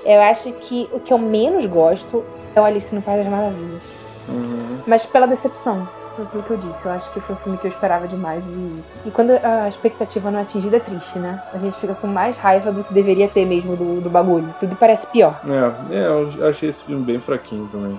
Eu 0.05 0.20
acho 0.23 0.53
que 0.55 0.88
o 0.92 0.99
que 1.01 1.12
eu 1.12 1.18
menos 1.18 1.66
gosto 1.66 2.25
é 2.55 2.61
o 2.61 2.64
Alice 2.64 2.94
no 2.94 3.03
País 3.03 3.18
das 3.18 3.29
Maravilhas. 3.29 3.99
Uhum. 4.28 4.78
Mas 4.87 5.06
pela 5.06 5.26
decepção. 5.26 5.87
Foi 6.14 6.24
aquilo 6.24 6.42
que 6.42 6.50
eu 6.50 6.56
disse. 6.56 6.85
Eu 6.85 6.92
acho 6.92 7.11
que 7.12 7.20
foi 7.20 7.35
um 7.35 7.38
filme 7.38 7.59
que 7.59 7.66
eu 7.66 7.70
esperava 7.70 8.06
demais. 8.09 8.44
E, 8.44 9.09
e 9.09 9.11
quando 9.11 9.30
a 9.42 9.68
expectativa 9.68 10.30
não 10.30 10.40
é 10.40 10.42
atingida, 10.42 10.76
é 10.76 10.80
triste, 10.80 11.18
né? 11.18 11.40
A 11.52 11.59
gente 11.59 11.78
fica 11.78 11.94
com 11.94 12.06
mais 12.06 12.37
raiva 12.37 12.72
do 12.72 12.83
que 12.83 12.92
deveria 12.92 13.28
ter 13.28 13.46
mesmo 13.46 13.76
do, 13.76 14.00
do 14.00 14.11
bagulho. 14.11 14.54
Tudo 14.59 14.76
parece 14.76 15.06
pior. 15.06 15.40
É, 15.44 15.96
é, 15.96 16.06
eu 16.06 16.48
achei 16.48 16.68
esse 16.68 16.85
filme 16.85 17.04
bem 17.04 17.20
fraquinho 17.20 17.68
também. 17.70 17.98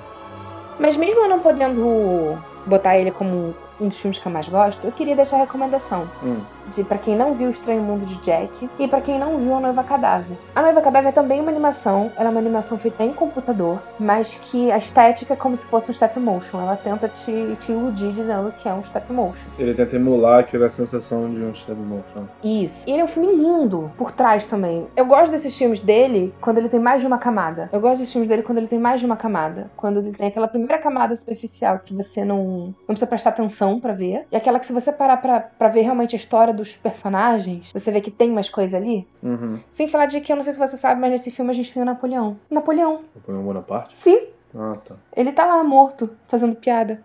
Mas 0.80 0.98
mesmo 0.98 1.22
eu 1.22 1.30
não 1.30 1.40
podendo 1.40 2.38
botar 2.66 2.98
ele 2.98 3.12
como 3.12 3.56
um 3.80 3.88
dos 3.88 3.98
filmes 3.98 4.20
que 4.20 4.26
eu 4.28 4.32
mais 4.32 4.48
gosto, 4.48 4.86
eu 4.86 4.92
queria 4.92 5.16
deixar 5.16 5.38
a 5.38 5.40
recomendação 5.40 6.10
Hum. 6.24 6.38
de 6.76 6.84
para 6.84 6.98
quem 6.98 7.16
não 7.16 7.34
viu 7.34 7.48
o 7.48 7.52
Estranho 7.52 7.82
Mundo 7.82 8.06
de 8.06 8.16
Jack 8.22 8.70
e 8.78 8.88
para 8.88 9.02
quem 9.02 9.18
não 9.20 9.38
viu 9.38 9.56
a 9.56 9.60
Noiva 9.60 9.84
Cadáver. 9.84 10.38
A 10.56 10.62
Noiva 10.62 10.82
Cadáver 10.82 11.10
é 11.10 11.12
também 11.12 11.40
uma 11.42 11.50
animação, 11.50 12.12
ela 12.16 12.30
é 12.30 12.32
uma 12.32 12.40
animação 12.40 12.78
feita 12.78 13.04
em 13.04 13.12
computador, 13.14 13.82
mas 14.00 14.36
que 14.44 14.72
a 14.72 14.78
estética 14.78 15.34
é 15.34 15.36
como 15.36 15.58
se 15.58 15.66
fosse 15.66 15.90
um 15.90 15.94
stop 15.94 16.20
motion. 16.20 16.60
Ela 16.62 16.76
tenta 16.76 17.08
te, 17.10 17.58
te 17.62 17.72
iludir 17.72 18.12
dizendo 18.14 18.52
que 18.62 18.68
é 18.70 18.74
um 18.74 18.82
stop 18.82 19.12
motion. 19.12 19.46
Ele 19.58 19.74
tenta 19.74 19.96
emular 19.96 20.40
aquela 20.40 20.70
sensação 20.70 21.30
de 21.34 21.42
um 21.42 21.52
stop 21.52 21.80
motion. 21.80 22.26
Isso. 22.44 22.88
E 22.88 22.92
ele 22.92 23.02
é 23.02 23.04
um 23.04 23.08
filme 23.08 23.34
lindo 23.36 23.92
por 23.98 24.12
trás 24.12 24.46
também. 24.46 24.88
Eu 24.96 25.06
gosto 25.06 25.32
desses 25.32 25.58
filmes 25.58 25.80
dele 25.82 26.34
quando 26.40 26.58
ele 26.60 26.70
tem 26.70 26.80
mais 26.80 27.02
de 27.02 27.08
uma 27.08 27.18
camada. 27.18 27.70
Eu 27.74 27.80
gosto 27.82 27.98
desses 28.00 28.12
filmes 28.12 28.30
dele 28.30 28.44
quando 28.44 28.60
ele 28.60 28.68
tem 28.68 28.80
mais 28.80 29.00
de 29.00 29.06
uma 29.06 29.18
camada. 29.18 29.72
Quando 29.76 30.00
ele 30.00 30.12
tem 30.12 30.28
aquela 30.28 30.48
primeira 30.48 30.78
camada 30.78 31.16
superficial 31.16 31.80
que 31.80 31.94
você 31.94 32.24
não, 32.24 32.66
não 32.68 32.86
precisa 32.88 33.08
prestar 33.08 33.32
atenção 33.32 33.71
pra 33.80 33.94
ver. 33.94 34.26
E 34.32 34.36
aquela 34.36 34.60
que 34.60 34.66
se 34.66 34.74
você 34.74 34.92
parar 34.92 35.18
pra, 35.18 35.40
pra 35.40 35.70
ver 35.70 35.82
realmente 35.82 36.16
a 36.16 36.20
história 36.20 36.54
dos 36.54 36.76
personagens, 36.76 37.72
você 37.74 37.92
vê 37.92 38.02
que 38.02 38.12
tem 38.12 38.32
mais 38.32 38.50
coisa 38.50 38.78
ali. 38.78 39.08
Uhum. 39.22 39.60
Sem 39.72 39.88
falar 39.88 40.06
de 40.06 40.22
que 40.22 40.32
eu 40.32 40.36
não 40.36 40.44
sei 40.44 40.54
se 40.54 40.60
você 40.60 40.78
sabe, 40.78 41.00
mas 41.00 41.12
nesse 41.12 41.32
filme 41.32 41.52
a 41.52 41.54
gente 41.56 41.74
tem 41.74 41.82
o 41.82 41.86
Napoleão. 41.86 42.38
Napoleão. 42.50 43.02
Napoleão 43.16 43.44
Bonaparte? 43.44 43.98
Sim. 43.98 44.28
Ah, 44.56 44.76
tá. 44.84 44.96
Ele 45.16 45.32
tá 45.32 45.46
lá 45.46 45.64
morto, 45.64 46.10
fazendo 46.28 46.56
piada. 46.56 47.04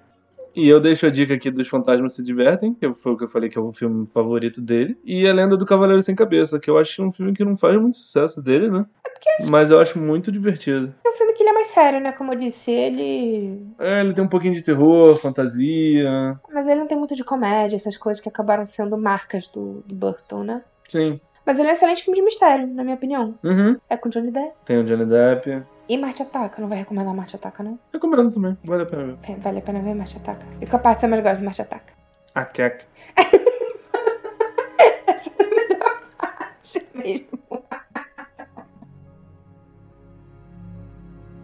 E 0.56 0.66
eu 0.66 0.80
deixo 0.80 1.06
a 1.06 1.10
dica 1.10 1.34
aqui 1.34 1.50
dos 1.50 1.68
Fantasmas 1.68 2.14
Se 2.14 2.24
Divertem, 2.24 2.72
que 2.72 2.90
foi 2.94 3.12
o 3.12 3.16
que 3.18 3.24
eu 3.24 3.28
falei 3.28 3.50
que 3.50 3.58
é 3.58 3.60
o 3.60 3.74
filme 3.74 4.06
favorito 4.06 4.62
dele. 4.62 4.98
E 5.04 5.28
A 5.28 5.32
Lenda 5.34 5.54
do 5.54 5.66
Cavaleiro 5.66 6.02
Sem 6.02 6.16
Cabeça, 6.16 6.58
que 6.58 6.70
eu 6.70 6.78
acho 6.78 6.96
que 6.96 7.02
é 7.02 7.04
um 7.04 7.12
filme 7.12 7.34
que 7.34 7.44
não 7.44 7.54
faz 7.54 7.78
muito 7.78 7.98
sucesso 7.98 8.42
dele, 8.42 8.70
né? 8.70 8.86
Mas 9.50 9.70
eu 9.70 9.78
acho 9.78 9.98
muito 9.98 10.32
divertido. 10.32 10.94
É 11.04 11.10
um 11.10 11.12
filme 11.12 11.34
que 11.34 11.42
ele 11.42 11.50
é 11.50 11.52
mais 11.52 11.68
sério, 11.68 12.00
né? 12.00 12.10
Como 12.12 12.32
eu 12.32 12.38
disse, 12.38 12.70
ele. 12.70 13.66
É, 13.78 14.00
ele 14.00 14.14
tem 14.14 14.24
um 14.24 14.28
pouquinho 14.28 14.54
de 14.54 14.62
terror, 14.62 15.14
fantasia. 15.16 16.40
Mas 16.50 16.66
ele 16.66 16.80
não 16.80 16.86
tem 16.86 16.96
muito 16.96 17.14
de 17.14 17.22
comédia, 17.22 17.76
essas 17.76 17.98
coisas 17.98 18.22
que 18.22 18.28
acabaram 18.28 18.64
sendo 18.64 18.96
marcas 18.96 19.48
do, 19.48 19.82
do 19.84 19.94
Burton, 19.94 20.42
né? 20.42 20.62
Sim. 20.88 21.20
Mas 21.44 21.58
ele 21.58 21.68
é 21.68 21.72
um 21.72 21.74
excelente 21.74 22.02
filme 22.02 22.18
de 22.18 22.24
mistério, 22.24 22.66
na 22.66 22.82
minha 22.82 22.96
opinião. 22.96 23.38
Uhum. 23.44 23.76
É 23.90 23.96
com 23.96 24.08
Johnny 24.08 24.30
Depp. 24.30 24.52
Tem 24.64 24.78
o 24.78 24.84
Johnny 24.84 25.04
Depp. 25.04 25.62
E 25.88 25.96
Marte 25.96 26.22
Ataca. 26.22 26.60
Não 26.60 26.68
vai 26.68 26.78
recomendar 26.78 27.14
Marte 27.14 27.36
Ataca, 27.36 27.62
não? 27.62 27.78
Recomendo 27.92 28.30
também, 28.32 28.56
vale 28.64 28.82
a 28.82 28.86
pena 28.86 29.04
ver. 29.04 29.16
É, 29.22 29.34
Vale 29.36 29.58
a 29.58 29.62
pena 29.62 29.80
ver 29.80 29.94
Marte 29.94 30.16
Ataca. 30.16 30.46
E 30.60 30.66
qual 30.66 30.82
parte 30.82 31.00
você 31.00 31.06
mais 31.06 31.22
gosta 31.22 31.38
de 31.38 31.44
Marte 31.44 31.62
Ataca? 31.62 31.92
A 32.34 32.44
Kek. 32.44 32.84
Essa 35.06 35.30
é 35.30 35.44
a 35.44 35.48
melhor 35.48 36.02
parte 36.18 36.86
mesmo. 36.94 37.36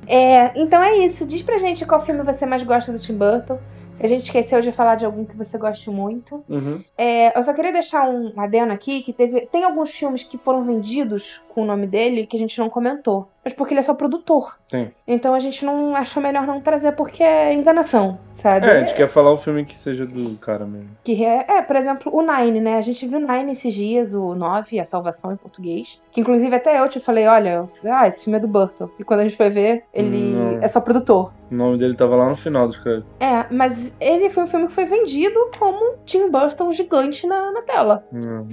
É, 0.07 0.53
então 0.61 0.83
é 0.83 0.99
isso. 0.99 1.25
Diz 1.25 1.41
pra 1.43 1.57
gente 1.57 1.87
qual 1.87 2.01
filme 2.01 2.23
você 2.23 2.45
mais 2.45 2.63
gosta 2.63 2.93
do 2.93 2.99
Tim 2.99 3.17
Burton. 3.17 3.59
Se 3.95 4.05
a 4.05 4.09
gente 4.09 4.25
esqueceu 4.25 4.61
de 4.61 4.73
falar 4.73 4.97
de 4.97 5.07
algum 5.07 5.25
que 5.25 5.37
você 5.37 5.57
goste 5.57 5.89
muito. 5.91 6.45
Uhum. 6.49 6.83
É, 6.99 7.39
eu 7.39 7.43
só 7.43 7.55
queria 7.55 7.73
deixar 7.73 8.09
um 8.09 8.33
adendo 8.39 8.73
aqui 8.73 9.01
que 9.03 9.13
teve, 9.13 9.47
tem 9.47 9.65
alguns 9.65 9.91
filmes 9.93 10.23
que 10.23 10.37
foram 10.37 10.65
vendidos 10.65 11.41
com 11.55 11.63
o 11.63 11.65
nome 11.65 11.87
dele 11.87 12.27
que 12.27 12.37
a 12.37 12.39
gente 12.39 12.59
não 12.59 12.69
comentou. 12.69 13.29
Mas 13.45 13.53
porque 13.55 13.75
ele 13.75 13.81
é 13.81 13.83
só 13.83 13.95
produtor. 13.95 14.59
Sim. 14.69 14.91
Então 15.07 15.35
a 15.35 15.39
gente 15.39 15.65
não 15.65 15.97
achou 15.97 16.23
melhor 16.23 16.47
não 16.47 16.61
trazer 16.61 16.93
porque 16.93 17.23
é 17.23 17.53
enganação, 17.53 18.19
sabe? 18.35 18.67
É, 18.67 18.71
a 18.71 18.81
gente 18.81 18.95
quer 18.95 19.09
falar 19.09 19.33
um 19.33 19.37
filme 19.37 19.65
que 19.65 19.77
seja 19.77 20.07
do 20.07 20.37
cara 20.39 20.65
mesmo. 20.65 20.91
Que 21.03 21.25
é, 21.25 21.45
é, 21.49 21.63
por 21.63 21.77
exemplo, 21.77 22.15
o 22.15 22.23
Nine, 22.23 22.61
né? 22.61 22.77
A 22.77 22.83
gente 22.83 23.07
viu 23.07 23.19
Nine 23.19 23.53
esses 23.53 23.75
dias, 23.75 24.15
o 24.15 24.35
9, 24.35 24.79
A 24.79 24.85
Salvação 24.85 25.33
em 25.33 25.37
português. 25.37 26.01
Que 26.11 26.21
inclusive 26.21 26.55
até 26.55 26.79
eu 26.81 26.89
te 26.89 27.01
falei, 27.01 27.27
olha, 27.27 27.67
ah, 27.85 28.07
esse 28.07 28.25
filme 28.25 28.37
é 28.39 28.41
do 28.41 28.49
Burton. 28.49 28.89
E 28.99 29.05
quando 29.05 29.21
a 29.21 29.23
gente 29.25 29.37
foi 29.37 29.51
ver, 29.51 29.85
ele 29.93 30.35
Não. 30.35 30.63
é 30.63 30.69
só 30.69 30.81
produtor. 30.81 31.33
O 31.51 31.55
nome 31.55 31.77
dele 31.77 31.95
tava 31.95 32.17
lá 32.17 32.29
no 32.29 32.37
final 32.37 32.67
dos 32.67 32.79
créditos. 32.79 33.11
É, 33.21 33.47
mas 33.53 33.95
ele 34.01 34.31
foi 34.31 34.45
um 34.45 34.47
filme 34.47 34.67
que 34.69 34.73
foi 34.73 34.85
vendido 34.87 35.51
como 35.59 35.97
Tim 36.07 36.31
Burton 36.31 36.73
gigante 36.73 37.27
na, 37.27 37.51
na 37.53 37.63
tela. 37.63 38.07
Não. 38.11 38.47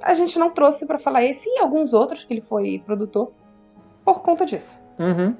A 0.00 0.14
gente 0.14 0.38
não 0.38 0.50
trouxe 0.50 0.84
pra 0.84 0.98
falar 0.98 1.22
esse 1.24 1.48
e 1.48 1.60
alguns 1.60 1.92
outros 1.92 2.24
que 2.24 2.34
ele 2.34 2.42
foi 2.42 2.82
produtor 2.84 3.30
por 4.04 4.22
conta 4.22 4.44
disso. 4.44 4.82
Uhum. 4.98 5.34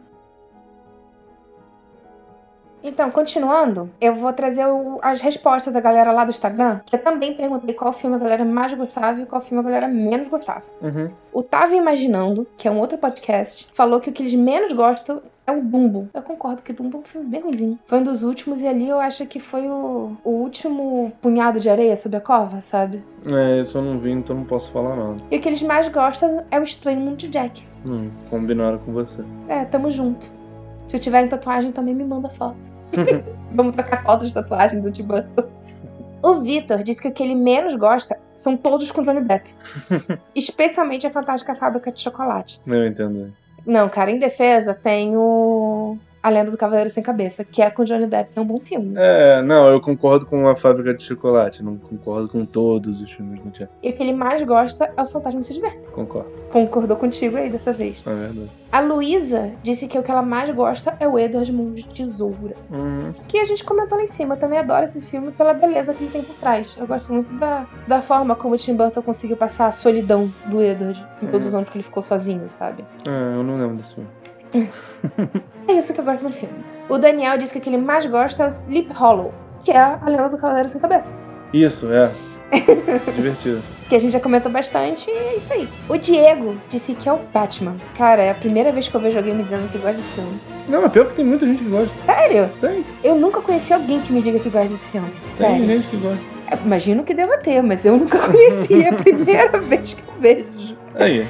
Então, 2.84 3.12
continuando, 3.12 3.90
eu 4.00 4.12
vou 4.12 4.32
trazer 4.32 4.66
o- 4.66 4.98
as 5.02 5.20
respostas 5.20 5.72
da 5.72 5.80
galera 5.80 6.10
lá 6.10 6.24
do 6.24 6.30
Instagram, 6.30 6.80
que 6.84 6.96
eu 6.96 6.98
também 7.00 7.32
perguntei 7.32 7.72
qual 7.76 7.92
filme 7.92 8.16
a 8.16 8.18
galera 8.18 8.44
mais 8.44 8.74
gostava 8.74 9.20
e 9.20 9.26
qual 9.26 9.40
filme 9.40 9.60
a 9.60 9.62
galera 9.64 9.86
menos 9.86 10.28
gostava. 10.28 10.62
Uhum. 10.82 11.08
O 11.32 11.44
Tava 11.44 11.76
Imaginando, 11.76 12.44
que 12.56 12.66
é 12.66 12.70
um 12.72 12.80
outro 12.80 12.98
podcast, 12.98 13.68
falou 13.72 14.00
que 14.00 14.10
o 14.10 14.12
que 14.12 14.20
eles 14.22 14.34
menos 14.34 14.72
gostam 14.72 15.22
é 15.46 15.52
o 15.52 15.62
Dumbo. 15.62 16.08
Eu 16.12 16.22
concordo 16.22 16.60
que 16.60 16.72
Dumbo 16.72 16.96
é 16.98 17.00
um 17.02 17.04
filme 17.04 17.28
bem 17.28 17.40
ruimzinho. 17.40 17.78
Foi 17.86 18.00
um 18.00 18.02
dos 18.02 18.24
últimos 18.24 18.60
e 18.60 18.66
ali 18.66 18.88
eu 18.88 18.98
acho 18.98 19.26
que 19.26 19.38
foi 19.38 19.68
o, 19.68 20.16
o 20.24 20.30
último 20.30 21.12
punhado 21.22 21.60
de 21.60 21.70
areia 21.70 21.96
sob 21.96 22.16
a 22.16 22.20
cova, 22.20 22.62
sabe? 22.62 23.04
É, 23.32 23.60
esse 23.60 23.76
eu 23.76 23.82
não 23.82 24.00
vi, 24.00 24.10
então 24.10 24.34
não 24.34 24.44
posso 24.44 24.72
falar 24.72 24.96
nada. 24.96 25.22
E 25.30 25.36
o 25.36 25.40
que 25.40 25.48
eles 25.48 25.62
mais 25.62 25.86
gostam 25.86 26.44
é 26.50 26.58
o 26.58 26.64
Estranho 26.64 26.98
Mundo 27.00 27.16
de 27.18 27.28
Jack. 27.28 27.64
Hum, 27.85 28.11
combinaram 28.30 28.78
com 28.78 28.93
você. 28.93 29.22
É, 29.49 29.64
tamo 29.64 29.91
junto. 29.91 30.26
Se 30.89 30.99
tiverem 30.99 31.28
tatuagem, 31.28 31.72
também 31.72 31.95
me 31.95 32.05
manda 32.05 32.28
foto. 32.28 32.57
Vamos 33.55 33.74
trocar 33.74 34.03
fotos 34.03 34.28
de 34.28 34.35
tatuagem 34.35 34.80
do 34.80 34.91
Tim 34.91 35.05
Burton. 35.05 35.49
O 36.22 36.35
Vitor 36.37 36.83
disse 36.83 37.03
que 37.03 37.09
o 37.09 37.12
que 37.12 37.22
ele 37.22 37.35
menos 37.35 37.74
gosta 37.74 38.18
são 38.37 38.57
todos 38.57 38.93
com 38.93 39.03
Johnny 39.03 39.22
Depp. 39.22 39.51
Especialmente 40.35 41.07
a 41.07 41.11
Fantástica 41.11 41.55
Fábrica 41.55 41.91
de 41.91 42.01
Chocolate. 42.01 42.61
Eu 42.66 42.87
entendo. 42.87 43.33
Não, 43.66 43.89
cara, 43.89 44.11
em 44.11 44.18
defesa 44.18 44.74
tem 44.74 45.16
o. 45.16 45.97
A 46.23 46.29
Lenda 46.29 46.51
do 46.53 46.57
Cavaleiro 46.57 46.89
Sem 46.89 47.03
Cabeça, 47.03 47.45
que 47.45 47.61
é 47.61 47.68
com 47.70 47.83
Johnny 47.83 48.07
Depp, 48.07 48.31
é 48.37 48.41
um 48.41 48.45
bom 48.45 48.61
filme. 48.61 48.95
É, 48.97 49.43
não, 49.43 49.68
eu 49.68 49.81
concordo 49.81 50.25
com 50.25 50.49
a 50.49 50.55
fábrica 50.55 50.95
de 50.95 51.03
chocolate. 51.03 51.62
Não 51.64 51.77
concordo 51.77 52.29
com 52.29 52.45
todos 52.45 53.01
os 53.01 53.11
filmes 53.11 53.41
do 53.41 53.51
Jack. 53.51 53.73
E 53.83 53.91
o 53.91 53.93
que 53.93 54.03
ele 54.03 54.12
mais 54.12 54.41
gosta 54.43 54.93
é 54.97 55.03
o 55.03 55.07
Fantasma 55.07 55.43
Se 55.43 55.53
Diverte. 55.53 55.81
Concordo, 55.93 56.31
Concordou 56.53 56.97
contigo 56.97 57.37
aí 57.37 57.51
dessa 57.51 57.73
vez. 57.73 58.05
é 58.07 58.14
verdade. 58.14 58.51
A 58.70 58.81
Luísa 58.81 59.53
disse 59.62 59.87
que 59.87 59.99
o 59.99 60.03
que 60.03 60.11
ela 60.11 60.23
mais 60.23 60.49
gosta 60.51 60.97
é 60.99 61.07
o 61.07 61.18
Edward 61.18 61.53
Mão 61.53 61.73
de 61.73 61.87
Tesoura. 61.89 62.55
Uhum. 62.70 63.12
que 63.29 63.39
a 63.39 63.45
gente 63.45 63.64
comentou 63.64 63.99
lá 63.99 64.05
em 64.05 64.07
cima. 64.07 64.35
Eu 64.35 64.39
também 64.39 64.59
adoro 64.59 64.85
esse 64.85 65.01
filme 65.01 65.33
pela 65.33 65.53
beleza 65.53 65.93
que 65.93 66.05
ele 66.05 66.12
tem 66.12 66.23
por 66.23 66.37
trás. 66.37 66.77
Eu 66.79 66.87
gosto 66.87 67.12
muito 67.12 67.35
da, 67.35 67.66
da 67.87 68.01
forma 68.01 68.35
como 68.35 68.55
o 68.55 68.57
Tim 68.57 68.77
Burton 68.77 69.03
conseguiu 69.03 69.37
passar 69.37 69.66
a 69.66 69.73
solidão 69.73 70.33
do 70.47 70.62
Edward 70.62 71.05
em 71.20 71.27
todos 71.27 71.49
os 71.49 71.55
anos 71.55 71.68
que 71.68 71.77
ele 71.77 71.83
ficou 71.85 72.03
sozinho, 72.03 72.47
sabe? 72.49 72.85
É, 73.07 73.11
eu 73.11 73.43
não 73.43 73.59
lembro 73.59 73.77
desse 73.77 73.95
filme. 73.95 74.09
É 75.68 75.74
isso 75.74 75.94
que 75.94 76.00
eu 76.00 76.05
gosto 76.05 76.24
no 76.24 76.32
filme. 76.32 76.55
O 76.88 76.98
Daniel 76.98 77.38
disse 77.38 77.53
que 77.53 77.59
o 77.61 77.62
que 77.62 77.70
ele 77.70 77.78
mais 77.78 78.05
gosta 78.05 78.42
é 78.42 78.46
o 78.46 78.48
Sleep 78.48 78.92
Hollow, 78.92 79.32
que 79.62 79.70
é 79.70 79.78
a 79.78 80.00
lenda 80.07 80.28
do 80.28 80.36
Cavaleiro 80.36 80.68
Sem 80.68 80.80
Cabeça. 80.80 81.16
Isso, 81.53 81.88
é. 81.92 82.11
Divertido. 83.14 83.62
Que 83.88 83.96
a 83.96 84.00
gente 84.00 84.12
já 84.12 84.20
comentou 84.20 84.50
bastante 84.50 85.11
e 85.11 85.12
é 85.12 85.36
isso 85.36 85.53
aí. 85.53 85.68
O 85.86 85.98
Diego 85.98 86.57
disse 86.70 86.94
que 86.94 87.07
é 87.07 87.12
o 87.12 87.18
Batman. 87.30 87.76
Cara, 87.94 88.22
é 88.22 88.30
a 88.30 88.34
primeira 88.34 88.72
vez 88.72 88.88
que 88.88 88.94
eu 88.94 89.00
vejo 89.03 89.18
alguém 89.18 89.34
me 89.34 89.42
dizendo 89.44 89.68
que 89.68 89.76
gosta 89.76 89.98
desse 89.98 90.14
filme. 90.14 90.40
Não, 90.66 90.80
mas 90.80 90.92
pior 90.92 91.09
que 91.09 91.14
tem 91.16 91.24
muita 91.26 91.44
gente 91.46 91.62
que 91.62 91.68
gosta. 91.68 91.92
Sério? 92.07 92.48
Tem, 92.59 92.82
Eu 93.05 93.16
nunca 93.16 93.42
conheci 93.42 93.70
alguém 93.74 94.00
que 94.00 94.11
me 94.11 94.22
diga 94.22 94.38
que 94.38 94.48
gosta 94.48 94.68
desse 94.68 94.88
filme. 94.92 95.11
tem 95.36 95.46
Sério. 95.46 95.66
gente 95.66 95.86
que 95.88 95.96
gosta. 95.98 96.24
É, 96.50 96.57
Imagino 96.64 97.05
que 97.05 97.12
deva 97.12 97.36
ter, 97.36 97.62
mas 97.62 97.84
eu 97.84 97.98
nunca 97.98 98.18
conheci. 98.18 98.82
É 98.82 98.88
a 98.88 98.92
primeira 98.96 99.61
vez 99.61 99.92
que 99.92 100.03
eu 100.09 100.14
vejo. 100.20 100.76
Aí, 100.94 101.26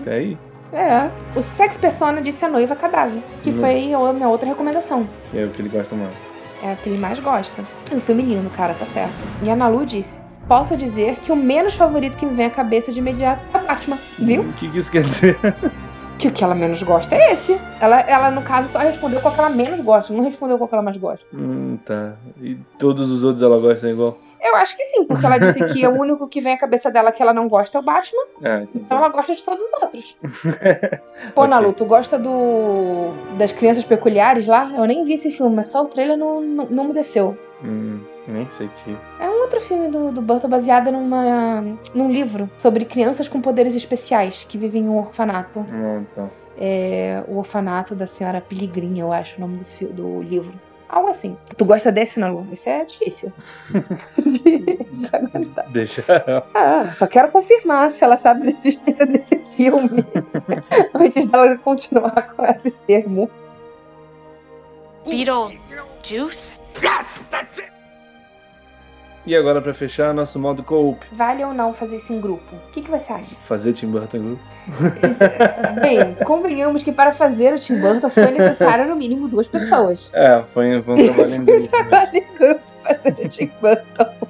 até 0.00 0.12
aí. 0.14 0.38
É. 0.74 1.08
O 1.36 1.40
Sex 1.42 1.76
Persona 1.76 2.20
disse 2.20 2.44
a 2.44 2.48
noiva 2.48 2.74
cadáver, 2.74 3.22
que 3.42 3.50
Hum. 3.50 3.58
foi 3.58 3.94
a 3.94 4.12
minha 4.12 4.28
outra 4.28 4.48
recomendação. 4.48 5.08
Que 5.30 5.38
é 5.38 5.44
o 5.44 5.50
que 5.50 5.62
ele 5.62 5.68
gosta 5.68 5.94
mais. 5.94 6.10
É 6.62 6.72
a 6.72 6.76
que 6.76 6.88
ele 6.88 6.98
mais 6.98 7.18
gosta. 7.20 7.62
É 7.90 7.94
um 7.94 8.00
filme 8.00 8.22
lindo, 8.22 8.50
cara, 8.50 8.74
tá 8.74 8.86
certo. 8.86 9.14
E 9.42 9.50
a 9.50 9.54
Nalu 9.56 9.84
disse: 9.86 10.18
Posso 10.48 10.76
dizer 10.76 11.16
que 11.20 11.30
o 11.32 11.36
menos 11.36 11.74
favorito 11.74 12.16
que 12.16 12.26
me 12.26 12.34
vem 12.34 12.46
à 12.46 12.50
cabeça 12.50 12.90
de 12.92 12.98
imediato 12.98 13.42
é 13.54 13.58
o 13.58 13.66
Batman. 13.66 13.98
Viu? 14.18 14.42
O 14.42 14.52
que, 14.54 14.68
que 14.70 14.78
isso 14.78 14.90
quer 14.90 15.02
dizer? 15.02 15.38
Que 16.16 16.28
o 16.28 16.30
que 16.30 16.44
ela 16.44 16.54
menos 16.54 16.80
gosta 16.80 17.12
é 17.16 17.32
esse. 17.32 17.60
Ela, 17.80 17.98
ela, 18.02 18.30
no 18.30 18.40
caso, 18.40 18.68
só 18.68 18.78
respondeu 18.78 19.20
qual 19.20 19.34
que 19.34 19.40
ela 19.40 19.50
menos 19.50 19.80
gosta, 19.80 20.14
não 20.14 20.22
respondeu 20.22 20.56
qual 20.56 20.68
que 20.68 20.74
ela 20.76 20.82
mais 20.82 20.96
gosta. 20.96 21.26
hum, 21.34 21.76
tá. 21.84 22.12
E 22.40 22.54
todos 22.78 23.10
os 23.10 23.24
outros 23.24 23.42
ela 23.42 23.58
gosta 23.58 23.90
igual? 23.90 24.16
Eu 24.44 24.56
acho 24.56 24.76
que 24.76 24.84
sim, 24.84 25.04
porque 25.04 25.24
ela 25.24 25.38
disse 25.38 25.64
que 25.64 25.86
o 25.86 25.92
único 25.98 26.28
que 26.28 26.40
vem 26.40 26.52
à 26.52 26.58
cabeça 26.58 26.90
dela 26.90 27.10
que 27.10 27.22
ela 27.22 27.32
não 27.32 27.48
gosta 27.48 27.78
é 27.78 27.80
o 27.80 27.84
Batman, 27.84 28.22
É, 28.42 28.66
então 28.74 28.98
ela 28.98 29.08
gosta 29.08 29.34
de 29.34 29.42
todos 29.42 29.62
os 29.62 29.82
outros. 29.82 30.16
Pô, 31.34 31.42
Ok. 31.42 31.48
Nalu, 31.48 31.72
tu 31.72 31.84
gosta 31.86 32.18
do. 32.18 33.12
das 33.38 33.52
crianças 33.52 33.84
peculiares 33.84 34.46
lá? 34.46 34.70
Eu 34.76 34.84
nem 34.84 35.04
vi 35.04 35.14
esse 35.14 35.30
filme, 35.30 35.56
mas 35.56 35.68
só 35.68 35.82
o 35.82 35.86
trailer 35.86 36.16
não, 36.18 36.40
não, 36.42 36.66
não 36.66 36.84
me 36.84 36.92
desceu. 36.92 37.36
Hum, 37.62 38.00
nem 38.28 38.48
sei 38.50 38.68
que. 38.68 38.96
É 39.18 39.28
um 39.28 39.40
outro 39.40 39.60
filme 39.60 39.88
do, 39.88 40.12
do 40.12 40.20
Burton 40.20 40.48
baseado 40.48 40.92
numa, 40.92 41.62
num 41.94 42.10
livro 42.10 42.50
sobre 42.58 42.84
crianças 42.84 43.28
com 43.28 43.40
poderes 43.40 43.74
especiais 43.74 44.44
que 44.46 44.58
vivem 44.58 44.82
em 44.82 44.88
um 44.88 44.98
orfanato. 44.98 45.64
Tá. 46.14 46.26
É 46.58 47.24
o 47.26 47.38
orfanato 47.38 47.94
da 47.94 48.06
senhora 48.06 48.40
Piligrim, 48.40 49.00
eu 49.00 49.12
acho 49.12 49.38
o 49.38 49.40
nome 49.40 49.58
do, 49.58 49.86
do 49.92 50.22
livro. 50.22 50.54
Algo 50.94 51.08
assim. 51.08 51.36
Tu 51.56 51.64
gosta 51.64 51.90
desse, 51.90 52.20
Nalu? 52.20 52.46
Esse 52.52 52.70
é 52.70 52.84
difícil. 52.84 53.32
de 54.24 54.78
aguentar. 55.12 55.68
Deixa. 55.72 56.04
Ah, 56.54 56.92
só 56.92 57.08
quero 57.08 57.32
confirmar 57.32 57.90
se 57.90 58.04
ela 58.04 58.16
sabe 58.16 58.44
da 58.44 58.50
existência 58.50 59.04
desse 59.04 59.36
filme. 59.56 59.90
Antes 60.94 61.26
dela 61.26 61.58
continuar 61.58 62.36
com 62.36 62.46
esse 62.46 62.70
termo. 62.70 63.28
Beetlejuice? 65.04 66.60
E 69.26 69.34
agora, 69.34 69.60
pra 69.62 69.72
fechar, 69.72 70.12
nosso 70.12 70.38
modo 70.38 70.62
co-op. 70.62 71.04
Vale 71.12 71.42
ou 71.44 71.54
não 71.54 71.72
fazer 71.72 71.96
isso 71.96 72.12
em 72.12 72.20
grupo? 72.20 72.54
O 72.54 72.70
que, 72.72 72.82
que 72.82 72.90
você 72.90 73.10
acha? 73.10 73.34
Fazer 73.44 73.72
Tim 73.72 73.86
Burton 73.86 74.18
Group. 74.18 74.40
Bem, 75.80 76.14
convenhamos 76.26 76.82
que 76.82 76.92
para 76.92 77.10
fazer 77.10 77.54
o 77.54 77.58
Tim 77.58 77.80
Burton 77.80 78.10
foi 78.10 78.30
necessário 78.30 78.86
no 78.86 78.96
mínimo 78.96 79.26
duas 79.28 79.48
pessoas. 79.48 80.10
É, 80.14 80.42
foi, 80.52 80.82
foi 80.82 80.94
um 80.94 80.96
trabalho 81.06 81.34
em 81.34 81.44
grupo. 81.44 81.62
né? 81.62 81.68
Trabalho 81.72 82.16
em 82.16 82.38
grupo 82.38 82.60
fazer 82.82 83.16
o 83.24 83.28
Tim 83.28 83.50
Burton. 83.60 84.26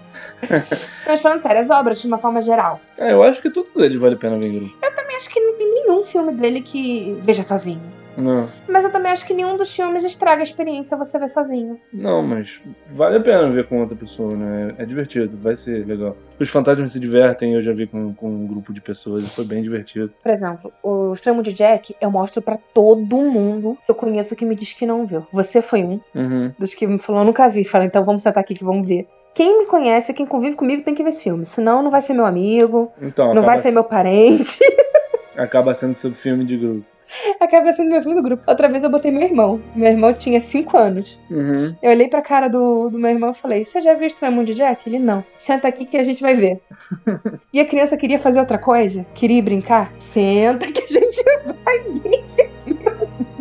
Mas 1.06 1.20
falando 1.20 1.40
sério, 1.40 1.60
as 1.60 1.70
obras 1.70 2.00
de 2.00 2.06
uma 2.06 2.18
forma 2.18 2.40
geral. 2.40 2.80
É, 2.96 3.12
eu 3.12 3.22
acho 3.22 3.42
que 3.42 3.50
tudo 3.50 3.70
dele 3.74 3.98
vale 3.98 4.14
a 4.14 4.18
pena 4.18 4.38
ver 4.38 4.46
em 4.46 4.58
grupo. 4.60 4.76
Eu 4.82 4.94
também 4.94 5.16
acho 5.16 5.28
que 5.28 5.40
não 5.40 5.54
tem 5.56 5.74
nenhum 5.74 6.04
filme 6.04 6.32
dele 6.32 6.60
que 6.60 7.18
veja 7.22 7.42
sozinho. 7.42 7.82
Não, 8.16 8.48
Mas 8.68 8.84
eu 8.84 8.90
também 8.90 9.10
acho 9.12 9.26
que 9.26 9.34
nenhum 9.34 9.56
dos 9.56 9.74
filmes 9.74 10.04
estraga 10.04 10.40
a 10.40 10.44
experiência 10.44 10.96
você 10.96 11.18
ver 11.18 11.28
sozinho. 11.28 11.80
não, 11.92 12.22
mas 12.22 12.60
vale 12.92 13.16
a 13.16 13.20
pena 13.20 13.50
ver 13.50 13.66
com 13.68 13.80
outra 13.80 13.96
pessoa, 13.96 14.34
né? 14.34 14.74
É 14.78 14.84
divertido, 14.84 15.36
vai 15.36 15.54
ser 15.56 15.86
legal. 15.86 16.16
Os 16.38 16.48
fantasmas 16.48 16.92
se 16.92 17.00
divertem, 17.00 17.54
eu 17.54 17.62
já 17.62 17.72
vi 17.72 17.86
com, 17.86 18.14
com 18.14 18.28
um 18.28 18.46
grupo 18.46 18.72
de 18.72 18.80
pessoas 18.80 19.24
e 19.24 19.28
foi 19.30 19.44
bem 19.44 19.62
divertido. 19.62 20.12
Por 20.22 20.30
exemplo, 20.30 20.72
o 20.82 21.12
Extremo 21.12 21.42
de 21.42 21.52
Jack 21.52 21.94
eu 22.00 22.10
mostro 22.10 22.40
pra 22.42 22.56
todo 22.56 23.16
mundo 23.16 23.78
que 23.84 23.90
eu 23.90 23.94
conheço 23.94 24.36
que 24.36 24.44
me 24.44 24.54
diz 24.54 24.72
que 24.72 24.86
não 24.86 25.06
viu. 25.06 25.26
Você 25.32 25.60
foi 25.62 25.82
um 25.82 26.00
Uhum. 26.14 26.52
dos 26.58 26.74
que 26.74 26.86
me 26.86 26.98
falou, 26.98 27.22
eu 27.22 27.26
nunca 27.26 27.48
vi. 27.48 27.64
Fala, 27.64 27.84
então 27.84 28.04
vamos 28.04 28.22
sentar 28.22 28.42
aqui 28.42 28.54
que 28.54 28.64
vamos 28.64 28.86
ver. 28.88 29.06
Quem 29.34 29.58
me 29.58 29.66
conhece, 29.66 30.14
quem 30.14 30.24
convive 30.26 30.54
comigo, 30.54 30.84
tem 30.84 30.94
que 30.94 31.02
ver 31.02 31.08
esse 31.10 31.24
filme. 31.24 31.44
Senão 31.44 31.82
não 31.82 31.90
vai 31.90 32.00
ser 32.00 32.14
meu 32.14 32.24
amigo, 32.24 32.92
Então, 33.02 33.34
não 33.34 33.42
vai 33.42 33.58
ser 33.58 33.72
meu 33.72 33.82
parente. 33.82 34.58
acaba 35.36 35.74
sendo 35.74 35.94
seu 35.96 36.12
filme 36.12 36.44
de 36.44 36.56
grupo. 36.56 36.86
Acaba 37.40 37.72
sendo 37.72 37.90
meu 37.90 38.02
filme 38.02 38.16
do 38.16 38.22
grupo. 38.22 38.42
Outra 38.46 38.68
vez 38.68 38.82
eu 38.82 38.90
botei 38.90 39.10
meu 39.10 39.22
irmão. 39.22 39.60
Meu 39.74 39.90
irmão 39.90 40.12
tinha 40.12 40.40
5 40.40 40.76
anos. 40.76 41.18
Uhum. 41.30 41.74
Eu 41.82 41.90
olhei 41.90 42.08
pra 42.08 42.22
cara 42.22 42.48
do, 42.48 42.88
do 42.88 42.98
meu 42.98 43.10
irmão 43.10 43.30
e 43.30 43.34
falei: 43.34 43.64
Você 43.64 43.80
já 43.80 43.94
viu 43.94 44.06
Estranho 44.06 44.34
Mundo 44.34 44.46
de 44.46 44.54
Jack? 44.54 44.88
Ele 44.88 44.98
não. 44.98 45.24
Senta 45.36 45.68
aqui 45.68 45.84
que 45.84 45.96
a 45.96 46.02
gente 46.02 46.22
vai 46.22 46.34
ver. 46.34 46.60
e 47.52 47.60
a 47.60 47.66
criança 47.66 47.96
queria 47.96 48.18
fazer 48.18 48.40
outra 48.40 48.58
coisa? 48.58 49.06
Queria 49.14 49.38
ir 49.38 49.42
brincar? 49.42 49.92
Senta 49.98 50.70
que 50.70 50.82
a 50.82 50.86
gente 50.86 51.22
vai 51.64 51.78
ver 51.78 52.00
esse 52.04 52.50
filme. 52.64 53.34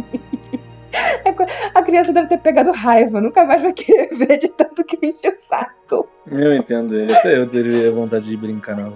A 1.73 1.81
criança 1.81 2.13
deve 2.13 2.27
ter 2.27 2.37
pegado 2.37 2.71
raiva, 2.71 3.19
nunca 3.19 3.43
mais 3.43 3.61
vai 3.61 3.73
querer 3.73 4.09
ver 4.15 4.37
de 4.39 4.47
tanto 4.49 4.83
que 4.83 4.97
me 5.01 5.09
enche 5.09 5.27
o 5.27 5.37
saco. 5.37 6.07
Eu 6.29 6.53
entendo 6.53 6.95
ele, 6.95 7.11
até 7.11 7.37
eu 7.37 7.49
teria 7.49 7.91
vontade 7.91 8.27
de 8.27 8.37
brincar 8.37 8.75
na 8.75 8.83
rua. 8.83 8.95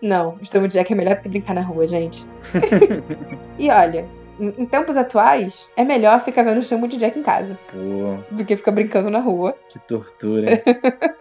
Não, 0.00 0.36
Jack 0.68 0.92
é 0.92 0.96
melhor 0.96 1.16
do 1.16 1.22
que 1.22 1.28
brincar 1.28 1.54
na 1.54 1.62
rua, 1.62 1.86
gente. 1.86 2.26
e 3.58 3.70
olha, 3.70 4.06
em 4.38 4.62
em 4.62 4.66
tempos 4.66 4.96
atuais, 4.96 5.68
é 5.76 5.84
melhor 5.84 6.20
ficar 6.24 6.42
vendo 6.42 6.62
Mundo 6.78 6.90
de 6.90 6.96
Jack 6.98 7.18
em 7.18 7.22
casa 7.22 7.58
Pô, 7.70 8.34
do 8.34 8.44
que 8.44 8.56
ficar 8.56 8.72
brincando 8.72 9.10
na 9.10 9.20
rua. 9.20 9.56
que 9.68 9.78
tortura? 9.80 10.62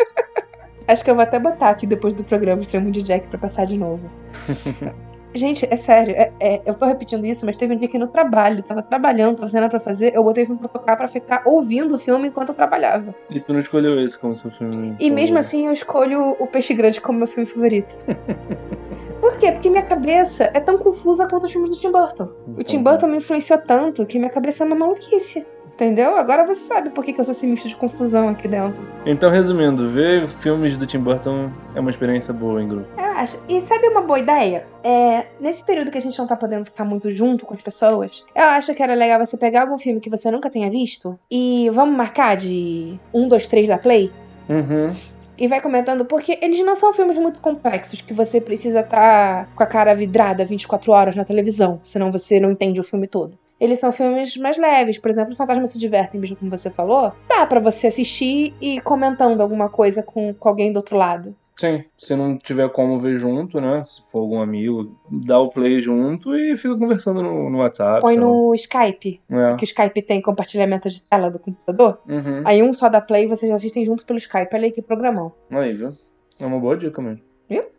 Acho 0.88 1.04
que 1.04 1.12
eu 1.12 1.16
vou 1.16 1.24
até 1.24 1.40
botar 1.40 1.70
aqui 1.70 1.86
depois 1.86 2.14
do 2.14 2.24
programa 2.24 2.62
Extremo 2.62 2.92
de 2.92 3.02
Jack 3.02 3.28
pra 3.28 3.38
passar 3.38 3.66
de 3.66 3.78
novo. 3.78 4.10
Gente, 5.34 5.66
é 5.72 5.78
sério, 5.78 6.14
é- 6.16 6.32
é- 6.40 6.62
eu 6.66 6.76
tô 6.76 6.86
repetindo 6.86 7.26
isso, 7.26 7.46
mas 7.46 7.56
teve 7.56 7.74
um 7.74 7.78
dia 7.78 7.88
que 7.88 7.98
no 7.98 8.08
trabalho, 8.08 8.62
tava 8.64 8.82
trabalhando, 8.82 9.38
tava 9.38 9.48
sem 9.50 9.60
nada 9.62 9.70
pra 9.72 9.80
fazer, 9.80 10.14
eu 10.14 10.24
botei 10.24 10.44
o 10.44 10.46
filme 10.46 10.60
pra 10.60 10.68
tocar 10.70 10.98
pra 10.98 11.08
ficar 11.08 11.44
ouvindo 11.46 11.96
o 11.96 11.98
filme 11.98 12.28
enquanto 12.28 12.50
eu 12.50 12.56
trabalhava. 12.56 13.16
E 13.30 13.40
tu 13.40 13.54
não 13.54 13.62
escolheu 13.62 14.00
esse 14.02 14.20
como 14.20 14.36
seu 14.36 14.52
filme. 14.52 14.96
E 15.00 15.10
mesmo 15.10 15.38
assim 15.38 15.68
eu 15.68 15.74
escolho 15.74 16.36
o 16.40 16.48
Peixe 16.48 16.74
Grande 16.74 17.00
como 17.00 17.18
meu 17.20 17.28
filme 17.28 17.46
favorito. 17.46 17.98
Por 19.22 19.38
quê? 19.38 19.52
Porque 19.52 19.70
minha 19.70 19.84
cabeça 19.84 20.50
é 20.54 20.60
tão 20.60 20.78
confusa 20.80 21.28
quanto 21.28 21.46
os 21.46 21.52
filmes 21.52 21.70
do 21.72 21.78
Tim 21.78 21.92
Burton. 21.92 22.24
O 22.24 22.52
Então, 22.52 22.64
Tim 22.64 22.82
Burton 22.84 23.08
me 23.08 23.18
influenciou 23.18 23.60
tanto 23.60 24.06
que 24.06 24.18
minha 24.18 24.32
cabeça 24.32 24.64
é 24.64 24.68
uma 24.68 24.76
maluquice. 24.76 25.46
Entendeu? 25.74 26.16
Agora 26.16 26.46
você 26.46 26.62
sabe 26.62 26.90
por 26.92 27.04
que, 27.04 27.12
que 27.14 27.20
eu 27.20 27.26
sou 27.26 27.32
esse 27.32 27.48
misto 27.48 27.68
de 27.68 27.76
confusão 27.76 28.30
aqui 28.30 28.48
dentro. 28.48 28.88
Então, 29.06 29.32
resumindo, 29.32 29.88
ver 29.88 30.28
filmes 30.28 30.78
do 30.78 30.86
Tim 30.86 31.00
Burton 31.00 31.50
é 31.74 31.80
uma 31.80 31.90
experiência 31.90 32.32
boa 32.34 32.62
em 32.62 32.68
grupo. 32.68 32.88
Eu 32.98 33.04
acho. 33.04 33.40
E 33.50 33.60
sabe 33.62 33.88
uma 33.88 34.02
boa 34.02 34.20
ideia? 34.20 34.68
É, 34.84 35.26
nesse 35.40 35.64
período 35.66 35.90
que 35.90 35.98
a 35.98 36.02
gente 36.02 36.18
não 36.20 36.28
tá 36.28 36.36
podendo 36.36 36.66
ficar 36.66 36.86
muito 36.86 37.10
junto 37.10 37.46
com 37.46 37.54
as 37.56 37.62
pessoas, 37.62 38.24
eu 38.36 38.44
acho 38.44 38.76
que 38.76 38.84
era 38.84 38.94
legal 38.94 39.20
você 39.26 39.38
pegar 39.38 39.62
algum 39.62 39.78
filme 39.80 40.00
que 40.00 40.10
você 40.10 40.30
nunca 40.30 40.50
tenha 40.52 40.70
visto 40.70 41.18
e 41.32 41.70
vamos 41.74 41.96
marcar 41.96 42.38
de 42.38 43.00
um, 43.14 43.28
dois, 43.28 43.48
três 43.48 43.68
da 43.68 43.78
Play 43.78 44.12
Uhum. 44.50 44.94
e 45.38 45.48
vai 45.48 45.62
comentando, 45.62 46.04
porque 46.06 46.38
eles 46.42 46.64
não 46.66 46.76
são 46.76 46.94
filmes 46.94 47.18
muito 47.18 47.40
complexos 47.40 48.02
que 48.02 48.14
você 48.14 48.42
precisa 48.42 48.82
estar 48.82 49.48
com 49.56 49.64
a 49.64 49.66
cara 49.66 49.94
vidrada 49.96 50.44
24 50.46 50.92
horas 50.92 51.16
na 51.16 51.24
televisão, 51.24 51.80
senão 51.84 52.12
você 52.12 52.40
não 52.40 52.52
entende 52.52 52.80
o 52.80 52.84
filme 52.84 53.08
todo. 53.08 53.38
Eles 53.62 53.78
são 53.78 53.92
filmes 53.92 54.36
mais 54.38 54.58
leves, 54.58 54.98
por 54.98 55.12
exemplo, 55.12 55.36
Fantasmas 55.36 55.70
se 55.70 55.78
divertem, 55.78 56.20
mesmo 56.20 56.36
como 56.36 56.50
você 56.50 56.72
falou. 56.72 57.14
Dá 57.30 57.46
pra 57.46 57.60
você 57.60 57.88
assistir 57.88 58.56
e 58.60 58.78
ir 58.78 58.82
comentando 58.82 59.40
alguma 59.40 59.70
coisa 59.70 60.02
com, 60.02 60.34
com 60.34 60.50
alguém 60.50 60.74
do 60.74 60.78
outro 60.78 60.98
lado. 60.98 61.36
Sim, 61.56 61.84
se 61.96 62.16
não 62.16 62.40
tiver 62.40 62.70
como 62.70 62.98
ver 62.98 63.18
junto, 63.18 63.62
né? 63.62 63.84
Se 63.84 64.02
for 64.12 64.22
algum 64.22 64.42
amigo, 64.42 64.98
dá 65.08 65.40
o 65.40 65.50
play 65.50 65.80
junto 65.80 66.36
e 66.36 66.58
fica 66.58 66.76
conversando 66.76 67.22
no, 67.22 67.52
no 67.52 67.60
WhatsApp. 67.60 68.02
Põe 68.02 68.18
no 68.18 68.56
Skype, 68.56 69.22
É. 69.30 69.56
que 69.58 69.64
o 69.64 69.66
Skype 69.66 70.02
tem 70.02 70.20
compartilhamento 70.24 70.90
de 70.90 71.00
tela 71.04 71.30
do 71.30 71.38
computador. 71.38 72.02
Uhum. 72.10 72.42
Aí 72.46 72.64
um 72.64 72.74
só 72.74 72.90
dá 72.90 73.00
play 73.00 73.26
e 73.26 73.28
vocês 73.28 73.52
assistem 73.52 73.86
junto 73.86 74.08
pelo 74.08 74.18
Skype. 74.18 74.50
Olha 74.56 74.66
aí 74.66 74.72
que 74.72 74.82
programão. 74.82 75.34
Aí, 75.52 75.72
viu? 75.74 75.94
É 76.40 76.46
uma 76.48 76.60
boa 76.60 76.76
dica 76.76 77.00
mesmo. 77.00 77.22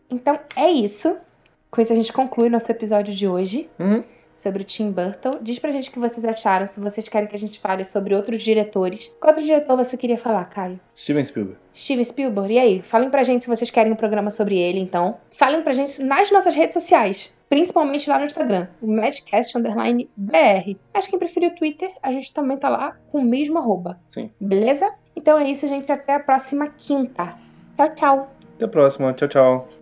Então 0.09 0.39
é 0.55 0.71
isso. 0.71 1.17
Com 1.71 1.81
isso 1.81 1.93
a 1.93 1.97
gente 1.97 2.13
conclui 2.13 2.51
nosso 2.51 2.71
episódio 2.71 3.15
de 3.15 3.27
hoje. 3.27 3.69
Uhum. 3.81 4.05
Sobre 4.43 4.63
o 4.63 4.65
Tim 4.65 4.91
Burton. 4.91 5.39
Diz 5.41 5.59
pra 5.59 5.71
gente 5.71 5.89
o 5.89 5.93
que 5.93 5.99
vocês 5.99 6.25
acharam, 6.25 6.67
se 6.67 6.81
vocês 6.81 7.09
querem 7.09 7.29
que 7.29 7.37
a 7.37 7.39
gente 7.39 7.61
fale 7.61 7.85
sobre 7.85 8.15
outros 8.15 8.43
diretores. 8.43 9.13
Qual 9.21 9.33
outro 9.33 9.45
diretor 9.45 9.77
você 9.77 9.97
queria 9.97 10.19
falar, 10.19 10.45
Caio? 10.47 10.81
Steven 10.97 11.25
Spielberg. 11.25 11.59
Steven 11.75 12.05
Spielberg, 12.05 12.53
e 12.53 12.59
aí? 12.59 12.83
Falem 12.83 13.09
pra 13.09 13.23
gente 13.23 13.45
se 13.45 13.49
vocês 13.49 13.71
querem 13.71 13.93
um 13.93 13.97
programa 13.97 14.31
sobre 14.31 14.59
ele, 14.59 14.81
então. 14.81 15.19
Falem 15.31 15.63
pra 15.63 15.73
gente 15.73 16.03
nas 16.03 16.31
nossas 16.31 16.55
redes 16.55 16.75
sociais, 16.75 17.33
principalmente 17.49 18.11
lá 18.11 18.19
no 18.19 18.27
Instagram, 18.27 18.67
o 18.81 18.87
Madcast 18.87 19.57
Underline 19.57 20.11
BR. 20.17 20.77
Mas 20.93 21.07
quem 21.07 21.19
preferir 21.19 21.53
o 21.53 21.55
Twitter, 21.55 21.91
a 22.03 22.11
gente 22.11 22.33
também 22.35 22.57
tá 22.57 22.69
lá 22.69 22.97
com 23.11 23.19
o 23.19 23.25
mesmo 23.25 23.59
arroba. 23.59 24.01
Sim. 24.11 24.31
Beleza? 24.41 24.93
Então 25.15 25.39
é 25.39 25.49
isso, 25.49 25.69
gente. 25.69 25.91
Até 25.93 26.15
a 26.15 26.21
próxima 26.21 26.67
quinta. 26.67 27.39
Tchau, 27.77 27.95
tchau. 27.95 28.31
Até 28.57 28.65
a 28.65 28.69
próxima. 28.69 29.13
Tchau, 29.13 29.29
tchau. 29.29 29.82